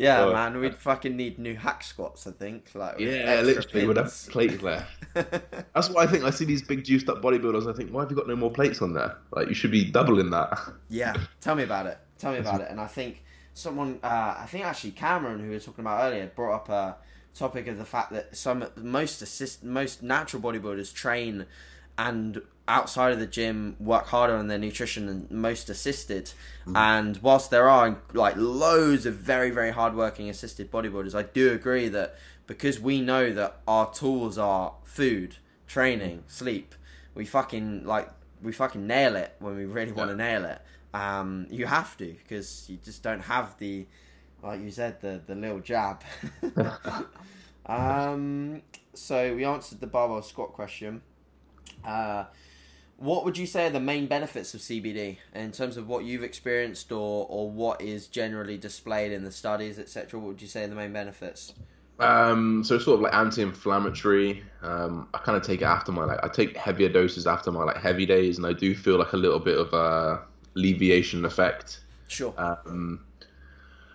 yeah, 0.00 0.24
Uh, 0.24 0.32
man, 0.32 0.58
we'd 0.58 0.76
fucking 0.76 1.14
need 1.14 1.38
new 1.38 1.54
hack 1.54 1.82
squats. 1.82 2.26
I 2.26 2.30
think, 2.30 2.70
like 2.74 2.98
yeah, 2.98 3.42
literally, 3.42 3.86
would 3.86 3.96
have 3.98 4.12
plates 4.28 4.62
left. 4.62 4.90
That's 5.14 5.90
what 5.90 6.08
I 6.08 6.10
think. 6.10 6.24
I 6.24 6.30
see 6.30 6.44
these 6.46 6.62
big 6.62 6.84
juiced 6.84 7.08
up 7.08 7.20
bodybuilders. 7.22 7.68
I 7.68 7.76
think, 7.76 7.90
why 7.90 8.02
have 8.02 8.10
you 8.10 8.16
got 8.16 8.26
no 8.26 8.36
more 8.36 8.50
plates 8.50 8.80
on 8.80 8.94
there? 8.94 9.16
Like 9.32 9.48
you 9.48 9.54
should 9.54 9.70
be 9.70 9.84
doubling 9.84 10.30
that. 10.30 10.58
Yeah, 10.88 11.14
tell 11.40 11.54
me 11.54 11.64
about 11.64 11.86
it. 11.86 11.98
Tell 12.18 12.32
me 12.32 12.38
about 12.38 12.60
it. 12.62 12.68
And 12.70 12.80
I 12.80 12.86
think 12.86 13.22
someone, 13.54 13.98
uh, 14.02 14.36
I 14.38 14.46
think 14.48 14.64
actually 14.64 14.92
Cameron, 14.92 15.40
who 15.40 15.48
we 15.48 15.54
were 15.54 15.60
talking 15.60 15.84
about 15.84 16.02
earlier, 16.04 16.30
brought 16.34 16.54
up 16.54 16.68
a 16.70 16.96
topic 17.34 17.66
of 17.66 17.78
the 17.78 17.84
fact 17.84 18.12
that 18.12 18.36
some 18.36 18.66
most 18.76 19.22
assist 19.22 19.62
most 19.62 20.02
natural 20.02 20.42
bodybuilders 20.42 20.92
train 20.92 21.46
and 21.98 22.40
outside 22.70 23.12
of 23.12 23.18
the 23.18 23.26
gym 23.26 23.76
work 23.80 24.06
harder 24.06 24.36
on 24.36 24.46
their 24.46 24.58
nutrition 24.58 25.06
than 25.06 25.26
most 25.30 25.68
assisted. 25.68 26.32
And 26.74 27.18
whilst 27.18 27.50
there 27.50 27.68
are 27.68 27.98
like 28.12 28.34
loads 28.36 29.06
of 29.06 29.14
very 29.14 29.50
very 29.50 29.72
hardworking 29.72 30.30
assisted 30.30 30.70
bodybuilders, 30.70 31.14
I 31.14 31.22
do 31.22 31.52
agree 31.52 31.88
that 31.88 32.16
because 32.46 32.78
we 32.78 33.00
know 33.00 33.32
that 33.32 33.60
our 33.66 33.92
tools 33.92 34.38
are 34.38 34.74
food, 34.84 35.36
training, 35.66 36.22
sleep, 36.28 36.74
we 37.14 37.24
fucking 37.24 37.84
like 37.84 38.08
we 38.40 38.52
fucking 38.52 38.86
nail 38.86 39.16
it 39.16 39.34
when 39.40 39.56
we 39.56 39.64
really 39.64 39.92
want 39.92 40.10
to 40.10 40.16
nail 40.16 40.44
it. 40.44 40.60
Um, 40.94 41.46
you 41.50 41.66
have 41.66 41.96
to 41.98 42.06
because 42.06 42.68
you 42.68 42.78
just 42.84 43.02
don't 43.02 43.20
have 43.20 43.58
the, 43.58 43.86
like 44.42 44.60
you 44.60 44.70
said, 44.70 45.00
the 45.00 45.20
the 45.26 45.34
little 45.34 45.60
jab. 45.60 46.02
um, 47.66 48.62
so 48.94 49.34
we 49.34 49.44
answered 49.44 49.80
the 49.80 49.86
barbell 49.88 50.22
squat 50.22 50.52
question. 50.52 51.02
Uh, 51.84 52.24
what 53.00 53.24
would 53.24 53.38
you 53.38 53.46
say 53.46 53.66
are 53.66 53.70
the 53.70 53.80
main 53.80 54.06
benefits 54.06 54.52
of 54.52 54.60
CBD 54.60 55.16
in 55.34 55.52
terms 55.52 55.78
of 55.78 55.88
what 55.88 56.04
you've 56.04 56.22
experienced 56.22 56.92
or 56.92 57.26
or 57.30 57.50
what 57.50 57.80
is 57.80 58.06
generally 58.06 58.58
displayed 58.58 59.10
in 59.10 59.24
the 59.24 59.32
studies, 59.32 59.78
etc.? 59.78 60.20
What 60.20 60.28
would 60.28 60.42
you 60.42 60.48
say 60.48 60.64
are 60.64 60.68
the 60.68 60.74
main 60.74 60.92
benefits? 60.92 61.54
Um, 61.98 62.62
so 62.62 62.78
sort 62.78 62.96
of 62.96 63.00
like 63.00 63.14
anti-inflammatory. 63.14 64.42
Um, 64.62 65.08
I 65.14 65.18
kind 65.18 65.36
of 65.36 65.42
take 65.42 65.62
it 65.62 65.64
after 65.64 65.92
my 65.92 66.04
like 66.04 66.22
I 66.22 66.28
take 66.28 66.56
heavier 66.56 66.90
doses 66.90 67.26
after 67.26 67.50
my 67.50 67.64
like 67.64 67.78
heavy 67.78 68.04
days, 68.04 68.36
and 68.36 68.46
I 68.46 68.52
do 68.52 68.74
feel 68.74 68.98
like 68.98 69.14
a 69.14 69.18
little 69.18 69.40
bit 69.40 69.56
of 69.56 69.72
a 69.72 70.22
alleviation 70.54 71.24
effect. 71.24 71.80
Sure. 72.08 72.34
Um, 72.36 73.02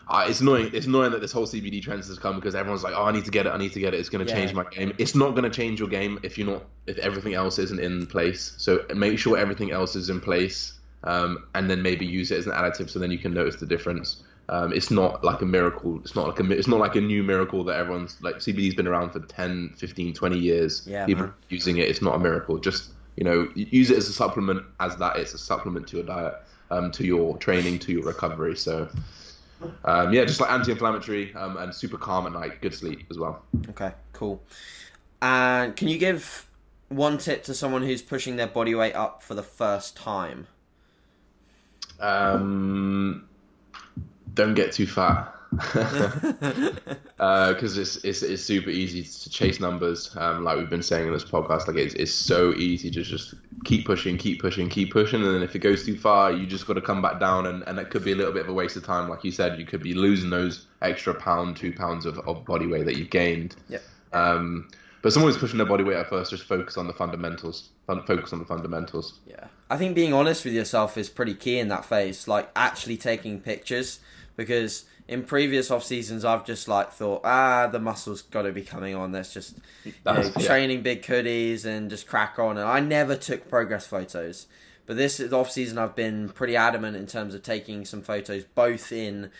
uh, 0.08 0.26
it's 0.28 0.42
annoying. 0.42 0.70
It's 0.74 0.86
annoying 0.86 1.12
that 1.12 1.22
this 1.22 1.32
whole 1.32 1.46
CBD 1.46 1.82
trend 1.82 2.04
has 2.04 2.20
come 2.20 2.36
because 2.36 2.54
everyone's 2.56 2.84
like, 2.84 2.94
"Oh, 2.96 3.06
I 3.06 3.12
need 3.12 3.26
to 3.26 3.32
get 3.32 3.46
it. 3.48 3.50
I 3.50 3.58
need 3.58 3.74
to 3.74 3.80
get 3.80 3.94
it. 3.94 4.00
It's 4.00 4.10
going 4.10 4.26
to 4.26 4.32
Yeah. 4.32 4.38
change 4.40 4.54
my 4.54 4.64
game." 4.72 4.94
It's 4.98 5.16
not 5.16 5.32
going 5.32 5.44
to 5.44 5.50
change 5.50 5.80
your 5.80 5.90
game 5.90 6.20
if 6.24 6.38
you're 6.38 6.48
not 6.48 6.64
if 6.86 6.98
everything 7.00 7.34
else 7.34 7.58
isn't 7.60 7.80
in 7.80 8.06
place. 8.06 8.54
So 8.58 8.84
make 8.96 9.18
sure 9.18 9.38
everything 9.38 9.72
else 9.72 9.96
is 9.96 10.10
in 10.10 10.20
place, 10.20 10.74
um, 11.04 11.46
and 11.56 11.70
then 11.70 11.82
maybe 11.82 12.06
use 12.06 12.30
it 12.32 12.38
as 12.38 12.46
an 12.46 12.54
additive, 12.54 12.90
so 12.90 13.00
then 13.00 13.12
you 13.12 13.18
can 13.18 13.34
notice 13.34 13.56
the 13.56 13.66
difference. 13.66 14.24
Um, 14.48 14.74
it's 14.74 14.92
not 14.92 15.24
like 15.24 15.42
a 15.42 15.46
miracle. 15.46 16.00
It's 16.04 16.16
not 16.16 16.28
like 16.28 16.40
a 16.40 16.52
it's 16.52 16.68
not 16.68 16.80
like 16.80 16.96
a 16.96 17.02
new 17.02 17.24
miracle 17.24 17.64
that 17.64 17.78
everyone's 17.78 18.18
like 18.22 18.36
CBD's 18.38 18.76
been 18.76 18.86
around 18.88 19.10
for 19.10 19.20
10, 19.22 19.74
15, 19.76 20.14
20 20.14 20.38
years. 20.38 20.84
Yeah, 20.86 21.08
People 21.08 21.24
man. 21.24 21.34
using 21.50 21.78
it. 21.78 21.90
It's 21.90 22.04
not 22.04 22.14
a 22.16 22.20
miracle. 22.20 22.60
Just 22.60 22.92
you 23.18 23.24
know, 23.24 23.48
use 23.56 23.90
it 23.90 23.98
as 23.98 24.08
a 24.10 24.14
supplement. 24.14 24.62
As 24.80 24.98
that, 24.98 25.16
it's 25.18 25.34
a 25.34 25.38
supplement 25.40 25.88
to 25.88 25.98
your 25.98 26.06
diet, 26.06 26.36
um, 26.70 26.92
to 26.92 27.06
your 27.06 27.38
training, 27.38 27.80
to 27.80 27.92
your 27.92 28.04
recovery. 28.04 28.56
So. 28.56 28.88
Um, 29.84 30.14
yeah, 30.14 30.26
just 30.26 30.40
like 30.40 30.52
anti-inflammatory 30.52 31.34
um, 31.36 31.58
and 31.58 31.74
super 31.74 31.98
calm 31.98 32.26
at 32.26 32.34
night, 32.34 32.62
good 32.62 32.74
sleep 32.74 33.06
as 33.10 33.18
well. 33.18 33.44
Okay, 33.70 33.92
cool. 34.14 34.42
And 35.22 35.76
can 35.76 35.88
you 35.88 35.98
give 35.98 36.48
one 36.90 37.18
tip 37.18 37.44
to 37.44 37.54
someone 37.54 37.84
who's 37.84 38.02
pushing 38.02 38.36
their 38.36 38.48
body 38.48 38.76
weight 38.76 38.96
up 38.96 39.22
for 39.22 39.34
the 39.34 39.44
first 39.44 39.98
time? 39.98 40.48
Um, 42.00 43.28
don't 44.34 44.54
get 44.54 44.74
too 44.74 44.88
fat 44.88 45.35
because 47.18 47.78
it's, 47.78 47.98
it's 47.98 48.22
it's 48.24 48.44
super 48.44 48.70
easy 48.70 49.04
to 49.04 49.30
chase 49.30 49.60
numbers. 49.60 50.16
Um, 50.18 50.44
like 50.44 50.58
we've 50.58 50.70
been 50.70 50.84
saying 50.84 51.08
in 51.08 51.14
this 51.14 51.24
podcast, 51.24 51.68
like 51.68 51.78
it's 51.78 51.94
it's 51.96 52.14
so 52.14 52.54
easy 52.54 52.90
to 52.92 53.04
just 53.04 53.34
keep 53.64 53.86
pushing, 53.86 54.18
keep 54.18 54.42
pushing, 54.42 54.70
keep 54.70 54.92
pushing, 54.92 55.24
and 55.24 55.36
then 55.36 55.42
if 55.44 55.56
it 55.56 55.60
goes 55.60 55.86
too 55.86 55.98
far, 55.98 56.32
you 56.32 56.46
just 56.46 56.68
got 56.68 56.74
to 56.74 56.82
come 56.82 57.02
back 57.02 57.20
down, 57.20 57.46
and, 57.46 57.64
and 57.68 57.80
it 57.80 57.90
could 57.90 58.04
be 58.04 58.12
a 58.12 58.16
little 58.16 58.34
bit 58.34 58.44
of 58.44 58.50
a 58.50 58.54
waste 58.54 58.76
of 58.76 58.86
time. 58.86 59.10
Like 59.10 59.24
you 59.24 59.32
said, 59.32 59.60
you 59.60 59.66
could 59.66 59.82
be 59.82 59.94
losing 59.94 60.30
those 60.30 60.68
extra 60.82 61.14
pound, 61.14 61.58
two 61.58 61.74
pounds 61.74 62.06
of, 62.06 62.20
of 62.20 62.46
body 62.46 62.68
weight 62.68 62.86
that 62.86 62.98
you've 62.98 63.10
gained. 63.10 63.56
Yep. 63.70 63.82
Um, 64.14 64.70
but 65.02 65.14
someone 65.14 65.32
who's 65.32 65.40
pushing 65.40 65.58
their 65.58 65.68
body 65.68 65.84
weight 65.84 65.98
at 65.98 66.10
first, 66.10 66.32
just 66.32 66.46
focus 66.46 66.78
on 66.78 66.88
the 66.88 66.94
fundamentals. 66.94 67.70
Fun- 67.86 68.04
Focus 68.08 68.34
on 68.34 68.40
the 68.40 68.46
fundamentals. 68.46 69.20
Yeah. 69.28 69.46
I 69.70 69.78
think 69.78 69.94
being 69.94 70.14
honest 70.14 70.44
with 70.46 70.56
yourself 70.56 70.98
is 70.98 71.10
pretty 71.10 71.36
key 71.36 71.60
in 71.60 71.68
that 71.68 71.86
phase, 71.86 72.28
like 72.28 72.50
actually 72.56 72.98
taking 72.98 73.40
pictures 73.40 74.00
because 74.36 74.86
in 75.08 75.24
previous 75.24 75.70
off 75.70 75.84
seasons 75.84 76.26
I've 76.26 76.46
just 76.46 76.68
like 76.68 76.92
thought, 76.92 77.22
ah, 77.24 77.68
the 77.68 77.80
muscles 77.80 78.24
got 78.24 78.44
to 78.44 78.52
be 78.52 78.64
coming 78.64 78.96
on. 78.96 79.12
Let's 79.12 79.34
just 79.34 79.58
you 79.84 79.94
know, 80.06 80.32
training 80.40 80.82
big 80.82 81.04
hoodies 81.04 81.66
and 81.66 81.90
just 81.90 82.08
crack 82.08 82.40
on. 82.40 82.58
And 82.58 82.68
I 82.68 82.80
never 82.80 83.16
took 83.16 83.48
progress 83.50 83.86
photos, 83.86 84.48
but 84.86 84.98
this 84.98 85.20
off 85.32 85.52
season 85.52 85.78
I've 85.78 85.96
been 85.96 86.30
pretty 86.30 86.56
adamant 86.56 86.98
in 86.98 87.06
terms 87.08 87.36
of 87.36 87.44
taking 87.44 87.86
some 87.86 88.02
photos, 88.02 88.44
both 88.44 88.92
in. 88.92 89.32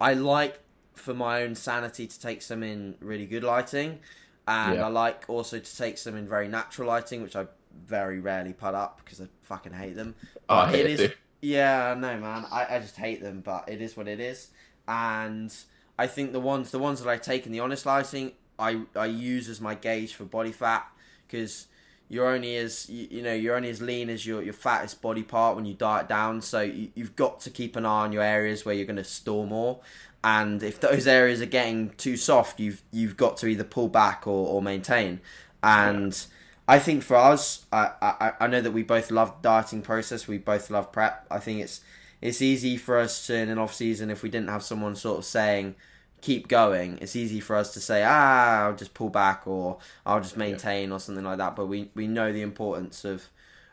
I 0.00 0.14
like 0.14 0.60
for 0.94 1.12
my 1.14 1.42
own 1.42 1.54
sanity 1.54 2.06
to 2.06 2.20
take 2.20 2.42
some 2.42 2.62
in 2.62 2.94
really 3.00 3.26
good 3.26 3.44
lighting, 3.44 4.00
and 4.48 4.76
Yeah. 4.76 4.86
I 4.86 4.88
like 4.88 5.24
also 5.28 5.58
to 5.58 5.76
take 5.76 5.98
some 5.98 6.16
in 6.16 6.28
very 6.28 6.48
natural 6.48 6.88
lighting, 6.88 7.22
which 7.22 7.36
I 7.36 7.46
very 7.86 8.20
rarely 8.20 8.52
put 8.52 8.74
up 8.74 9.00
because 9.04 9.20
I 9.20 9.28
fucking 9.42 9.72
hate 9.74 9.96
them. 9.96 10.14
Oh, 10.48 10.56
I 10.56 10.66
hate 10.66 10.86
it 10.86 10.86
it 10.86 10.90
is, 11.00 11.00
too. 11.00 11.12
yeah, 11.42 11.94
no, 11.98 12.16
man, 12.18 12.46
I, 12.50 12.76
I 12.76 12.78
just 12.80 12.96
hate 12.96 13.20
them, 13.22 13.40
but 13.40 13.68
it 13.68 13.80
is 13.80 13.96
what 13.96 14.08
it 14.08 14.20
is. 14.20 14.48
And 14.90 15.54
I 15.96 16.08
think 16.08 16.32
the 16.32 16.40
ones 16.40 16.72
the 16.72 16.80
ones 16.80 17.00
that 17.00 17.08
I 17.08 17.16
take 17.16 17.46
in 17.46 17.52
the 17.52 17.60
honest 17.60 17.86
lighting, 17.86 18.32
I 18.58 18.82
I 18.96 19.06
use 19.06 19.48
as 19.48 19.60
my 19.60 19.76
gauge 19.76 20.14
for 20.14 20.24
body 20.24 20.50
fat 20.50 20.84
because 21.26 21.68
you're 22.08 22.26
only 22.26 22.56
as 22.56 22.90
you, 22.90 23.06
you 23.08 23.22
know 23.22 23.32
you're 23.32 23.54
only 23.54 23.70
as 23.70 23.80
lean 23.80 24.10
as 24.10 24.26
your 24.26 24.42
your 24.42 24.52
fattest 24.52 25.00
body 25.00 25.22
part 25.22 25.54
when 25.54 25.64
you 25.64 25.74
diet 25.74 26.08
down. 26.08 26.42
So 26.42 26.62
you, 26.62 26.90
you've 26.96 27.14
got 27.14 27.38
to 27.42 27.50
keep 27.50 27.76
an 27.76 27.86
eye 27.86 28.02
on 28.02 28.10
your 28.10 28.24
areas 28.24 28.64
where 28.64 28.74
you're 28.74 28.84
going 28.84 28.96
to 28.96 29.04
store 29.04 29.46
more. 29.46 29.78
And 30.24 30.60
if 30.60 30.80
those 30.80 31.06
areas 31.06 31.40
are 31.40 31.46
getting 31.46 31.90
too 31.90 32.16
soft, 32.16 32.58
you've 32.58 32.82
you've 32.90 33.16
got 33.16 33.36
to 33.38 33.46
either 33.46 33.64
pull 33.64 33.86
back 33.86 34.26
or, 34.26 34.48
or 34.48 34.60
maintain. 34.60 35.20
And 35.62 36.20
I 36.66 36.80
think 36.80 37.04
for 37.04 37.14
us, 37.14 37.64
I, 37.72 37.92
I 38.02 38.32
I 38.40 38.46
know 38.48 38.60
that 38.60 38.72
we 38.72 38.82
both 38.82 39.12
love 39.12 39.40
dieting 39.40 39.82
process. 39.82 40.26
We 40.26 40.38
both 40.38 40.68
love 40.68 40.90
prep. 40.90 41.28
I 41.30 41.38
think 41.38 41.60
it's 41.60 41.80
it's 42.20 42.42
easy 42.42 42.76
for 42.76 42.98
us 42.98 43.26
to 43.26 43.34
in 43.36 43.48
an 43.48 43.58
off 43.58 43.74
season 43.74 44.10
if 44.10 44.22
we 44.22 44.28
didn't 44.30 44.48
have 44.48 44.62
someone 44.62 44.94
sort 44.96 45.18
of 45.18 45.24
saying 45.24 45.74
keep 46.20 46.48
going. 46.48 46.98
It's 47.00 47.16
easy 47.16 47.40
for 47.40 47.56
us 47.56 47.72
to 47.74 47.80
say 47.80 48.02
ah 48.06 48.64
I'll 48.66 48.76
just 48.76 48.94
pull 48.94 49.08
back 49.10 49.46
or 49.46 49.78
I'll 50.04 50.20
just 50.20 50.36
maintain 50.36 50.92
or 50.92 51.00
something 51.00 51.24
like 51.24 51.38
that. 51.38 51.56
But 51.56 51.66
we 51.66 51.90
we 51.94 52.06
know 52.06 52.32
the 52.32 52.42
importance 52.42 53.04
of 53.04 53.24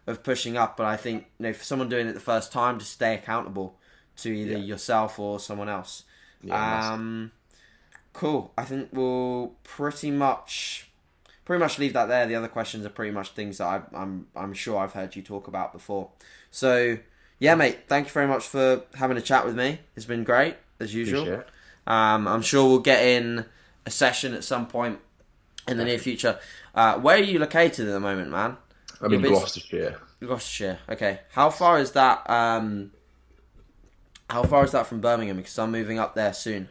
of 0.05 0.23
pushing 0.23 0.57
up. 0.57 0.77
But 0.77 0.85
I 0.87 0.97
think 0.97 1.25
you 1.39 1.43
know 1.47 1.53
for 1.53 1.63
someone 1.63 1.89
doing 1.89 2.07
it 2.07 2.13
the 2.13 2.19
first 2.19 2.51
time, 2.51 2.79
to 2.79 2.85
stay 2.85 3.15
accountable 3.15 3.77
to 4.17 4.29
either 4.31 4.55
Yeah. 4.55 4.57
yourself 4.57 5.19
or 5.19 5.39
someone 5.39 5.69
else. 5.69 6.03
Yeah, 6.41 6.79
um, 6.93 7.31
cool. 8.13 8.53
I 8.57 8.63
think 8.65 8.89
we'll 8.91 9.55
pretty 9.63 10.11
much 10.11 10.89
pretty 11.45 11.59
much 11.59 11.79
leave 11.79 11.93
that 11.93 12.07
there. 12.07 12.25
The 12.25 12.35
other 12.35 12.47
questions 12.47 12.85
are 12.85 12.89
pretty 12.89 13.11
much 13.11 13.31
things 13.31 13.57
that 13.59 13.65
I, 13.67 13.81
I'm 13.97 14.27
I'm 14.35 14.53
sure 14.53 14.77
I've 14.79 14.93
heard 14.93 15.15
you 15.15 15.21
talk 15.21 15.47
about 15.47 15.73
before. 15.73 16.11
So 16.51 16.97
yeah, 17.39 17.55
mate. 17.55 17.79
Thank 17.87 18.07
you 18.07 18.13
very 18.13 18.27
much 18.27 18.43
for 18.47 18.83
having 18.95 19.17
a 19.17 19.21
chat 19.21 19.45
with 19.45 19.55
me. 19.55 19.79
It's 19.95 20.05
been 20.05 20.23
great 20.23 20.55
as 20.79 20.93
usual. 20.93 21.43
Um, 21.85 22.27
I'm 22.27 22.41
sure 22.41 22.67
we'll 22.67 22.79
get 22.79 23.03
in 23.05 23.45
a 23.85 23.89
session 23.91 24.33
at 24.33 24.43
some 24.43 24.67
point 24.67 24.99
in 25.67 25.77
the 25.77 25.85
near 25.85 25.97
future. 25.99 26.39
Uh, 26.75 26.99
where 26.99 27.17
are 27.17 27.21
you 27.23 27.39
located 27.39 27.87
at 27.87 27.91
the 27.91 27.99
moment, 27.99 28.31
man? 28.31 28.57
I'm 29.01 29.13
in 29.13 29.19
You're 29.21 29.29
based- 29.29 29.41
Gloucestershire. 29.41 30.01
Gloucestershire. 30.19 30.79
Okay. 30.89 31.19
How 31.31 31.49
far 31.49 31.79
is 31.79 31.91
that? 31.91 32.29
Um, 32.29 32.91
how 34.29 34.43
far 34.43 34.65
is 34.65 34.71
that 34.71 34.87
from 34.87 34.99
Birmingham? 34.99 35.37
Because 35.37 35.57
I'm 35.59 35.71
moving 35.71 35.99
up 35.99 36.15
there 36.15 36.33
soon. 36.33 36.67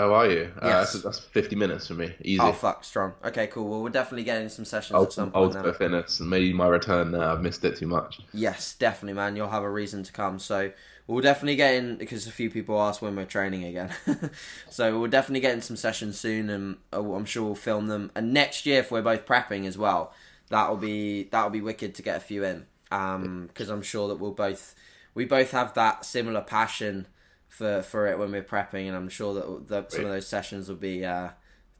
Oh, 0.00 0.14
are 0.14 0.30
you? 0.30 0.52
Uh, 0.62 0.68
that's, 0.68 0.92
that's 1.02 1.18
50 1.18 1.56
minutes 1.56 1.88
for 1.88 1.94
me. 1.94 2.14
Easy. 2.22 2.40
Oh 2.40 2.52
fuck, 2.52 2.84
strong. 2.84 3.14
Okay, 3.24 3.48
cool. 3.48 3.68
Well, 3.68 3.82
we're 3.82 3.90
definitely 3.90 4.22
getting 4.22 4.48
some 4.48 4.64
sessions 4.64 5.02
at 5.02 5.12
some 5.12 5.32
point. 5.32 5.56
Ultimate 5.56 5.76
fitness. 5.76 6.20
Maybe 6.20 6.52
my 6.52 6.68
return 6.68 7.10
there. 7.10 7.24
I've 7.24 7.40
missed 7.40 7.64
it 7.64 7.76
too 7.76 7.88
much. 7.88 8.20
Yes, 8.32 8.74
definitely, 8.74 9.14
man. 9.14 9.34
You'll 9.34 9.48
have 9.48 9.64
a 9.64 9.70
reason 9.70 10.04
to 10.04 10.12
come. 10.12 10.38
So 10.38 10.70
we'll 11.08 11.20
definitely 11.20 11.56
get 11.56 11.74
in 11.74 11.96
because 11.96 12.28
a 12.28 12.30
few 12.30 12.48
people 12.48 12.80
ask 12.80 13.02
when 13.02 13.16
we're 13.16 13.24
training 13.24 13.64
again. 13.64 13.92
so 14.70 15.00
we'll 15.00 15.10
definitely 15.10 15.40
get 15.40 15.54
in 15.54 15.62
some 15.62 15.76
sessions 15.76 16.16
soon, 16.16 16.48
and 16.48 16.76
uh, 16.92 17.14
I'm 17.14 17.24
sure 17.24 17.42
we'll 17.42 17.56
film 17.56 17.88
them. 17.88 18.12
And 18.14 18.32
next 18.32 18.66
year, 18.66 18.78
if 18.78 18.92
we're 18.92 19.02
both 19.02 19.26
prepping 19.26 19.66
as 19.66 19.76
well, 19.76 20.12
that'll 20.48 20.76
be 20.76 21.24
that'll 21.24 21.50
be 21.50 21.60
wicked 21.60 21.96
to 21.96 22.02
get 22.02 22.16
a 22.16 22.20
few 22.20 22.44
in. 22.44 22.66
Um, 22.92 23.48
because 23.48 23.68
I'm 23.68 23.82
sure 23.82 24.06
that 24.06 24.20
we'll 24.20 24.30
both 24.30 24.76
we 25.14 25.24
both 25.24 25.50
have 25.50 25.74
that 25.74 26.04
similar 26.04 26.40
passion 26.40 27.08
for 27.48 27.82
for 27.82 28.06
it 28.06 28.18
when 28.18 28.30
we're 28.30 28.42
prepping, 28.42 28.86
and 28.86 28.96
I'm 28.96 29.08
sure 29.08 29.34
that, 29.34 29.68
that 29.68 29.92
some 29.92 30.04
of 30.04 30.10
those 30.10 30.26
sessions 30.26 30.68
will 30.68 30.76
be 30.76 31.04
uh, 31.04 31.30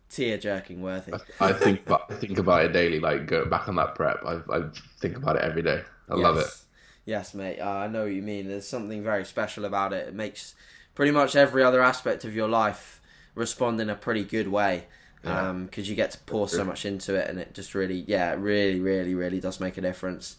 tear 0.09 0.39
jerking 0.39 0.83
worthy. 0.83 1.13
I 1.41 1.53
think 1.53 1.87
about, 1.87 2.11
I 2.11 2.15
think 2.15 2.39
about 2.39 2.65
it 2.65 2.73
daily. 2.73 3.01
Like 3.01 3.27
go 3.27 3.45
back 3.45 3.69
on 3.69 3.77
that 3.77 3.95
prep. 3.95 4.19
I, 4.27 4.41
I 4.51 4.63
think 5.01 5.17
about 5.17 5.37
it 5.37 5.43
every 5.43 5.63
day. 5.63 5.83
I 6.09 6.15
love 6.15 6.39
it. 6.39 6.41
Yes. 6.41 6.65
Yes, 7.05 7.33
mate. 7.33 7.59
Uh, 7.59 7.71
I 7.71 7.87
know 7.87 8.03
what 8.03 8.13
you 8.13 8.21
mean. 8.21 8.49
There's 8.49 8.69
something 8.69 9.03
very 9.03 9.25
special 9.25 9.65
about 9.65 9.95
it. 9.95 10.09
It 10.09 10.15
makes 10.15 10.55
pretty 10.95 11.11
much 11.11 11.37
every 11.37 11.63
other 11.63 11.83
aspect 11.83 12.25
of 12.25 12.35
your 12.35 12.49
life 12.49 13.01
respond 13.35 13.81
in 13.81 13.89
a 13.89 13.95
pretty 13.95 14.25
good 14.25 14.49
way 14.49 14.85
Yeah. 15.25 15.53
because 15.53 15.89
you 15.89 15.95
get 15.97 16.11
to 16.11 16.19
pour 16.19 16.49
so 16.49 16.65
much 16.65 16.85
into 16.85 17.15
it, 17.15 17.31
and 17.31 17.39
it 17.39 17.55
just 17.55 17.75
really, 17.75 18.05
yeah, 18.07 18.35
really, 18.37 18.79
really, 18.79 19.15
really 19.15 19.41
does 19.41 19.59
make 19.59 19.79
a 19.79 19.81
difference. 19.81 20.37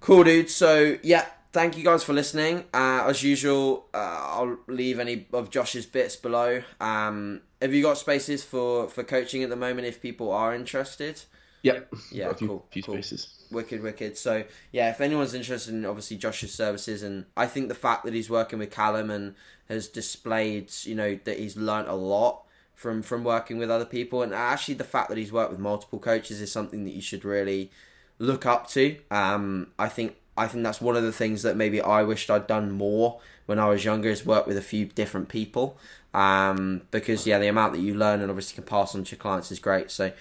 Cool, 0.00 0.22
dude. 0.24 0.50
So, 0.50 0.98
yeah, 1.02 1.26
thank 1.54 1.78
you 1.78 1.84
guys 1.84 2.02
for 2.02 2.12
listening. 2.12 2.64
Uh, 2.74 3.06
as 3.06 3.22
usual, 3.22 3.86
uh, 3.94 3.96
I'll 3.96 4.58
leave 4.66 4.98
any 4.98 5.26
of 5.32 5.50
Josh's 5.50 5.86
bits 5.86 6.16
below. 6.16 6.62
Um, 6.80 7.42
have 7.62 7.72
you 7.72 7.80
got 7.80 7.96
spaces 7.96 8.42
for, 8.42 8.88
for 8.88 9.04
coaching 9.04 9.44
at 9.44 9.50
the 9.50 9.56
moment 9.56 9.86
if 9.86 10.02
people 10.02 10.32
are 10.32 10.52
interested? 10.52 11.22
Yep. 11.62 11.94
Yeah, 12.10 12.30
a 12.30 12.34
few, 12.34 12.48
cool, 12.48 12.66
few 12.72 12.82
cool. 12.82 12.94
spaces. 12.96 13.46
Wicked, 13.52 13.82
wicked. 13.82 14.18
So 14.18 14.44
yeah, 14.72 14.90
if 14.90 15.00
anyone's 15.00 15.32
interested 15.32 15.72
in 15.72 15.86
obviously 15.86 16.16
Josh's 16.16 16.52
services, 16.52 17.04
and 17.04 17.24
I 17.36 17.46
think 17.46 17.68
the 17.68 17.74
fact 17.74 18.04
that 18.04 18.12
he's 18.12 18.28
working 18.28 18.58
with 18.58 18.72
Callum 18.72 19.08
and 19.08 19.36
has 19.68 19.86
displayed, 19.86 20.72
you 20.82 20.96
know, 20.96 21.18
that 21.22 21.38
he's 21.38 21.56
learnt 21.56 21.88
a 21.88 21.94
lot 21.94 22.42
from 22.74 23.00
from 23.02 23.22
working 23.22 23.58
with 23.58 23.70
other 23.70 23.86
people, 23.86 24.22
and 24.22 24.34
actually 24.34 24.74
the 24.74 24.84
fact 24.84 25.08
that 25.08 25.16
he's 25.16 25.32
worked 25.32 25.52
with 25.52 25.60
multiple 25.60 26.00
coaches 26.00 26.40
is 26.40 26.50
something 26.50 26.84
that 26.84 26.90
you 26.90 27.00
should 27.00 27.24
really 27.24 27.70
look 28.18 28.44
up 28.44 28.68
to. 28.70 28.96
Um, 29.10 29.68
I 29.78 29.88
think 29.88 30.16
I 30.36 30.46
think 30.48 30.64
that's 30.64 30.80
one 30.80 30.96
of 30.96 31.02
the 31.02 31.12
things 31.12 31.42
that 31.42 31.56
maybe 31.56 31.80
I 31.80 32.02
wished 32.02 32.30
I'd 32.30 32.46
done 32.46 32.72
more 32.72 33.20
when 33.46 33.58
I 33.58 33.68
was 33.68 33.84
younger 33.84 34.08
is 34.08 34.26
work 34.26 34.46
with 34.46 34.56
a 34.56 34.62
few 34.62 34.86
different 34.86 35.28
people. 35.28 35.78
Um, 36.12 36.82
because 36.90 37.26
yeah, 37.26 37.38
the 37.38 37.48
amount 37.48 37.72
that 37.74 37.80
you 37.80 37.94
learn 37.94 38.20
and 38.20 38.30
obviously 38.30 38.54
can 38.54 38.64
pass 38.64 38.94
on 38.94 39.04
to 39.04 39.10
your 39.12 39.18
clients 39.18 39.50
is 39.50 39.58
great. 39.58 39.90
So 39.90 40.12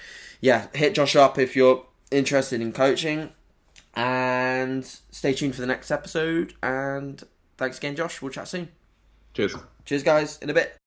yeah, 0.42 0.68
hit 0.74 0.96
Josh 0.96 1.16
up 1.16 1.38
if 1.38 1.56
you're 1.56 1.86
interested 2.12 2.62
in 2.62 2.74
coaching, 2.74 3.30
and 3.96 4.86
stay 5.12 5.34
tuned 5.34 5.56
for 5.56 5.62
the 5.62 5.68
next 5.68 5.92
episode. 5.92 6.54
And 6.62 7.22
thanks 7.58 7.78
again, 7.78 7.96
Josh. 7.96 8.22
We'll 8.22 8.32
chat 8.32 8.48
soon. 8.48 8.70
Cheers. 9.34 9.56
Cheers, 9.86 10.04
guys. 10.04 10.40
In 10.40 10.50
a 10.50 10.54
bit. 10.54 10.83